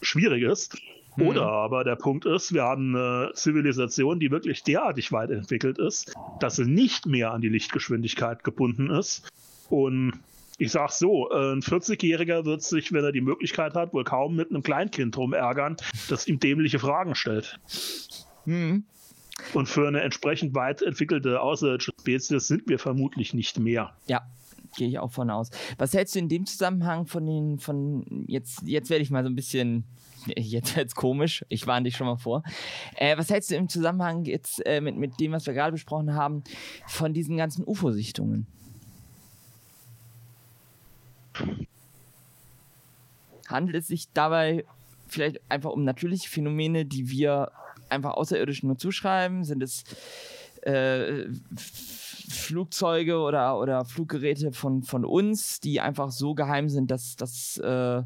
schwierig 0.03 0.43
ist. 0.43 0.77
Oder 1.19 1.43
mhm. 1.43 1.49
aber 1.49 1.85
der 1.85 1.97
Punkt 1.97 2.27
ist, 2.27 2.53
wir 2.53 2.63
haben 2.63 2.95
eine 2.95 3.31
Zivilisation, 3.35 4.21
die 4.21 4.31
wirklich 4.31 4.63
derartig 4.63 5.13
weit 5.13 5.31
entwickelt 5.31 5.79
ist, 5.79 6.13
dass 6.41 6.57
sie 6.57 6.67
nicht 6.67 7.07
mehr 7.07 7.33
an 7.33 7.41
die 7.41 7.49
Lichtgeschwindigkeit 7.49 8.45
gebunden 8.45 8.91
ist. 8.91 9.31
Und 9.71 10.13
ich 10.59 10.73
sag 10.73 10.91
so, 10.91 11.31
ein 11.31 11.61
40-Jähriger 11.61 12.45
wird 12.45 12.63
sich, 12.63 12.93
wenn 12.93 13.05
er 13.05 13.13
die 13.13 13.21
Möglichkeit 13.21 13.75
hat, 13.75 13.93
wohl 13.93 14.05
kaum 14.05 14.37
mit 14.37 14.51
einem 14.51 14.63
Kleinkind 14.63 15.17
rumärgern, 15.17 15.77
das 16.09 16.27
ihm 16.27 16.39
dämliche 16.39 16.79
Fragen 16.79 17.15
stellt. 17.15 17.59
Mhm. 18.45 18.85
Und 19.53 19.69
für 19.69 19.87
eine 19.87 20.01
entsprechend 20.01 20.55
weit 20.55 20.81
entwickelte 20.81 21.41
außerirdische 21.41 21.93
Spezies 22.01 22.49
sind 22.49 22.69
wir 22.69 22.79
vermutlich 22.79 23.35
nicht 23.35 23.59
mehr. 23.59 23.95
Ja, 24.07 24.23
Gehe 24.77 24.89
ich 24.89 24.99
auch 24.99 25.11
von 25.11 25.31
aus. 25.31 25.51
Was 25.79 25.95
hältst 25.95 26.15
du 26.15 26.19
in 26.19 26.29
dem 26.29 26.45
Zusammenhang 26.45 27.07
von 27.07 27.27
den, 27.27 27.59
von, 27.59 28.25
jetzt, 28.27 28.63
jetzt 28.65 28.91
werde 28.91 29.03
ich 29.03 29.11
mal 29.11 29.23
so 29.23 29.31
ein 29.31 29.35
bisschen, 29.35 29.85
jetzt 30.37 30.77
wird 30.77 30.89
es 30.89 30.95
komisch, 30.95 31.45
ich 31.49 31.67
warne 31.67 31.85
dich 31.85 31.97
schon 31.97 32.07
mal 32.07 32.17
vor. 32.17 32.43
Äh, 32.97 33.17
was 33.17 33.31
hältst 33.31 33.51
du 33.51 33.57
im 33.57 33.69
Zusammenhang 33.69 34.25
jetzt 34.25 34.65
äh, 34.67 34.81
mit, 34.81 34.97
mit 34.97 35.21
dem, 35.21 35.33
was 35.33 35.47
wir 35.47 35.55
gerade 35.55 35.73
besprochen 35.73 36.15
haben, 36.15 36.43
von 36.87 37.13
diesen 37.13 37.37
ganzen 37.37 37.65
UFO-Sichtungen? 37.67 38.47
Handelt 43.49 43.77
es 43.77 43.89
sich 43.89 44.09
dabei 44.13 44.65
vielleicht 45.07 45.41
einfach 45.49 45.71
um 45.71 45.85
natürliche 45.85 46.29
Phänomene, 46.29 46.85
die 46.85 47.11
wir 47.11 47.53
einfach 47.89 48.15
Außerirdischen 48.15 48.69
nur 48.69 48.79
zuschreiben? 48.79 49.45
Sind 49.45 49.63
es 49.63 49.85
äh, 50.63 51.27
Flugzeuge 52.29 53.19
oder, 53.19 53.59
oder 53.59 53.85
Fluggeräte 53.85 54.53
von, 54.53 54.83
von 54.83 55.05
uns, 55.05 55.61
die 55.61 55.81
einfach 55.81 56.11
so 56.11 56.35
geheim 56.35 56.69
sind, 56.69 56.91
dass, 56.91 57.17
dass 57.17 57.59
äh, 57.59 58.03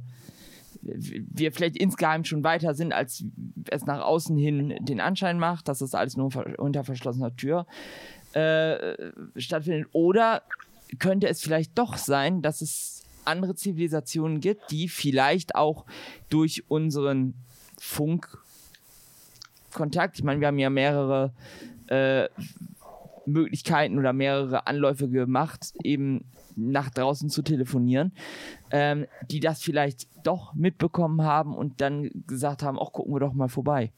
wir 0.82 1.52
vielleicht 1.52 1.76
insgeheim 1.76 2.24
schon 2.24 2.42
weiter 2.42 2.74
sind, 2.74 2.92
als 2.92 3.24
es 3.68 3.84
nach 3.84 4.00
außen 4.00 4.36
hin 4.36 4.74
den 4.80 5.00
Anschein 5.00 5.38
macht, 5.38 5.68
dass 5.68 5.80
das 5.80 5.94
alles 5.94 6.16
nur 6.16 6.30
unter 6.58 6.84
verschlossener 6.84 7.36
Tür 7.36 7.66
äh, 8.32 9.12
stattfindet. 9.36 9.88
Oder 9.92 10.42
könnte 10.98 11.28
es 11.28 11.42
vielleicht 11.42 11.78
doch 11.78 11.96
sein, 11.96 12.42
dass 12.42 12.62
es 12.62 13.04
andere 13.24 13.54
Zivilisationen 13.54 14.40
gibt, 14.40 14.70
die 14.70 14.88
vielleicht 14.88 15.54
auch 15.54 15.84
durch 16.30 16.64
unseren 16.68 17.34
Funkkontakt, 17.78 20.18
ich 20.18 20.24
meine, 20.24 20.40
wir 20.40 20.48
haben 20.48 20.58
ja 20.58 20.70
mehrere 20.70 21.32
äh, 21.88 22.28
Möglichkeiten 23.26 23.98
oder 23.98 24.12
mehrere 24.12 24.66
Anläufe 24.66 25.08
gemacht, 25.08 25.72
eben 25.82 26.24
nach 26.56 26.90
draußen 26.90 27.30
zu 27.30 27.42
telefonieren, 27.42 28.12
ähm, 28.70 29.06
die 29.30 29.40
das 29.40 29.62
vielleicht 29.62 30.08
doch 30.24 30.54
mitbekommen 30.54 31.22
haben 31.22 31.54
und 31.54 31.80
dann 31.80 32.10
gesagt 32.26 32.62
haben, 32.62 32.78
auch 32.78 32.92
gucken 32.92 33.14
wir 33.14 33.20
doch 33.20 33.32
mal 33.32 33.48
vorbei. 33.48 33.92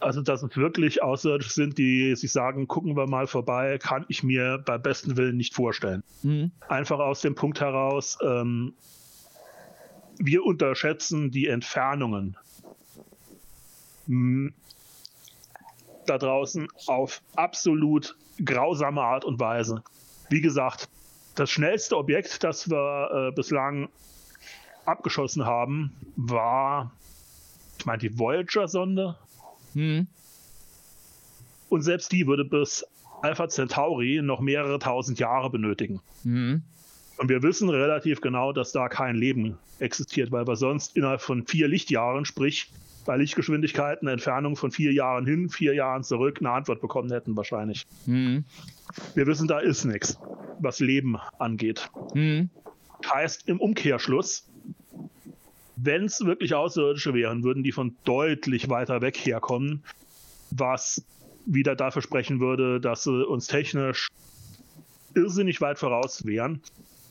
Also, 0.00 0.20
dass 0.20 0.42
es 0.42 0.54
wirklich 0.56 1.02
Außerirdische 1.02 1.50
sind, 1.50 1.78
die 1.78 2.14
sich 2.14 2.30
sagen, 2.30 2.68
gucken 2.68 2.94
wir 2.94 3.06
mal 3.06 3.26
vorbei, 3.26 3.78
kann 3.78 4.04
ich 4.08 4.22
mir 4.22 4.62
bei 4.64 4.76
besten 4.76 5.16
Willen 5.16 5.38
nicht 5.38 5.54
vorstellen. 5.54 6.02
Mhm. 6.22 6.50
Einfach 6.68 6.98
aus 6.98 7.22
dem 7.22 7.34
Punkt 7.34 7.60
heraus, 7.60 8.18
ähm, 8.22 8.74
wir 10.18 10.44
unterschätzen 10.44 11.30
die 11.30 11.46
Entfernungen 11.46 12.36
da 16.06 16.18
draußen 16.18 16.68
auf 16.86 17.22
absolut 17.36 18.16
grausame 18.44 19.02
Art 19.02 19.24
und 19.24 19.38
Weise. 19.40 19.82
Wie 20.28 20.40
gesagt, 20.40 20.88
das 21.34 21.50
schnellste 21.50 21.96
Objekt, 21.96 22.44
das 22.44 22.70
wir 22.70 23.28
äh, 23.30 23.32
bislang 23.34 23.88
abgeschossen 24.84 25.44
haben, 25.44 25.92
war, 26.16 26.92
ich 27.78 27.86
meine, 27.86 27.98
die 27.98 28.18
Voyager-Sonde. 28.18 29.16
Hm. 29.74 30.06
Und 31.68 31.82
selbst 31.82 32.12
die 32.12 32.26
würde 32.26 32.44
bis 32.44 32.84
Alpha 33.22 33.48
Centauri 33.48 34.20
noch 34.22 34.40
mehrere 34.40 34.78
tausend 34.78 35.18
Jahre 35.18 35.50
benötigen. 35.50 36.00
Hm. 36.22 36.62
Und 37.16 37.28
wir 37.28 37.42
wissen 37.42 37.68
relativ 37.68 38.20
genau, 38.20 38.52
dass 38.52 38.72
da 38.72 38.88
kein 38.88 39.16
Leben 39.16 39.58
existiert, 39.78 40.32
weil 40.32 40.46
wir 40.46 40.56
sonst 40.56 40.96
innerhalb 40.96 41.20
von 41.20 41.46
vier 41.46 41.68
Lichtjahren, 41.68 42.24
sprich 42.24 42.70
bei 43.04 43.16
Lichtgeschwindigkeiten, 43.16 44.08
Entfernung 44.08 44.56
von 44.56 44.70
vier 44.70 44.92
Jahren 44.92 45.26
hin, 45.26 45.48
vier 45.48 45.74
Jahren 45.74 46.02
zurück, 46.02 46.38
eine 46.40 46.50
Antwort 46.50 46.80
bekommen 46.80 47.10
hätten 47.10 47.36
wahrscheinlich. 47.36 47.84
Mhm. 48.06 48.44
Wir 49.14 49.26
wissen, 49.26 49.48
da 49.48 49.58
ist 49.58 49.84
nichts, 49.84 50.18
was 50.60 50.80
Leben 50.80 51.16
angeht. 51.38 51.90
Mhm. 52.14 52.50
Heißt 53.12 53.48
im 53.48 53.60
Umkehrschluss, 53.60 54.48
wenn 55.76 56.04
es 56.04 56.24
wirklich 56.24 56.54
Außerirdische 56.54 57.14
wären, 57.14 57.42
würden 57.42 57.62
die 57.62 57.72
von 57.72 57.96
deutlich 58.04 58.68
weiter 58.68 59.00
weg 59.00 59.16
herkommen, 59.16 59.82
was 60.50 61.04
wieder 61.46 61.76
dafür 61.76 62.00
sprechen 62.00 62.40
würde, 62.40 62.80
dass 62.80 63.04
sie 63.04 63.26
uns 63.26 63.46
technisch 63.46 64.08
irrsinnig 65.14 65.60
weit 65.60 65.78
voraus 65.78 66.24
wären. 66.24 66.60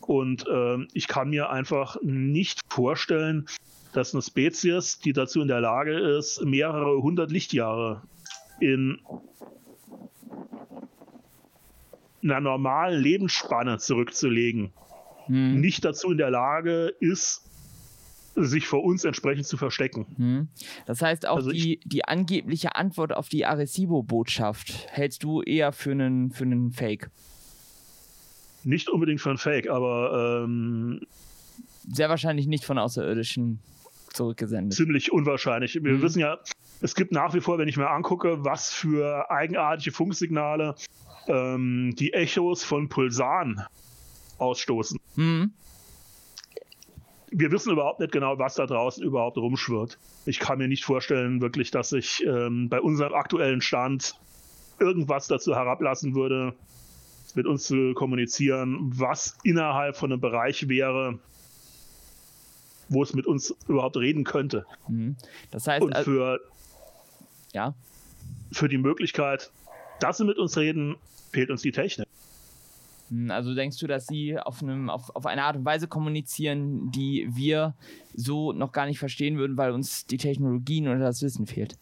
Und 0.01 0.45
äh, 0.47 0.77
ich 0.93 1.07
kann 1.07 1.29
mir 1.29 1.49
einfach 1.49 1.97
nicht 2.01 2.61
vorstellen, 2.69 3.47
dass 3.93 4.13
eine 4.13 4.21
Spezies, 4.21 4.99
die 4.99 5.13
dazu 5.13 5.41
in 5.41 5.47
der 5.47 5.61
Lage 5.61 5.97
ist, 6.17 6.43
mehrere 6.43 7.01
hundert 7.01 7.31
Lichtjahre 7.31 8.01
in 8.59 8.99
einer 12.23 12.39
normalen 12.39 13.01
Lebensspanne 13.01 13.77
zurückzulegen, 13.77 14.71
hm. 15.25 15.59
nicht 15.59 15.83
dazu 15.83 16.11
in 16.11 16.17
der 16.17 16.31
Lage 16.31 16.93
ist, 16.99 17.41
sich 18.35 18.65
vor 18.65 18.83
uns 18.83 19.03
entsprechend 19.03 19.45
zu 19.45 19.57
verstecken. 19.57 20.07
Hm. 20.17 20.47
Das 20.85 21.01
heißt, 21.01 21.27
auch 21.27 21.37
also 21.37 21.51
die, 21.51 21.79
die 21.85 22.05
angebliche 22.05 22.75
Antwort 22.75 23.13
auf 23.13 23.29
die 23.29 23.45
Arecibo-Botschaft 23.45 24.87
hältst 24.89 25.23
du 25.23 25.41
eher 25.41 25.71
für 25.71 25.91
einen, 25.91 26.31
für 26.31 26.43
einen 26.43 26.71
Fake? 26.71 27.11
Nicht 28.63 28.89
unbedingt 28.89 29.21
für 29.21 29.29
einen 29.29 29.37
Fake, 29.37 29.69
aber 29.69 30.43
ähm, 30.45 31.01
sehr 31.91 32.09
wahrscheinlich 32.09 32.47
nicht 32.47 32.63
von 32.63 32.79
Außerirdischen 32.79 33.59
zurückgesendet. 34.13 34.73
Ziemlich 34.73 35.11
unwahrscheinlich. 35.11 35.75
Wir 35.75 35.93
mhm. 35.93 36.01
wissen 36.01 36.19
ja, 36.19 36.39
es 36.81 36.95
gibt 36.95 37.11
nach 37.11 37.33
wie 37.33 37.41
vor, 37.41 37.57
wenn 37.57 37.67
ich 37.67 37.77
mir 37.77 37.89
angucke, 37.89 38.43
was 38.43 38.71
für 38.71 39.29
eigenartige 39.31 39.91
Funksignale 39.91 40.75
ähm, 41.27 41.93
die 41.97 42.13
Echos 42.13 42.63
von 42.63 42.89
Pulsaren 42.89 43.61
ausstoßen. 44.37 44.99
Mhm. 45.15 45.51
Wir 47.35 47.51
wissen 47.51 47.71
überhaupt 47.71 47.99
nicht 47.99 48.11
genau, 48.11 48.37
was 48.37 48.55
da 48.55 48.67
draußen 48.67 49.03
überhaupt 49.03 49.37
rumschwirrt. 49.37 49.97
Ich 50.25 50.39
kann 50.39 50.59
mir 50.59 50.67
nicht 50.67 50.85
vorstellen, 50.85 51.41
wirklich, 51.41 51.71
dass 51.71 51.91
ich 51.91 52.23
ähm, 52.25 52.69
bei 52.69 52.79
unserem 52.79 53.13
aktuellen 53.13 53.61
Stand 53.61 54.15
irgendwas 54.79 55.27
dazu 55.27 55.55
herablassen 55.55 56.13
würde, 56.13 56.53
mit 57.35 57.47
uns 57.47 57.63
zu 57.63 57.93
kommunizieren, 57.93 58.91
was 58.95 59.37
innerhalb 59.43 59.95
von 59.95 60.11
einem 60.11 60.21
Bereich 60.21 60.67
wäre, 60.69 61.17
wo 62.89 63.03
es 63.03 63.13
mit 63.13 63.25
uns 63.25 63.55
überhaupt 63.67 63.97
reden 63.97 64.23
könnte. 64.23 64.65
Mhm. 64.87 65.15
Das 65.51 65.67
heißt, 65.67 65.83
und 65.83 65.97
für, 65.97 66.39
ja. 67.53 67.73
für 68.51 68.69
die 68.69 68.77
Möglichkeit, 68.77 69.51
dass 69.99 70.17
sie 70.17 70.25
mit 70.25 70.37
uns 70.37 70.57
reden, 70.57 70.95
fehlt 71.31 71.49
uns 71.49 71.61
die 71.61 71.71
Technik. 71.71 72.07
Mhm, 73.09 73.31
also 73.31 73.53
denkst 73.53 73.77
du, 73.77 73.87
dass 73.87 74.07
sie 74.07 74.37
auf, 74.37 74.61
einem, 74.61 74.89
auf, 74.89 75.15
auf 75.15 75.25
eine 75.25 75.43
Art 75.43 75.55
und 75.55 75.65
Weise 75.65 75.87
kommunizieren, 75.87 76.91
die 76.91 77.27
wir 77.31 77.75
so 78.15 78.53
noch 78.53 78.71
gar 78.71 78.85
nicht 78.85 78.99
verstehen 78.99 79.37
würden, 79.37 79.57
weil 79.57 79.71
uns 79.71 80.05
die 80.05 80.17
Technologien 80.17 80.87
oder 80.87 80.99
das 80.99 81.21
Wissen 81.21 81.47
fehlt? 81.47 81.77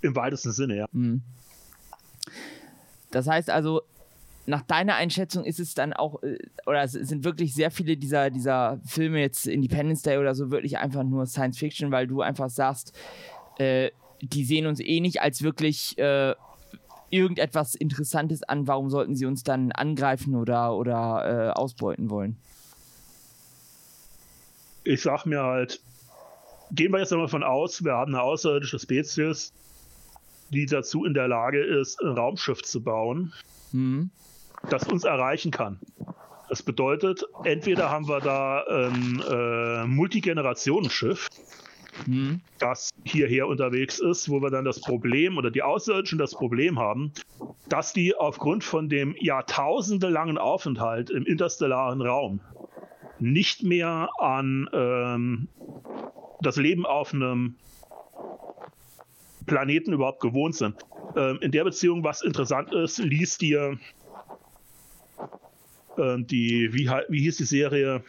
Im 0.00 0.14
weitesten 0.14 0.52
Sinne, 0.52 0.76
ja. 0.76 0.86
Mhm. 0.92 1.22
Das 3.10 3.26
heißt 3.26 3.50
also, 3.50 3.82
nach 4.48 4.62
deiner 4.62 4.94
Einschätzung 4.94 5.44
ist 5.44 5.60
es 5.60 5.74
dann 5.74 5.92
auch, 5.92 6.22
äh, 6.22 6.38
oder 6.66 6.88
sind 6.88 7.22
wirklich 7.24 7.54
sehr 7.54 7.70
viele 7.70 7.96
dieser, 7.96 8.30
dieser 8.30 8.80
Filme 8.84 9.20
jetzt 9.20 9.46
Independence 9.46 10.02
Day 10.02 10.16
oder 10.16 10.34
so 10.34 10.50
wirklich 10.50 10.78
einfach 10.78 11.04
nur 11.04 11.26
Science 11.26 11.58
Fiction, 11.58 11.92
weil 11.92 12.06
du 12.06 12.22
einfach 12.22 12.48
sagst, 12.48 12.98
äh, 13.58 13.90
die 14.22 14.44
sehen 14.44 14.66
uns 14.66 14.80
eh 14.80 15.00
nicht 15.00 15.20
als 15.20 15.42
wirklich 15.42 15.98
äh, 15.98 16.34
irgendetwas 17.10 17.74
Interessantes 17.74 18.42
an, 18.42 18.66
warum 18.66 18.88
sollten 18.88 19.14
sie 19.14 19.26
uns 19.26 19.42
dann 19.42 19.70
angreifen 19.70 20.34
oder, 20.34 20.74
oder 20.74 21.50
äh, 21.50 21.50
ausbeuten 21.50 22.08
wollen? 22.08 22.36
Ich 24.84 25.02
sag 25.02 25.26
mir 25.26 25.42
halt, 25.42 25.80
gehen 26.70 26.90
wir 26.92 27.00
jetzt 27.00 27.12
einmal 27.12 27.28
von 27.28 27.42
aus, 27.42 27.84
wir 27.84 27.92
haben 27.92 28.14
eine 28.14 28.22
außerirdische 28.22 28.78
Spezies, 28.78 29.52
die 30.50 30.64
dazu 30.64 31.04
in 31.04 31.12
der 31.12 31.28
Lage 31.28 31.62
ist, 31.62 32.00
ein 32.00 32.16
Raumschiff 32.16 32.62
zu 32.62 32.82
bauen. 32.82 33.34
Mhm 33.72 34.10
das 34.70 34.84
uns 34.84 35.04
erreichen 35.04 35.50
kann. 35.50 35.78
Das 36.48 36.62
bedeutet, 36.62 37.24
entweder 37.44 37.90
haben 37.90 38.08
wir 38.08 38.20
da 38.20 38.62
ein 38.62 39.22
äh, 39.28 39.86
Multigenerationenschiff, 39.86 41.28
mhm. 42.06 42.40
das 42.58 42.90
hierher 43.04 43.48
unterwegs 43.48 43.98
ist, 43.98 44.30
wo 44.30 44.40
wir 44.40 44.50
dann 44.50 44.64
das 44.64 44.80
Problem 44.80 45.36
oder 45.36 45.50
die 45.50 45.62
Außerirdischen 45.62 46.18
das 46.18 46.34
Problem 46.34 46.78
haben, 46.78 47.12
dass 47.68 47.92
die 47.92 48.14
aufgrund 48.14 48.64
von 48.64 48.88
dem 48.88 49.14
jahrtausendelangen 49.18 50.38
Aufenthalt 50.38 51.10
im 51.10 51.26
interstellaren 51.26 52.00
Raum 52.00 52.40
nicht 53.18 53.62
mehr 53.62 54.08
an 54.18 54.70
ähm, 54.72 55.48
das 56.40 56.56
Leben 56.56 56.86
auf 56.86 57.12
einem 57.12 57.56
Planeten 59.46 59.92
überhaupt 59.92 60.20
gewohnt 60.20 60.54
sind. 60.54 60.76
Ähm, 61.16 61.38
in 61.40 61.50
der 61.50 61.64
Beziehung, 61.64 62.04
was 62.04 62.22
interessant 62.22 62.72
ist, 62.72 62.98
liest 62.98 63.40
dir 63.40 63.78
äh, 65.96 66.16
die, 66.18 66.72
wie, 66.72 66.90
wie 67.08 67.22
hieß 67.22 67.38
die 67.38 67.44
Serie 67.44 68.02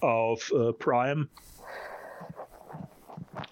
auf 0.00 0.52
äh, 0.52 0.72
Prime? 0.72 1.28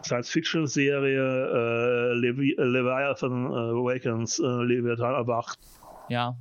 Science-Fiction-Serie 0.04 1.20
äh, 1.20 2.14
Levi 2.14 2.52
äh, 2.52 2.62
Leviathan 2.62 3.46
äh, 3.46 3.54
Awakens, 3.54 4.38
äh, 4.38 4.42
Leviathan 4.42 5.14
erwacht. 5.14 5.58
Ja. 6.08 6.36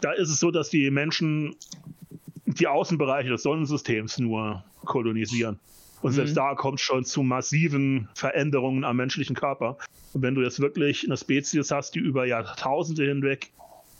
da 0.00 0.12
ist 0.12 0.30
es 0.30 0.38
so, 0.38 0.50
dass 0.50 0.70
die 0.70 0.90
Menschen 0.90 1.56
die 2.44 2.66
Außenbereiche 2.66 3.30
des 3.30 3.42
Sonnensystems 3.42 4.18
nur 4.18 4.64
kolonisieren. 4.84 5.58
Und 6.06 6.12
selbst 6.12 6.30
mhm. 6.30 6.36
da 6.36 6.54
kommt 6.54 6.78
schon 6.78 7.04
zu 7.04 7.24
massiven 7.24 8.08
Veränderungen 8.14 8.84
am 8.84 8.96
menschlichen 8.96 9.34
Körper. 9.34 9.76
Und 10.12 10.22
wenn 10.22 10.36
du 10.36 10.42
jetzt 10.42 10.60
wirklich 10.60 11.04
eine 11.04 11.16
Spezies 11.16 11.72
hast, 11.72 11.96
die 11.96 11.98
über 11.98 12.24
Jahrtausende 12.24 13.04
hinweg 13.04 13.50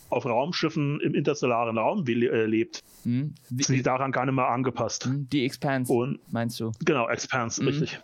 auf 0.08 0.24
Raumschiffen 0.24 1.00
im 1.00 1.16
interstellaren 1.16 1.76
Raum 1.76 2.06
äh, 2.06 2.46
lebt, 2.46 2.84
mhm. 3.02 3.34
sind 3.50 3.74
die 3.74 3.82
daran 3.82 4.12
gar 4.12 4.24
nicht 4.24 4.36
mehr 4.36 4.46
angepasst. 4.46 5.06
Mhm. 5.06 5.28
Die 5.30 5.44
Expanse, 5.44 5.92
Und, 5.92 6.20
meinst 6.32 6.60
du? 6.60 6.70
Genau, 6.84 7.08
Expanse, 7.08 7.60
mhm. 7.60 7.68
richtig. 7.70 7.98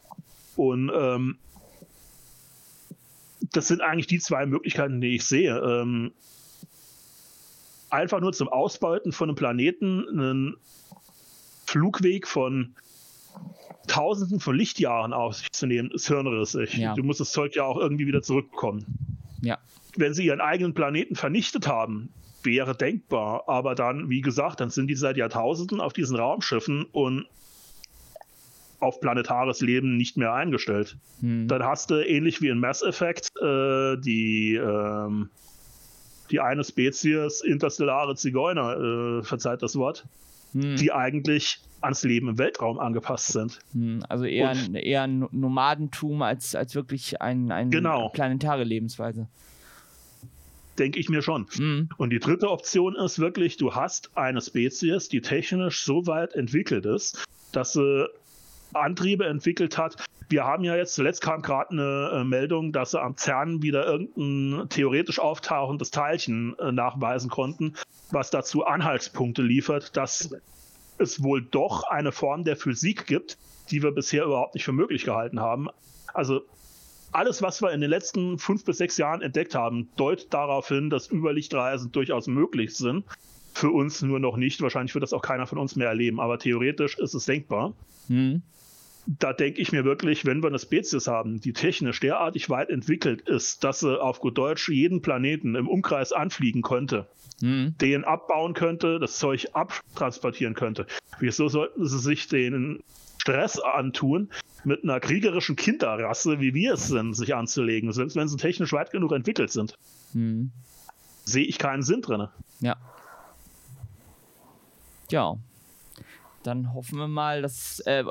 Und 0.56 0.90
ähm, 0.92 1.38
das 3.52 3.68
sind 3.68 3.82
eigentlich 3.82 4.08
die 4.08 4.18
zwei 4.18 4.46
Möglichkeiten, 4.46 5.00
die 5.00 5.14
ich 5.14 5.24
sehe. 5.24 5.56
Ähm, 5.56 6.10
einfach 7.88 8.18
nur 8.18 8.32
zum 8.32 8.48
Ausbeuten 8.48 9.12
von 9.12 9.28
einem 9.28 9.36
Planeten 9.36 10.08
einen 10.08 10.56
Flugweg 11.66 12.26
von 12.26 12.74
Tausenden 13.86 14.40
von 14.40 14.56
Lichtjahren 14.56 15.12
auf 15.12 15.34
sich 15.34 15.52
zu 15.52 15.66
nehmen, 15.66 15.90
ist 15.90 16.08
hirnrissig. 16.08 16.76
Ja. 16.76 16.94
Du 16.94 17.02
musst 17.02 17.20
das 17.20 17.32
Zeug 17.32 17.54
ja 17.54 17.64
auch 17.64 17.78
irgendwie 17.78 18.06
wieder 18.06 18.22
zurückbekommen. 18.22 18.86
Ja. 19.40 19.58
Wenn 19.96 20.14
sie 20.14 20.26
ihren 20.26 20.40
eigenen 20.40 20.74
Planeten 20.74 21.16
vernichtet 21.16 21.66
haben, 21.66 22.10
wäre 22.42 22.74
denkbar. 22.74 23.44
Aber 23.48 23.74
dann, 23.74 24.08
wie 24.08 24.20
gesagt, 24.20 24.60
dann 24.60 24.70
sind 24.70 24.88
die 24.88 24.94
seit 24.94 25.16
Jahrtausenden 25.16 25.80
auf 25.80 25.92
diesen 25.92 26.16
Raumschiffen 26.16 26.84
und 26.84 27.26
auf 28.80 29.00
planetares 29.00 29.60
Leben 29.60 29.96
nicht 29.96 30.16
mehr 30.16 30.32
eingestellt. 30.34 30.96
Hm. 31.20 31.46
Dann 31.46 31.62
hast 31.62 31.90
du 31.90 32.04
ähnlich 32.04 32.42
wie 32.42 32.48
in 32.48 32.58
Mass 32.58 32.82
Effect 32.82 33.28
äh, 33.40 33.96
die, 33.96 34.56
ähm, 34.56 35.30
die 36.30 36.40
eine 36.40 36.64
Spezies 36.64 37.42
interstellare 37.42 38.16
Zigeuner, 38.16 39.20
äh, 39.20 39.22
verzeiht 39.22 39.62
das 39.62 39.76
Wort, 39.76 40.04
hm. 40.52 40.76
die 40.76 40.92
eigentlich 40.92 41.60
ans 41.82 42.02
Leben 42.02 42.28
im 42.28 42.38
Weltraum 42.38 42.78
angepasst 42.78 43.28
sind. 43.28 43.58
Hm, 43.72 44.04
also 44.08 44.24
eher, 44.24 44.50
ein, 44.50 44.74
eher 44.74 45.06
Nomadentum 45.06 46.22
als, 46.22 46.54
als 46.54 46.74
wirklich 46.74 47.20
ein, 47.20 47.50
ein 47.50 47.70
genau. 47.70 48.08
planetare 48.08 48.64
Lebensweise. 48.64 49.28
Denke 50.78 50.98
ich 50.98 51.08
mir 51.08 51.22
schon. 51.22 51.46
Mhm. 51.58 51.90
Und 51.98 52.10
die 52.10 52.18
dritte 52.18 52.50
Option 52.50 52.96
ist 52.96 53.18
wirklich, 53.18 53.56
du 53.58 53.74
hast 53.74 54.16
eine 54.16 54.40
Spezies, 54.40 55.08
die 55.08 55.20
technisch 55.20 55.82
so 55.82 56.06
weit 56.06 56.34
entwickelt 56.34 56.86
ist, 56.86 57.24
dass 57.52 57.74
sie 57.74 58.08
Antriebe 58.72 59.26
entwickelt 59.26 59.76
hat. 59.76 59.96
Wir 60.30 60.44
haben 60.44 60.64
ja 60.64 60.74
jetzt, 60.76 60.94
zuletzt 60.94 61.20
kam 61.20 61.42
gerade 61.42 61.70
eine 61.72 62.20
äh, 62.20 62.24
Meldung, 62.24 62.72
dass 62.72 62.92
sie 62.92 63.02
am 63.02 63.18
CERN 63.18 63.62
wieder 63.62 63.86
irgendein 63.86 64.68
theoretisch 64.70 65.18
auftauchendes 65.18 65.90
Teilchen 65.90 66.58
äh, 66.58 66.72
nachweisen 66.72 67.28
konnten, 67.28 67.74
was 68.10 68.30
dazu 68.30 68.64
Anhaltspunkte 68.64 69.42
liefert, 69.42 69.94
dass 69.94 70.34
es 71.02 71.22
wohl 71.22 71.42
doch 71.42 71.84
eine 71.84 72.12
Form 72.12 72.44
der 72.44 72.56
Physik 72.56 73.06
gibt, 73.06 73.38
die 73.70 73.82
wir 73.82 73.92
bisher 73.92 74.24
überhaupt 74.24 74.54
nicht 74.54 74.64
für 74.64 74.72
möglich 74.72 75.04
gehalten 75.04 75.40
haben. 75.40 75.68
Also 76.14 76.42
alles, 77.12 77.42
was 77.42 77.60
wir 77.60 77.72
in 77.72 77.80
den 77.80 77.90
letzten 77.90 78.38
fünf 78.38 78.64
bis 78.64 78.78
sechs 78.78 78.96
Jahren 78.96 79.20
entdeckt 79.20 79.54
haben, 79.54 79.88
deutet 79.96 80.32
darauf 80.32 80.68
hin, 80.68 80.90
dass 80.90 81.10
Überlichtreisen 81.10 81.92
durchaus 81.92 82.26
möglich 82.26 82.74
sind. 82.74 83.04
Für 83.52 83.70
uns 83.70 84.00
nur 84.00 84.18
noch 84.18 84.38
nicht. 84.38 84.62
Wahrscheinlich 84.62 84.94
wird 84.94 85.02
das 85.02 85.12
auch 85.12 85.20
keiner 85.20 85.46
von 85.46 85.58
uns 85.58 85.76
mehr 85.76 85.88
erleben, 85.88 86.20
aber 86.20 86.38
theoretisch 86.38 86.98
ist 86.98 87.12
es 87.12 87.26
denkbar. 87.26 87.74
Mhm. 88.08 88.42
Da 89.06 89.32
denke 89.32 89.60
ich 89.60 89.72
mir 89.72 89.84
wirklich, 89.84 90.24
wenn 90.26 90.42
wir 90.42 90.48
eine 90.48 90.60
Spezies 90.60 91.08
haben, 91.08 91.40
die 91.40 91.52
technisch 91.52 91.98
derartig 91.98 92.48
weit 92.50 92.70
entwickelt 92.70 93.22
ist, 93.22 93.64
dass 93.64 93.80
sie 93.80 94.00
auf 94.00 94.20
gut 94.20 94.38
Deutsch 94.38 94.68
jeden 94.68 95.02
Planeten 95.02 95.56
im 95.56 95.68
Umkreis 95.68 96.12
anfliegen 96.12 96.62
könnte, 96.62 97.08
mhm. 97.40 97.74
den 97.80 98.04
abbauen 98.04 98.54
könnte, 98.54 99.00
das 99.00 99.18
Zeug 99.18 99.48
abtransportieren 99.54 100.54
könnte. 100.54 100.86
Wieso 101.18 101.48
sollten 101.48 101.84
sie 101.86 101.98
sich 101.98 102.28
den 102.28 102.82
Stress 103.18 103.58
antun, 103.58 104.30
mit 104.64 104.84
einer 104.84 105.00
kriegerischen 105.00 105.56
Kinderrasse, 105.56 106.40
wie 106.40 106.54
wir 106.54 106.74
es 106.74 106.86
sind, 106.86 107.14
sich 107.14 107.34
anzulegen, 107.34 107.92
selbst 107.92 108.16
wenn 108.16 108.28
sie 108.28 108.36
technisch 108.36 108.72
weit 108.72 108.92
genug 108.92 109.12
entwickelt 109.12 109.50
sind? 109.50 109.76
Mhm. 110.12 110.52
Sehe 111.24 111.44
ich 111.44 111.58
keinen 111.58 111.82
Sinn 111.82 112.02
drin. 112.02 112.28
Ja. 112.60 112.76
Ja. 115.10 115.36
Dann 116.42 116.74
hoffen 116.74 116.98
wir 116.98 117.08
mal, 117.08 117.42
dass. 117.42 117.80
Äh, 117.80 118.04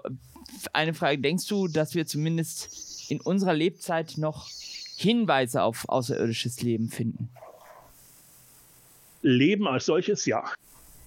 eine 0.74 0.94
Frage: 0.94 1.20
Denkst 1.20 1.48
du, 1.48 1.68
dass 1.68 1.96
wir 1.96 2.06
zumindest 2.06 3.10
in 3.10 3.22
unserer 3.22 3.54
Lebzeit 3.54 4.18
noch 4.18 4.50
Hinweise 4.98 5.64
auf 5.64 5.88
außerirdisches 5.90 6.62
Leben 6.62 6.90
finden? 6.90 7.30
Leben 9.22 9.68
als 9.68 9.86
solches, 9.86 10.26
ja. 10.26 10.44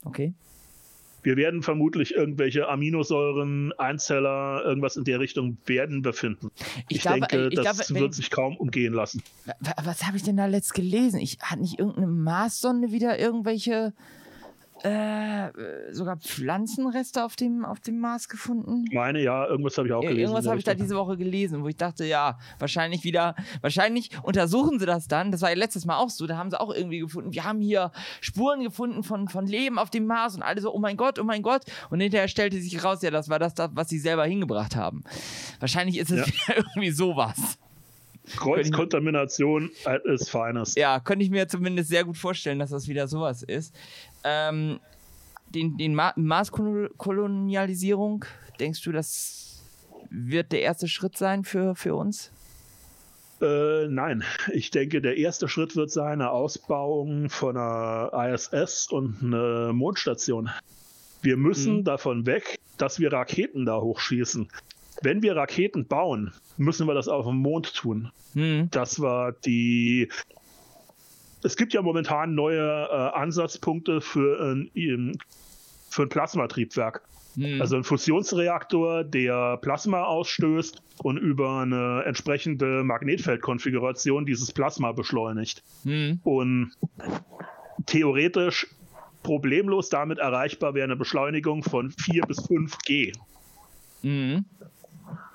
Okay. 0.05 0.35
Wir 1.25 1.37
werden 1.37 1.63
vermutlich 1.63 2.15
irgendwelche 2.15 2.69
Aminosäuren, 2.69 3.73
Einzeller, 3.79 4.63
irgendwas 4.63 4.97
in 4.97 5.05
der 5.05 5.21
Richtung 5.21 5.57
werden 5.65 6.05
wir 6.05 6.13
finden. 6.13 6.51
Ich, 6.89 6.97
ich 6.97 7.03
glaube, 7.03 7.21
denke, 7.21 7.49
ich 7.49 7.55
das 7.55 7.87
glaube, 7.87 8.01
wird 8.01 8.15
sich 8.15 8.31
kaum 8.31 8.59
umgehen 8.59 8.93
lassen. 8.93 9.23
Was 9.83 10.05
habe 10.05 10.19
ich 10.19 10.23
denn 10.23 10.37
da 10.37 10.45
letzt 10.45 10.75
gelesen? 10.75 11.19
Ich 11.21 11.39
hatte 11.41 11.63
nicht 11.63 11.79
irgendeine 11.79 12.09
Marssonde 12.09 12.93
wieder 12.93 13.19
irgendwelche 13.19 13.95
äh, 14.85 15.93
sogar 15.93 16.19
Pflanzenreste 16.19 17.25
auf 17.25 17.37
dem, 17.37 17.65
auf 17.65 17.81
dem 17.81 17.99
Mars 17.99 18.29
gefunden. 18.29 18.85
Ich 18.87 18.95
meine, 18.95 19.23
ja, 19.23 19.47
irgendwas 19.47 19.79
habe 19.79 19.89
ich 19.89 19.95
auch 19.95 20.03
gelesen. 20.03 20.21
Irgendwas 20.21 20.47
habe 20.47 20.59
ich 20.59 20.65
da 20.65 20.75
diese 20.75 20.95
Woche 20.97 21.17
gelesen, 21.17 21.63
wo 21.63 21.69
ich 21.69 21.77
dachte, 21.77 22.05
ja, 22.05 22.39
wahrscheinlich 22.59 23.03
wieder, 23.03 23.35
wahrscheinlich 23.63 24.11
untersuchen 24.23 24.79
sie 24.79 24.87
das 24.87 25.09
dann. 25.09 25.33
Das 25.33 25.41
war 25.41 25.49
ja 25.49 25.57
letztes 25.57 25.87
Mal 25.87 25.97
auch 25.97 26.11
so. 26.11 26.27
Da 26.27 26.37
haben 26.37 26.51
sie 26.51 26.61
auch 26.61 26.73
irgendwie 26.73 26.99
gefunden, 26.99 27.33
wir 27.33 27.45
haben 27.45 27.61
hier 27.61 27.93
Spuren 28.21 28.63
gefunden 28.63 29.03
von, 29.03 29.29
von 29.29 29.47
Leben 29.47 29.79
auf 29.79 29.89
dem 29.89 30.07
Mars 30.07 30.35
und 30.35 30.43
alle 30.43 30.61
so, 30.61 30.75
oh 30.75 30.79
mein 30.79 30.99
Gott, 30.99 31.19
oh 31.19 31.25
mein 31.25 31.41
Gott. 31.41 31.63
Und 31.89 32.01
hinterher 32.01 32.29
stellte 32.29 32.61
sich 32.61 32.85
raus, 32.85 33.01
ja, 33.01 33.11
das 33.11 33.31
war 33.31 33.39
das, 33.39 33.55
was 33.73 33.89
sie 33.89 33.99
selber 33.99 34.27
hingebracht 34.27 34.77
haben. 34.77 35.03
Wahrscheinlich 35.61 35.99
ist 35.99 36.11
es 36.11 36.27
ja. 36.27 36.27
wieder 36.27 36.57
irgendwie 36.75 36.91
sowas. 36.91 37.59
Kreuzkontamination 38.37 39.71
ist 40.05 40.31
feines. 40.31 40.77
Ja, 40.77 41.01
könnte 41.01 41.25
ich 41.25 41.31
mir 41.31 41.49
zumindest 41.49 41.91
sehr 41.91 42.05
gut 42.05 42.17
vorstellen, 42.17 42.59
dass 42.59 42.71
das 42.71 42.89
wieder 42.89 43.07
sowas 43.07 43.43
ist. 43.43 43.75
Ähm, 44.25 44.81
den, 45.49 45.77
den 45.77 45.95
Ma 45.95 46.15
Marskolonialisierung, 46.17 48.25
denkst 48.59 48.81
du, 48.83 48.93
das 48.93 49.63
wird 50.11 50.53
der 50.53 50.63
erste 50.63 50.89
Schritt 50.89 51.19
sein 51.19 51.45
für, 51.45 51.75
für 51.75 51.95
uns? 51.95 52.31
Äh, 53.41 53.89
nein, 53.89 54.23
ich 54.53 54.71
denke, 54.71 55.01
der 55.03 55.17
erste 55.17 55.49
Schritt 55.49 55.75
wird 55.77 55.91
sein 55.91 56.21
eine 56.21 56.31
Ausbauung 56.31 57.31
von 57.31 57.57
einer 57.57 58.33
ISS 58.33 58.89
und 58.91 59.23
einer 59.23 59.73
Mondstation. 59.73 60.51
Wir 61.23 61.37
müssen 61.37 61.79
mhm. 61.79 61.85
davon 61.85 62.27
weg, 62.27 62.61
dass 62.79 63.01
wir 63.01 63.13
Raketen 63.13 63.67
da 63.67 63.81
hochschießen. 63.81 64.49
Wenn 65.05 65.23
wir 65.23 65.37
Raketen 65.37 65.87
bauen, 65.87 66.33
müssen 66.57 66.87
wir 66.87 66.95
das 66.95 67.09
auf 67.09 67.27
dem 67.27 67.37
Mond 67.37 67.75
tun. 67.75 68.11
Mhm. 68.35 68.69
Das 68.71 69.01
war 69.01 69.33
die 69.33 70.09
es 71.45 71.57
gibt 71.57 71.75
ja 71.75 71.83
momentan 71.83 72.35
neue 72.35 72.59
äh, 72.59 72.95
Ansatzpunkte 73.15 74.01
für 74.01 74.41
ein, 74.41 75.19
für 75.91 76.03
ein 76.03 76.09
Plasmatriebwerk. 76.09 77.03
Hm. 77.37 77.61
Also 77.61 77.77
ein 77.77 77.85
Fusionsreaktor, 77.85 79.05
der 79.05 79.59
Plasma 79.59 80.05
ausstößt 80.05 80.83
und 81.03 81.19
über 81.19 81.61
eine 81.61 82.05
entsprechende 82.07 82.83
Magnetfeldkonfiguration 82.85 84.25
dieses 84.25 84.53
Plasma 84.53 84.93
beschleunigt. 84.93 85.63
Hm. 85.83 86.21
Und 86.25 86.73
theoretisch 87.87 88.67
problemlos 89.23 89.91
damit 89.91 90.19
erreichbar 90.19 90.75
wäre 90.75 90.85
eine 90.85 90.97
Beschleunigung 90.97 91.63
von 91.63 91.91
4 91.91 92.23
bis 92.23 92.47
5 92.47 92.79
G. 92.87 93.13
Mhm. 94.03 94.45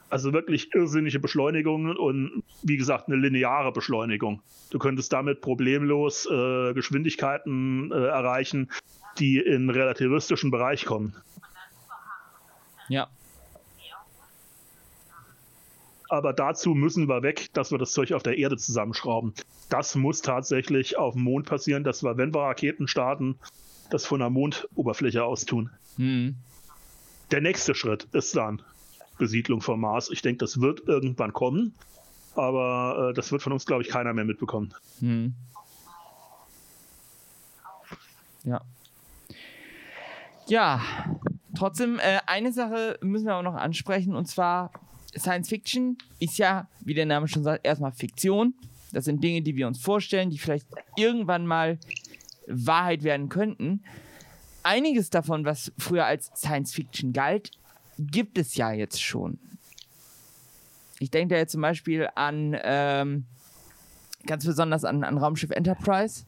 Also 0.10 0.34
wirklich 0.34 0.74
irrsinnige 0.74 1.20
Beschleunigungen 1.20 1.96
und 1.96 2.44
wie 2.64 2.78
gesagt 2.78 3.08
eine 3.08 3.18
lineare 3.18 3.72
Beschleunigung. 3.72 4.42
Du 4.72 4.80
könntest 4.80 5.14
damit 5.14 5.42
problemlos 5.42 6.26
äh, 6.26 6.74
Geschwindigkeiten 6.74 7.92
äh, 7.92 7.96
erreichen, 7.96 8.72
die 9.20 9.38
in 9.38 9.70
relativistischen 9.70 10.52
Bereich 10.52 10.86
kommen. 10.86 11.16
Ja. 12.88 13.08
Aber 16.10 16.34
dazu 16.34 16.74
müssen 16.74 17.08
wir 17.08 17.22
weg, 17.22 17.50
dass 17.54 17.72
wir 17.72 17.78
das 17.78 17.92
Zeug 17.92 18.14
auf 18.14 18.24
der 18.24 18.38
Erde 18.38 18.58
zusammenschrauben. 18.58 19.34
Das 19.70 19.94
muss 19.94 20.22
tatsächlich 20.24 20.98
auf 20.98 21.14
dem 21.14 21.24
Mond 21.24 21.46
passieren, 21.46 21.84
dass 21.84 22.04
wir, 22.04 22.18
wenn 22.18 22.34
wir 22.34 22.42
Raketen 22.42 22.88
starten, 22.88 23.38
das 23.92 24.08
von 24.08 24.20
der 24.20 24.32
Mondoberfläche 24.32 25.24
aus 25.24 25.46
tun. 25.46 25.70
Hm. 25.98 26.36
Der 27.30 27.42
nächste 27.42 27.76
Schritt 27.76 28.08
ist 28.12 28.36
dann, 28.36 28.64
Besiedlung 29.20 29.62
vom 29.62 29.82
Mars. 29.82 30.10
Ich 30.10 30.24
denke, 30.24 30.40
das 30.40 30.60
wird 30.60 30.88
irgendwann 30.88 31.34
kommen, 31.34 31.76
aber 32.36 33.10
äh, 33.12 33.14
das 33.14 33.32
wird 33.32 33.44
von 33.44 33.54
uns, 33.54 33.68
glaube 33.68 33.84
ich, 33.84 33.90
keiner 33.90 34.14
mehr 34.14 34.26
mitbekommen. 34.26 34.74
Hm. 35.00 35.36
Ja. 38.44 38.62
Ja, 40.48 40.82
trotzdem, 41.56 42.00
äh, 42.00 42.20
eine 42.26 42.52
Sache 42.52 42.98
müssen 43.02 43.28
wir 43.28 43.36
auch 43.36 43.44
noch 43.44 43.54
ansprechen 43.54 44.16
und 44.16 44.26
zwar 44.26 44.72
Science 45.16 45.50
Fiction 45.50 45.98
ist 46.20 46.38
ja, 46.38 46.68
wie 46.82 46.94
der 46.94 47.06
Name 47.06 47.28
schon 47.28 47.44
sagt, 47.44 47.66
erstmal 47.66 47.92
Fiktion. 47.92 48.54
Das 48.92 49.06
sind 49.06 49.24
Dinge, 49.24 49.42
die 49.42 49.56
wir 49.56 49.68
uns 49.68 49.80
vorstellen, 49.80 50.30
die 50.30 50.40
vielleicht 50.40 50.68
irgendwann 50.96 51.46
mal 51.46 51.78
Wahrheit 52.48 53.04
werden 53.04 53.30
könnten. 53.30 53.84
Einiges 54.64 55.10
davon, 55.10 55.46
was 55.46 55.72
früher 55.78 56.06
als 56.06 56.32
Science 56.36 56.74
Fiction 56.74 57.14
galt, 57.14 57.52
gibt 58.00 58.38
es 58.38 58.56
ja 58.56 58.72
jetzt 58.72 59.02
schon. 59.02 59.38
Ich 61.00 61.12
denke 61.12 61.36
da 61.36 61.40
jetzt 61.40 61.52
zum 61.52 61.62
Beispiel 61.62 62.10
an 62.16 62.58
ähm, 62.62 63.26
ganz 64.26 64.46
besonders 64.46 64.84
an, 64.84 65.04
an 65.04 65.18
Raumschiff 65.18 65.52
Enterprise. 65.52 66.26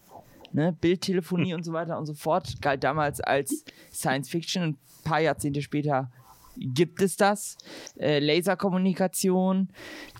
Ne? 0.54 0.76
Bildtelefonie 0.80 1.54
und 1.54 1.64
so 1.64 1.74
weiter 1.74 1.98
und 1.98 2.06
so 2.06 2.14
fort 2.14 2.62
galt 2.62 2.84
damals 2.84 3.22
als 3.22 3.64
Science 3.92 4.30
Fiction. 4.30 4.64
Ein 4.64 4.78
paar 5.04 5.22
Jahrzehnte 5.22 5.62
später 5.62 6.12
gibt 6.58 7.02
es 7.02 7.16
das. 7.16 7.58
Äh, 7.98 8.20
Laserkommunikation. 8.20 9.70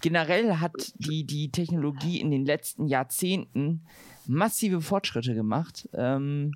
Generell 0.02 0.58
hat 0.58 0.94
die, 0.96 1.26
die 1.26 1.50
Technologie 1.52 2.22
in 2.22 2.32
den 2.32 2.46
letzten 2.46 2.88
Jahrzehnten 2.88 3.82
massive 4.26 4.82
Fortschritte 4.82 5.34
gemacht. 5.34 5.90
Ähm, 5.94 6.54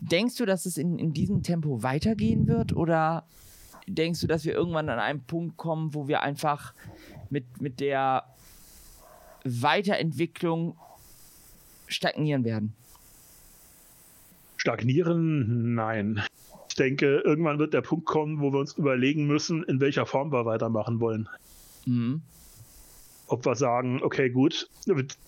denkst 0.00 0.36
du, 0.36 0.46
dass 0.46 0.66
es 0.66 0.78
in, 0.78 0.98
in 0.98 1.12
diesem 1.12 1.42
Tempo 1.42 1.82
weitergehen 1.82 2.46
wird 2.46 2.74
oder 2.74 3.24
denkst 3.86 4.20
du, 4.20 4.26
dass 4.26 4.44
wir 4.44 4.54
irgendwann 4.54 4.88
an 4.88 4.98
einen 4.98 5.22
Punkt 5.22 5.56
kommen, 5.56 5.94
wo 5.94 6.08
wir 6.08 6.22
einfach 6.22 6.74
mit, 7.30 7.60
mit 7.60 7.80
der 7.80 8.24
Weiterentwicklung 9.44 10.76
stagnieren 11.86 12.44
werden? 12.44 12.74
Stagnieren? 14.56 15.74
Nein. 15.74 16.22
Ich 16.68 16.74
denke, 16.74 17.22
irgendwann 17.24 17.58
wird 17.58 17.74
der 17.74 17.80
Punkt 17.80 18.06
kommen, 18.06 18.40
wo 18.40 18.52
wir 18.52 18.60
uns 18.60 18.74
überlegen 18.74 19.26
müssen, 19.26 19.64
in 19.64 19.80
welcher 19.80 20.06
Form 20.06 20.32
wir 20.32 20.44
weitermachen 20.44 21.00
wollen. 21.00 21.28
Mhm. 21.86 22.22
Ob 23.26 23.44
wir 23.44 23.54
sagen, 23.56 24.00
okay, 24.02 24.30
gut, 24.30 24.68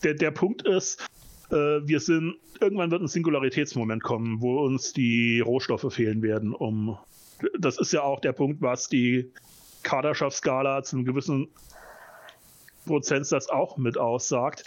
der, 0.02 0.14
der 0.14 0.30
Punkt 0.30 0.62
ist, 0.62 1.06
wir 1.50 2.00
sind, 2.00 2.36
irgendwann 2.60 2.90
wird 2.90 3.02
ein 3.02 3.08
Singularitätsmoment 3.08 4.02
kommen, 4.02 4.40
wo 4.40 4.60
uns 4.60 4.92
die 4.92 5.40
Rohstoffe 5.40 5.92
fehlen 5.92 6.22
werden, 6.22 6.54
um 6.54 6.98
das 7.58 7.78
ist 7.78 7.92
ja 7.92 8.02
auch 8.02 8.20
der 8.20 8.32
Punkt, 8.32 8.60
was 8.60 8.88
die 8.88 9.32
Kaderschaftsskala 9.82 10.82
zu 10.82 10.96
einem 10.96 11.04
gewissen 11.04 11.48
Prozentsatz 12.86 13.48
auch 13.48 13.76
mit 13.76 13.98
aussagt. 13.98 14.64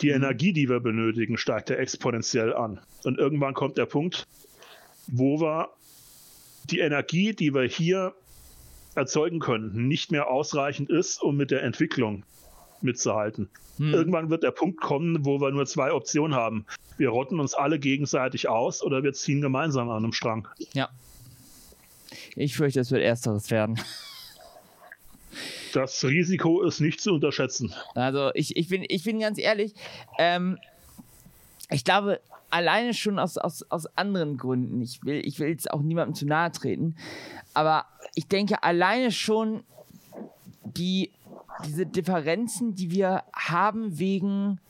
Die 0.00 0.08
mhm. 0.08 0.16
Energie, 0.16 0.52
die 0.52 0.68
wir 0.68 0.80
benötigen, 0.80 1.36
steigt 1.36 1.70
ja 1.70 1.76
exponentiell 1.76 2.54
an. 2.54 2.80
Und 3.04 3.18
irgendwann 3.18 3.54
kommt 3.54 3.78
der 3.78 3.86
Punkt, 3.86 4.26
wo 5.06 5.40
wir 5.40 5.70
die 6.70 6.78
Energie, 6.78 7.34
die 7.34 7.54
wir 7.54 7.64
hier 7.64 8.14
erzeugen 8.94 9.40
können, 9.40 9.88
nicht 9.88 10.12
mehr 10.12 10.28
ausreichend 10.28 10.90
ist, 10.90 11.22
um 11.22 11.36
mit 11.36 11.50
der 11.50 11.62
Entwicklung 11.62 12.24
mitzuhalten. 12.84 13.48
Hm. 13.78 13.92
Irgendwann 13.92 14.30
wird 14.30 14.42
der 14.42 14.50
Punkt 14.50 14.80
kommen, 14.80 15.24
wo 15.24 15.40
wir 15.40 15.50
nur 15.50 15.66
zwei 15.66 15.92
Optionen 15.92 16.36
haben. 16.36 16.66
Wir 16.98 17.08
rotten 17.08 17.40
uns 17.40 17.54
alle 17.54 17.78
gegenseitig 17.78 18.48
aus 18.48 18.82
oder 18.82 19.02
wir 19.02 19.12
ziehen 19.12 19.40
gemeinsam 19.40 19.88
an 19.90 20.04
einem 20.04 20.12
Strang. 20.12 20.46
Ja. 20.72 20.90
Ich 22.36 22.56
fürchte, 22.56 22.80
es 22.80 22.90
wird 22.90 23.02
ersteres 23.02 23.50
werden. 23.50 23.80
Das 25.72 26.04
Risiko 26.04 26.62
ist 26.62 26.80
nicht 26.80 27.00
zu 27.00 27.14
unterschätzen. 27.14 27.74
Also 27.94 28.30
ich, 28.34 28.56
ich, 28.56 28.68
bin, 28.68 28.84
ich 28.86 29.04
bin 29.04 29.20
ganz 29.20 29.38
ehrlich, 29.38 29.74
ähm, 30.18 30.58
ich 31.70 31.84
glaube, 31.84 32.20
alleine 32.50 32.92
schon 32.92 33.18
aus, 33.18 33.38
aus, 33.38 33.64
aus 33.70 33.86
anderen 33.96 34.36
Gründen, 34.36 34.82
ich 34.82 35.02
will, 35.04 35.22
ich 35.24 35.38
will 35.38 35.48
jetzt 35.48 35.70
auch 35.70 35.80
niemandem 35.80 36.14
zu 36.14 36.26
nahe 36.26 36.52
treten, 36.52 36.96
aber 37.54 37.86
ich 38.14 38.28
denke 38.28 38.62
alleine 38.62 39.10
schon 39.10 39.64
die, 40.64 41.10
diese 41.64 41.86
Differenzen, 41.86 42.74
die 42.74 42.90
wir 42.90 43.24
haben 43.34 43.98
wegen 43.98 44.60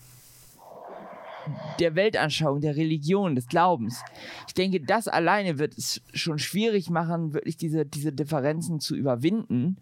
der 1.78 1.94
Weltanschauung, 1.94 2.60
der 2.60 2.76
Religion, 2.76 3.34
des 3.34 3.48
Glaubens. 3.48 4.02
Ich 4.46 4.54
denke, 4.54 4.80
das 4.80 5.08
alleine 5.08 5.58
wird 5.58 5.76
es 5.76 6.00
schon 6.14 6.38
schwierig 6.38 6.90
machen, 6.90 7.34
wirklich 7.34 7.56
diese, 7.56 7.84
diese 7.84 8.12
Differenzen 8.12 8.80
zu 8.80 8.94
überwinden, 8.94 9.78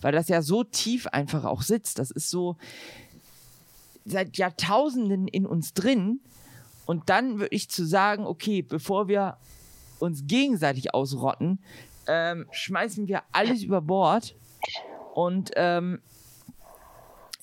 weil 0.00 0.12
das 0.12 0.28
ja 0.28 0.42
so 0.42 0.64
tief 0.64 1.06
einfach 1.06 1.44
auch 1.44 1.62
sitzt. 1.62 1.98
Das 1.98 2.10
ist 2.10 2.30
so 2.30 2.56
seit 4.04 4.36
Jahrtausenden 4.36 5.28
in 5.28 5.46
uns 5.46 5.74
drin. 5.74 6.20
Und 6.86 7.08
dann 7.08 7.38
wirklich 7.38 7.70
zu 7.70 7.86
sagen, 7.86 8.26
okay, 8.26 8.60
bevor 8.60 9.08
wir 9.08 9.38
uns 10.00 10.26
gegenseitig 10.26 10.92
ausrotten, 10.92 11.58
ähm, 12.06 12.46
schmeißen 12.50 13.08
wir 13.08 13.22
alles 13.32 13.62
über 13.62 13.80
Bord 13.80 14.34
und 15.14 15.52
ähm, 15.56 16.00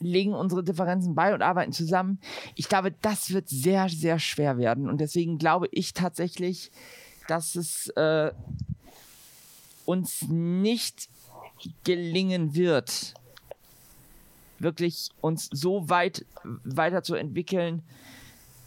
legen 0.01 0.33
unsere 0.33 0.63
Differenzen 0.63 1.15
bei 1.15 1.33
und 1.33 1.41
arbeiten 1.41 1.71
zusammen. 1.71 2.19
Ich 2.55 2.67
glaube, 2.67 2.91
das 3.01 3.31
wird 3.31 3.49
sehr, 3.49 3.89
sehr 3.89 4.19
schwer 4.19 4.57
werden. 4.57 4.89
Und 4.89 4.99
deswegen 4.99 5.37
glaube 5.37 5.67
ich 5.71 5.93
tatsächlich, 5.93 6.71
dass 7.27 7.55
es 7.55 7.87
äh, 7.89 8.31
uns 9.85 10.27
nicht 10.27 11.09
gelingen 11.83 12.55
wird, 12.55 13.13
wirklich 14.59 15.09
uns 15.21 15.49
so 15.51 15.89
weit 15.89 16.25
weiterzuentwickeln, 16.43 17.83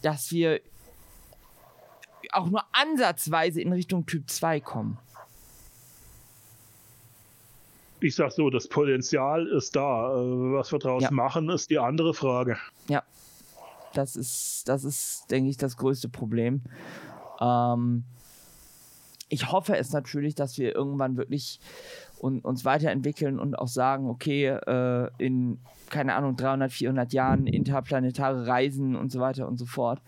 dass 0.01 0.31
wir 0.31 0.61
auch 2.31 2.49
nur 2.49 2.63
ansatzweise 2.71 3.61
in 3.61 3.71
Richtung 3.71 4.05
Typ 4.05 4.29
2 4.29 4.59
kommen 4.59 4.97
ich 8.05 8.15
sag 8.15 8.31
so, 8.31 8.49
das 8.49 8.67
Potenzial 8.67 9.47
ist 9.47 9.75
da. 9.75 10.13
Äh, 10.13 10.53
was 10.53 10.71
wir 10.71 10.79
daraus 10.79 11.03
ja. 11.03 11.11
machen, 11.11 11.49
ist 11.49 11.69
die 11.69 11.79
andere 11.79 12.13
Frage. 12.13 12.57
Ja, 12.87 13.03
das 13.93 14.15
ist, 14.15 14.69
das 14.69 14.83
ist, 14.83 15.31
denke 15.31 15.49
ich, 15.49 15.57
das 15.57 15.77
größte 15.77 16.09
Problem. 16.09 16.61
Ähm, 17.41 18.03
ich 19.29 19.51
hoffe 19.51 19.75
es 19.75 19.91
natürlich, 19.91 20.35
dass 20.35 20.57
wir 20.57 20.75
irgendwann 20.75 21.17
wirklich 21.17 21.59
un 22.19 22.39
uns 22.41 22.63
weiterentwickeln 22.63 23.39
und 23.39 23.57
auch 23.57 23.67
sagen, 23.67 24.07
okay, 24.07 24.45
äh, 24.47 25.09
in, 25.17 25.59
keine 25.89 26.15
Ahnung, 26.15 26.35
300, 26.35 26.71
400 26.71 27.11
Jahren 27.11 27.47
interplanetare 27.47 28.47
Reisen 28.47 28.95
und 28.95 29.11
so 29.11 29.19
weiter 29.19 29.47
und 29.47 29.57
so 29.57 29.65
fort. 29.65 30.01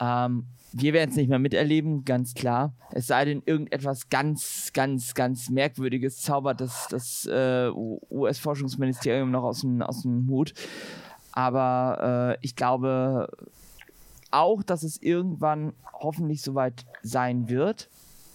Ähm, 0.00 0.46
wir 0.72 0.92
werden 0.92 1.10
es 1.10 1.16
nicht 1.16 1.28
mehr 1.28 1.38
miterleben, 1.38 2.04
ganz 2.04 2.34
klar. 2.34 2.74
Es 2.90 3.06
sei 3.06 3.26
denn, 3.26 3.42
irgendetwas 3.44 4.08
ganz, 4.08 4.70
ganz, 4.72 5.14
ganz 5.14 5.50
Merkwürdiges 5.50 6.20
zaubert 6.22 6.60
das, 6.60 6.88
das 6.88 7.26
äh, 7.26 7.70
US-Forschungsministerium 7.70 9.30
noch 9.30 9.44
aus 9.44 9.60
dem, 9.60 9.82
aus 9.82 10.02
dem 10.02 10.28
Hut. 10.28 10.54
Aber 11.32 12.36
äh, 12.40 12.44
ich 12.44 12.56
glaube 12.56 13.28
auch, 14.30 14.62
dass 14.62 14.82
es 14.82 15.00
irgendwann 15.00 15.74
hoffentlich 15.92 16.42
soweit 16.42 16.86
sein 17.02 17.48
wird, 17.48 17.90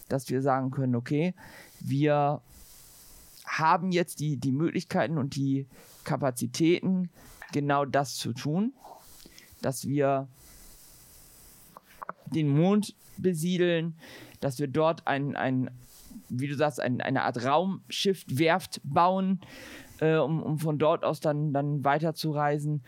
dass 0.10 0.30
wir 0.30 0.42
sagen 0.42 0.72
können, 0.72 0.96
okay, 0.96 1.34
wir 1.80 2.42
haben 3.46 3.92
jetzt 3.92 4.20
die, 4.20 4.38
die 4.38 4.52
Möglichkeiten 4.52 5.18
und 5.18 5.36
die 5.36 5.68
Kapazitäten, 6.04 7.10
genau 7.52 7.86
das 7.86 8.16
zu 8.16 8.34
tun, 8.34 8.74
dass 9.62 9.88
wir 9.88 10.28
den 12.34 12.50
Mond 12.50 12.96
besiedeln, 13.18 13.96
dass 14.40 14.60
wir 14.60 14.68
dort 14.68 15.08
ein, 15.08 15.36
ein 15.36 15.72
wie 16.30 16.48
du 16.48 16.56
sagst, 16.56 16.82
ein, 16.82 17.02
eine 17.02 17.24
Art 17.24 17.44
Raumschiff-Werft 17.44 18.82
bauen, 18.84 19.40
äh, 20.00 20.18
um, 20.18 20.44
um 20.44 20.60
von 20.60 20.78
dort 20.78 21.04
aus 21.04 21.20
dann, 21.20 21.54
dann 21.54 21.84
weiterzureisen. 21.84 22.84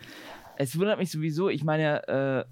Es 0.56 0.78
wundert 0.78 0.98
mich 0.98 1.10
sowieso, 1.10 1.48
ich 1.48 1.64
meine, 1.64 2.06
äh, 2.08 2.44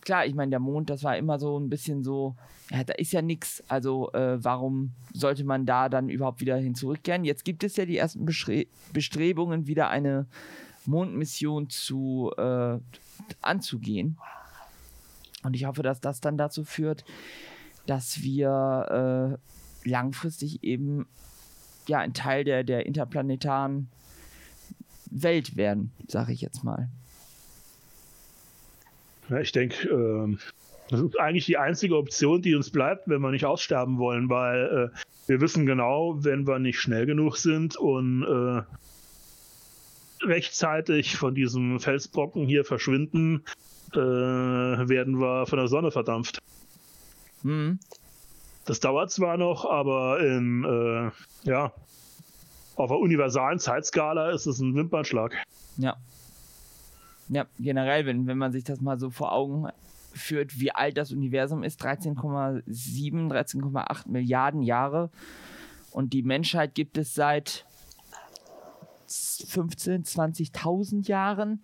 klar, 0.00 0.26
ich 0.26 0.34
meine, 0.34 0.50
der 0.50 0.60
Mond, 0.60 0.90
das 0.90 1.02
war 1.02 1.16
immer 1.16 1.38
so 1.38 1.58
ein 1.58 1.68
bisschen 1.68 2.02
so, 2.02 2.36
ja, 2.70 2.84
da 2.84 2.94
ist 2.94 3.12
ja 3.12 3.22
nichts, 3.22 3.62
also 3.68 4.12
äh, 4.12 4.42
warum 4.42 4.92
sollte 5.12 5.44
man 5.44 5.66
da 5.66 5.88
dann 5.88 6.08
überhaupt 6.08 6.40
wieder 6.40 6.56
hin 6.56 6.74
zurückkehren? 6.74 7.24
Jetzt 7.24 7.44
gibt 7.44 7.64
es 7.64 7.76
ja 7.76 7.86
die 7.86 7.96
ersten 7.96 8.24
Bestre 8.24 8.66
Bestrebungen, 8.92 9.66
wieder 9.66 9.88
eine 9.88 10.26
Mondmission 10.84 11.68
zu, 11.68 12.32
äh, 12.36 12.78
anzugehen. 13.42 14.18
Und 15.46 15.54
ich 15.54 15.64
hoffe, 15.64 15.84
dass 15.84 16.00
das 16.00 16.20
dann 16.20 16.36
dazu 16.36 16.64
führt, 16.64 17.04
dass 17.86 18.20
wir 18.20 19.38
äh, 19.84 19.88
langfristig 19.88 20.64
eben 20.64 21.06
ja 21.86 22.00
ein 22.00 22.14
Teil 22.14 22.42
der, 22.42 22.64
der 22.64 22.84
interplanetaren 22.84 23.88
Welt 25.08 25.56
werden, 25.56 25.92
sage 26.08 26.32
ich 26.32 26.40
jetzt 26.40 26.64
mal. 26.64 26.88
Ja, 29.28 29.38
ich 29.38 29.52
denke, 29.52 29.88
äh, 29.88 30.36
das 30.90 31.00
ist 31.00 31.18
eigentlich 31.20 31.46
die 31.46 31.58
einzige 31.58 31.96
Option, 31.96 32.42
die 32.42 32.56
uns 32.56 32.70
bleibt, 32.70 33.08
wenn 33.08 33.20
wir 33.20 33.30
nicht 33.30 33.44
aussterben 33.44 33.98
wollen, 33.98 34.28
weil 34.28 34.90
äh, 34.92 34.98
wir 35.28 35.40
wissen 35.40 35.64
genau, 35.64 36.24
wenn 36.24 36.48
wir 36.48 36.58
nicht 36.58 36.80
schnell 36.80 37.06
genug 37.06 37.36
sind 37.36 37.76
und 37.76 38.24
äh, 38.24 38.62
rechtzeitig 40.26 41.16
von 41.16 41.36
diesem 41.36 41.78
Felsbrocken 41.78 42.46
hier 42.46 42.64
verschwinden, 42.64 43.44
äh, 43.92 43.98
werden 44.88 45.20
wir 45.20 45.46
von 45.46 45.58
der 45.58 45.68
Sonne 45.68 45.90
verdampft. 45.90 46.38
Mhm. 47.42 47.78
Das 48.64 48.80
dauert 48.80 49.10
zwar 49.10 49.36
noch, 49.36 49.64
aber 49.64 50.20
in, 50.20 50.64
äh, 50.64 51.48
ja, 51.48 51.72
auf 52.74 52.90
der 52.90 52.98
universalen 52.98 53.58
Zeitskala 53.58 54.30
ist 54.30 54.46
es 54.46 54.58
ein 54.58 54.74
Wimpernschlag. 54.74 55.34
Ja. 55.76 55.96
Ja, 57.28 57.46
generell, 57.58 58.06
wenn, 58.06 58.26
wenn 58.26 58.38
man 58.38 58.52
sich 58.52 58.64
das 58.64 58.80
mal 58.80 58.98
so 58.98 59.10
vor 59.10 59.32
Augen 59.32 59.68
führt, 60.12 60.60
wie 60.60 60.72
alt 60.72 60.96
das 60.96 61.12
Universum 61.12 61.62
ist, 61.62 61.82
13,7, 61.82 62.62
13,8 62.66 64.08
Milliarden 64.08 64.62
Jahre. 64.62 65.10
Und 65.90 66.12
die 66.12 66.22
Menschheit 66.22 66.74
gibt 66.74 66.98
es 66.98 67.14
seit 67.14 67.66
15, 69.08 70.04
20.000 70.04 71.08
Jahren. 71.08 71.62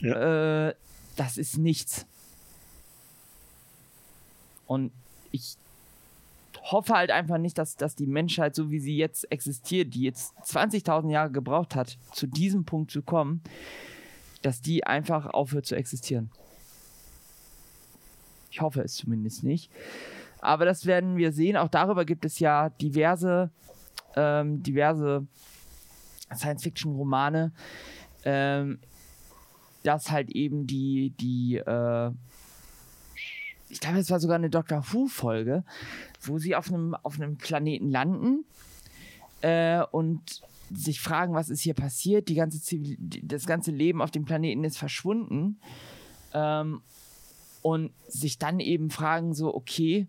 Ja. 0.00 0.68
Äh, 0.68 0.74
das 1.16 1.36
ist 1.38 1.58
nichts. 1.58 2.06
Und 4.66 4.92
ich 5.30 5.56
hoffe 6.62 6.94
halt 6.94 7.10
einfach 7.10 7.38
nicht, 7.38 7.58
dass, 7.58 7.76
dass 7.76 7.94
die 7.94 8.06
Menschheit, 8.06 8.54
so 8.54 8.70
wie 8.70 8.78
sie 8.78 8.96
jetzt 8.96 9.30
existiert, 9.30 9.94
die 9.94 10.02
jetzt 10.02 10.34
20.000 10.44 11.10
Jahre 11.10 11.30
gebraucht 11.30 11.74
hat, 11.76 11.98
zu 12.12 12.26
diesem 12.26 12.64
Punkt 12.64 12.90
zu 12.90 13.02
kommen, 13.02 13.42
dass 14.42 14.60
die 14.60 14.86
einfach 14.86 15.26
aufhört 15.26 15.66
zu 15.66 15.76
existieren. 15.76 16.30
Ich 18.50 18.60
hoffe 18.60 18.82
es 18.82 18.94
zumindest 18.94 19.42
nicht. 19.42 19.70
Aber 20.40 20.64
das 20.64 20.86
werden 20.86 21.16
wir 21.16 21.32
sehen. 21.32 21.56
Auch 21.56 21.68
darüber 21.68 22.04
gibt 22.04 22.24
es 22.24 22.38
ja 22.38 22.68
diverse, 22.68 23.50
ähm, 24.14 24.62
diverse 24.62 25.26
Science-Fiction-Romane, 26.32 27.52
ähm, 28.24 28.78
dass 29.84 30.10
halt 30.10 30.30
eben 30.30 30.66
die, 30.66 31.10
die, 31.20 31.56
äh, 31.58 32.10
ich 33.68 33.80
glaube, 33.80 33.98
es 33.98 34.10
war 34.10 34.18
sogar 34.18 34.36
eine 34.36 34.50
Doctor 34.50 34.84
Who-Folge, 34.90 35.64
wo 36.22 36.38
sie 36.38 36.56
auf 36.56 36.68
einem, 36.68 36.94
auf 36.94 37.18
Planeten 37.38 37.90
landen 37.90 38.44
äh, 39.42 39.82
und 39.92 40.42
sich 40.72 41.00
fragen, 41.00 41.34
was 41.34 41.50
ist 41.50 41.60
hier 41.60 41.74
passiert. 41.74 42.28
Die 42.28 42.34
ganze 42.34 42.60
Zivil 42.60 42.96
das 42.98 43.46
ganze 43.46 43.70
Leben 43.70 44.00
auf 44.00 44.10
dem 44.10 44.24
Planeten 44.24 44.64
ist 44.64 44.78
verschwunden. 44.78 45.60
Ähm, 46.32 46.80
und 47.62 47.92
sich 48.08 48.38
dann 48.38 48.60
eben 48.60 48.90
fragen, 48.90 49.32
so, 49.32 49.54
okay, 49.54 50.06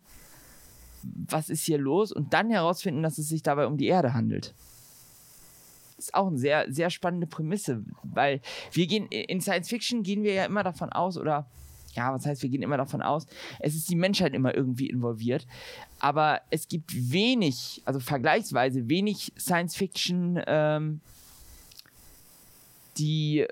was 1.03 1.49
ist 1.49 1.63
hier 1.63 1.77
los? 1.77 2.11
Und 2.11 2.33
dann 2.33 2.49
herausfinden, 2.49 3.03
dass 3.03 3.17
es 3.17 3.29
sich 3.29 3.43
dabei 3.43 3.67
um 3.67 3.77
die 3.77 3.85
Erde 3.85 4.13
handelt 4.13 4.53
ist 5.97 6.13
auch 6.13 6.27
eine 6.27 6.37
sehr, 6.37 6.71
sehr 6.71 6.89
spannende 6.89 7.27
Prämisse, 7.27 7.83
weil 8.03 8.41
wir 8.71 8.87
gehen 8.87 9.07
in 9.07 9.41
Science 9.41 9.69
Fiction 9.69 10.03
gehen 10.03 10.23
wir 10.23 10.33
ja 10.33 10.45
immer 10.45 10.63
davon 10.63 10.89
aus, 10.91 11.17
oder 11.17 11.47
ja, 11.95 12.13
was 12.13 12.25
heißt, 12.25 12.43
wir 12.43 12.49
gehen 12.49 12.61
immer 12.61 12.77
davon 12.77 13.01
aus, 13.01 13.25
es 13.59 13.75
ist 13.75 13.89
die 13.89 13.95
Menschheit 13.95 14.33
immer 14.33 14.53
irgendwie 14.53 14.89
involviert. 14.89 15.47
Aber 15.99 16.41
es 16.49 16.67
gibt 16.67 16.93
wenig, 16.93 17.81
also 17.85 17.99
vergleichsweise 17.99 18.89
wenig 18.89 19.31
Science 19.39 19.75
Fiction, 19.75 20.41
ähm, 20.45 20.99
die 22.97 23.45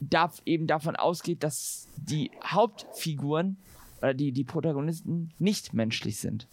da 0.00 0.32
eben 0.46 0.66
davon 0.66 0.96
ausgeht, 0.96 1.42
dass 1.42 1.86
die 1.96 2.30
Hauptfiguren 2.44 3.56
oder 3.98 4.14
die, 4.14 4.32
die 4.32 4.44
Protagonisten 4.44 5.32
nicht 5.38 5.74
menschlich 5.74 6.18
sind. 6.18 6.46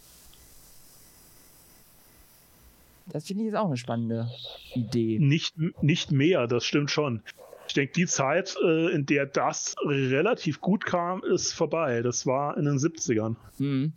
Das 3.10 3.26
finde 3.26 3.44
ich 3.44 3.46
jetzt 3.46 3.56
auch 3.56 3.66
eine 3.66 3.76
spannende 3.76 4.30
Idee. 4.74 5.18
Nicht, 5.18 5.54
nicht 5.82 6.12
mehr, 6.12 6.46
das 6.46 6.64
stimmt 6.64 6.90
schon. 6.90 7.22
Ich 7.66 7.74
denke, 7.74 7.92
die 7.92 8.06
Zeit, 8.06 8.56
äh, 8.64 8.90
in 8.92 9.06
der 9.06 9.26
das 9.26 9.76
relativ 9.84 10.60
gut 10.60 10.84
kam, 10.86 11.22
ist 11.22 11.52
vorbei. 11.52 12.02
Das 12.02 12.26
war 12.26 12.56
in 12.56 12.64
den 12.64 12.78
70ern. 12.78 13.36
Mhm. 13.58 13.92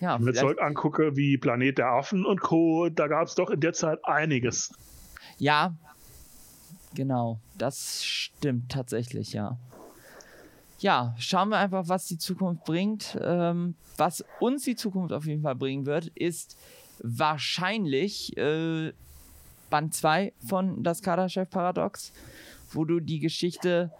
Ja, 0.00 0.14
Wenn 0.14 0.28
ich 0.28 0.34
mir 0.34 0.40
Zeug 0.40 0.62
angucke 0.62 1.16
wie 1.16 1.36
Planet 1.38 1.78
der 1.78 1.88
Affen 1.88 2.24
und 2.24 2.40
Co., 2.40 2.88
da 2.88 3.08
gab 3.08 3.26
es 3.26 3.34
doch 3.34 3.50
in 3.50 3.60
der 3.60 3.72
Zeit 3.72 3.98
einiges. 4.04 4.72
Ja, 5.38 5.74
genau. 6.94 7.40
Das 7.56 8.04
stimmt 8.04 8.70
tatsächlich, 8.70 9.32
ja. 9.32 9.58
Ja, 10.78 11.16
schauen 11.18 11.48
wir 11.48 11.58
einfach, 11.58 11.88
was 11.88 12.06
die 12.06 12.18
Zukunft 12.18 12.64
bringt. 12.64 13.18
Ähm, 13.20 13.74
was 13.96 14.24
uns 14.38 14.62
die 14.62 14.76
Zukunft 14.76 15.12
auf 15.12 15.26
jeden 15.26 15.42
Fall 15.42 15.56
bringen 15.56 15.86
wird, 15.86 16.06
ist 16.14 16.56
wahrscheinlich 17.02 18.36
äh, 18.36 18.92
Band 19.70 19.94
2 19.94 20.32
von 20.46 20.82
Das 20.82 21.02
Kaderchef-Paradox, 21.02 22.12
wo 22.72 22.84
du 22.84 23.00
die 23.00 23.20
Geschichte 23.20 23.92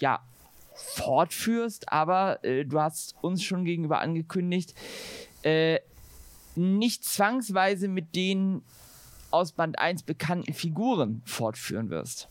ja 0.00 0.20
fortführst, 0.74 1.92
aber 1.92 2.42
äh, 2.44 2.64
du 2.64 2.80
hast 2.80 3.14
uns 3.22 3.42
schon 3.42 3.64
gegenüber 3.64 4.00
angekündigt, 4.00 4.74
äh, 5.42 5.78
nicht 6.56 7.04
zwangsweise 7.04 7.88
mit 7.88 8.14
den 8.14 8.62
aus 9.30 9.52
Band 9.52 9.78
1 9.78 10.02
bekannten 10.02 10.52
Figuren 10.54 11.22
fortführen 11.24 11.90
wirst. 11.90 12.28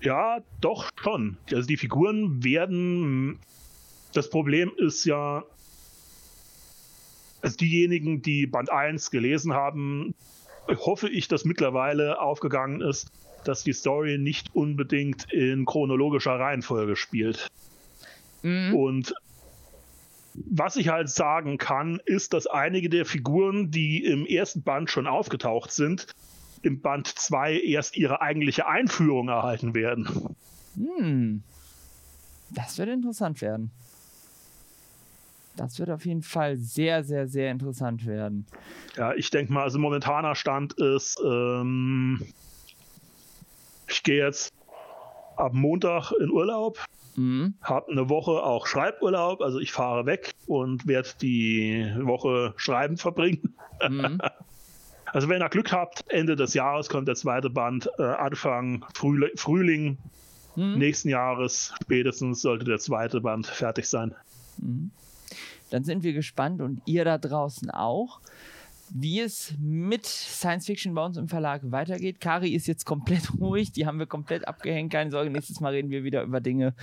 Ja, 0.00 0.40
doch 0.60 0.90
schon. 1.02 1.36
Also 1.52 1.66
die 1.66 1.76
Figuren 1.76 2.44
werden. 2.44 3.40
Das 4.12 4.30
Problem 4.30 4.70
ist 4.76 5.04
ja, 5.04 5.44
also 7.46 7.58
diejenigen, 7.58 8.22
die 8.22 8.48
Band 8.48 8.72
1 8.72 9.12
gelesen 9.12 9.54
haben, 9.54 10.16
hoffe 10.68 11.08
ich, 11.08 11.28
dass 11.28 11.44
mittlerweile 11.44 12.20
aufgegangen 12.20 12.80
ist, 12.80 13.12
dass 13.44 13.62
die 13.62 13.72
Story 13.72 14.18
nicht 14.18 14.52
unbedingt 14.52 15.32
in 15.32 15.64
chronologischer 15.64 16.40
Reihenfolge 16.40 16.96
spielt. 16.96 17.48
Mhm. 18.42 18.74
Und 18.74 19.14
was 20.34 20.74
ich 20.74 20.88
halt 20.88 21.08
sagen 21.08 21.56
kann, 21.56 22.00
ist, 22.04 22.34
dass 22.34 22.48
einige 22.48 22.88
der 22.88 23.06
Figuren, 23.06 23.70
die 23.70 24.04
im 24.04 24.26
ersten 24.26 24.62
Band 24.62 24.90
schon 24.90 25.06
aufgetaucht 25.06 25.70
sind, 25.70 26.08
im 26.62 26.80
Band 26.80 27.06
2 27.06 27.60
erst 27.60 27.96
ihre 27.96 28.22
eigentliche 28.22 28.66
Einführung 28.66 29.28
erhalten 29.28 29.72
werden. 29.72 30.34
Hm. 30.74 31.44
Das 32.50 32.76
wird 32.76 32.88
interessant 32.88 33.40
werden. 33.40 33.70
Das 35.56 35.78
wird 35.78 35.90
auf 35.90 36.04
jeden 36.04 36.22
Fall 36.22 36.56
sehr, 36.56 37.02
sehr, 37.02 37.26
sehr 37.26 37.50
interessant 37.50 38.06
werden. 38.06 38.46
Ja, 38.96 39.14
ich 39.14 39.30
denke 39.30 39.52
mal, 39.52 39.62
also 39.62 39.78
momentaner 39.78 40.34
Stand 40.34 40.74
ist, 40.74 41.18
ähm, 41.24 42.22
ich 43.88 44.02
gehe 44.02 44.24
jetzt 44.24 44.52
ab 45.36 45.52
Montag 45.54 46.12
in 46.12 46.30
Urlaub, 46.30 46.78
mhm. 47.16 47.54
habe 47.62 47.90
eine 47.90 48.08
Woche 48.08 48.42
auch 48.42 48.66
Schreiburlaub, 48.66 49.40
also 49.40 49.58
ich 49.58 49.72
fahre 49.72 50.06
weg 50.06 50.34
und 50.46 50.86
werde 50.86 51.10
die 51.20 51.90
Woche 52.00 52.52
Schreiben 52.56 52.98
verbringen. 52.98 53.54
Mhm. 53.86 54.20
also 55.06 55.28
wenn 55.28 55.42
ihr 55.42 55.48
Glück 55.48 55.72
habt, 55.72 56.04
Ende 56.08 56.36
des 56.36 56.54
Jahres 56.54 56.88
kommt 56.88 57.08
der 57.08 57.16
zweite 57.16 57.48
Band, 57.48 57.88
äh, 57.98 58.02
Anfang 58.02 58.84
Frühling, 58.94 59.30
Frühling 59.36 59.98
mhm. 60.54 60.78
nächsten 60.78 61.08
Jahres 61.08 61.74
spätestens 61.82 62.42
sollte 62.42 62.66
der 62.66 62.78
zweite 62.78 63.22
Band 63.22 63.46
fertig 63.46 63.88
sein. 63.88 64.14
Mhm 64.58 64.90
dann 65.70 65.84
sind 65.84 66.02
wir 66.02 66.12
gespannt 66.12 66.60
und 66.60 66.82
ihr 66.86 67.04
da 67.04 67.18
draußen 67.18 67.70
auch 67.70 68.20
wie 68.92 69.20
es 69.20 69.54
mit 69.58 70.06
Science 70.06 70.66
Fiction 70.66 70.94
bei 70.94 71.04
uns 71.04 71.16
im 71.16 71.28
Verlag 71.28 71.62
weitergeht. 71.64 72.20
Kari 72.20 72.54
ist 72.54 72.66
jetzt 72.66 72.84
komplett 72.84 73.32
ruhig, 73.40 73.72
die 73.72 73.86
haben 73.86 73.98
wir 73.98 74.06
komplett 74.06 74.46
abgehängt. 74.46 74.92
Keine 74.92 75.10
Sorge, 75.10 75.30
nächstes 75.30 75.60
Mal 75.60 75.72
reden 75.72 75.90
wir 75.90 76.04
wieder 76.04 76.22
über 76.22 76.40
Dinge, 76.40 76.74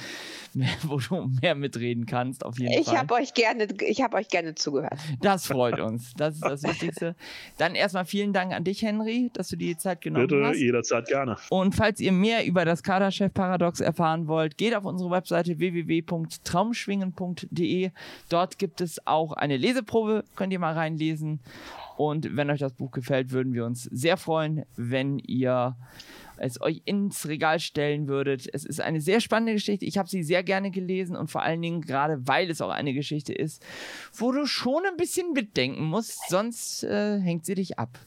wo 0.83 0.99
du 0.99 1.29
mehr 1.41 1.55
mitreden 1.55 2.05
kannst. 2.05 2.45
Auf 2.45 2.59
jeden 2.59 2.73
ich 2.73 2.85
Fall. 2.85 2.97
Hab 2.97 3.11
euch 3.11 3.33
gerne, 3.33 3.67
ich 3.87 4.01
habe 4.01 4.17
euch 4.17 4.27
gerne 4.27 4.55
zugehört. 4.55 4.99
Das 5.21 5.47
freut 5.47 5.79
uns. 5.79 6.13
Das 6.15 6.35
ist 6.35 6.43
das 6.43 6.63
Wichtigste. 6.63 7.15
Dann 7.57 7.75
erstmal 7.75 8.05
vielen 8.05 8.33
Dank 8.33 8.53
an 8.53 8.63
dich, 8.63 8.81
Henry, 8.81 9.29
dass 9.33 9.49
du 9.49 9.55
dir 9.55 9.69
die 9.69 9.77
Zeit 9.77 10.01
genommen 10.01 10.27
Bitte, 10.27 10.43
hast. 10.43 10.53
Bitte, 10.53 10.63
jederzeit 10.63 11.07
gerne. 11.07 11.37
Und 11.49 11.75
falls 11.75 11.99
ihr 11.99 12.11
mehr 12.11 12.45
über 12.45 12.65
das 12.65 12.83
Kaderchef-Paradox 12.83 13.79
erfahren 13.79 14.27
wollt, 14.27 14.57
geht 14.57 14.75
auf 14.75 14.85
unsere 14.85 15.09
Webseite 15.11 15.59
www.traumschwingen.de. 15.59 17.91
Dort 18.29 18.59
gibt 18.59 18.81
es 18.81 19.07
auch 19.07 19.31
eine 19.33 19.57
Leseprobe, 19.57 20.23
könnt 20.35 20.53
ihr 20.53 20.59
mal 20.59 20.73
reinlesen. 20.73 21.39
Und 21.95 22.35
wenn 22.35 22.49
euch 22.49 22.59
das 22.59 22.73
Buch 22.73 22.91
gefällt, 22.91 23.31
würden 23.31 23.53
wir 23.53 23.65
uns 23.65 23.83
sehr 23.83 24.17
freuen, 24.17 24.65
wenn 24.75 25.19
ihr 25.19 25.75
es 26.37 26.59
euch 26.61 26.81
ins 26.85 27.27
Regal 27.27 27.59
stellen 27.59 28.07
würdet. 28.07 28.49
Es 28.51 28.65
ist 28.65 28.81
eine 28.81 29.01
sehr 29.01 29.19
spannende 29.19 29.53
Geschichte. 29.53 29.85
Ich 29.85 29.97
habe 29.97 30.09
sie 30.09 30.23
sehr 30.23 30.43
gerne 30.43 30.71
gelesen 30.71 31.15
und 31.15 31.29
vor 31.29 31.43
allen 31.43 31.61
Dingen 31.61 31.81
gerade, 31.81 32.27
weil 32.27 32.49
es 32.49 32.61
auch 32.61 32.69
eine 32.69 32.93
Geschichte 32.93 33.33
ist, 33.33 33.63
wo 34.13 34.31
du 34.31 34.45
schon 34.45 34.83
ein 34.85 34.97
bisschen 34.97 35.33
mitdenken 35.33 35.85
musst, 35.85 36.29
sonst 36.29 36.83
äh, 36.83 37.19
hängt 37.19 37.45
sie 37.45 37.55
dich 37.55 37.77
ab. 37.79 37.99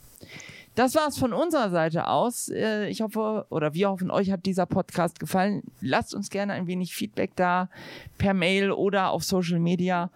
Das 0.74 0.94
war 0.94 1.08
es 1.08 1.16
von 1.16 1.32
unserer 1.32 1.70
Seite 1.70 2.06
aus. 2.06 2.50
Äh, 2.50 2.88
ich 2.88 3.00
hoffe, 3.00 3.46
oder 3.48 3.72
wir 3.72 3.88
hoffen, 3.88 4.10
euch 4.10 4.30
hat 4.30 4.44
dieser 4.44 4.66
Podcast 4.66 5.18
gefallen. 5.18 5.62
Lasst 5.80 6.14
uns 6.14 6.28
gerne 6.28 6.52
ein 6.52 6.66
wenig 6.66 6.94
Feedback 6.94 7.30
da 7.34 7.70
per 8.18 8.34
Mail 8.34 8.70
oder 8.70 9.10
auf 9.10 9.24
Social 9.24 9.58
Media. 9.58 10.10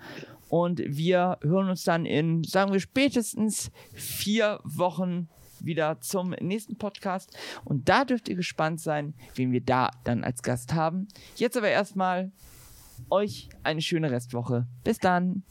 Und 0.50 0.82
wir 0.84 1.38
hören 1.42 1.70
uns 1.70 1.84
dann 1.84 2.04
in, 2.04 2.42
sagen 2.42 2.72
wir, 2.72 2.80
spätestens 2.80 3.70
vier 3.94 4.58
Wochen 4.64 5.28
wieder 5.60 6.00
zum 6.00 6.30
nächsten 6.30 6.76
Podcast. 6.76 7.36
Und 7.64 7.88
da 7.88 8.04
dürft 8.04 8.28
ihr 8.28 8.34
gespannt 8.34 8.80
sein, 8.80 9.14
wen 9.36 9.52
wir 9.52 9.60
da 9.60 9.90
dann 10.02 10.24
als 10.24 10.42
Gast 10.42 10.74
haben. 10.74 11.06
Jetzt 11.36 11.56
aber 11.56 11.68
erstmal 11.68 12.32
euch 13.10 13.48
eine 13.62 13.80
schöne 13.80 14.10
Restwoche. 14.10 14.66
Bis 14.82 14.98
dann. 14.98 15.44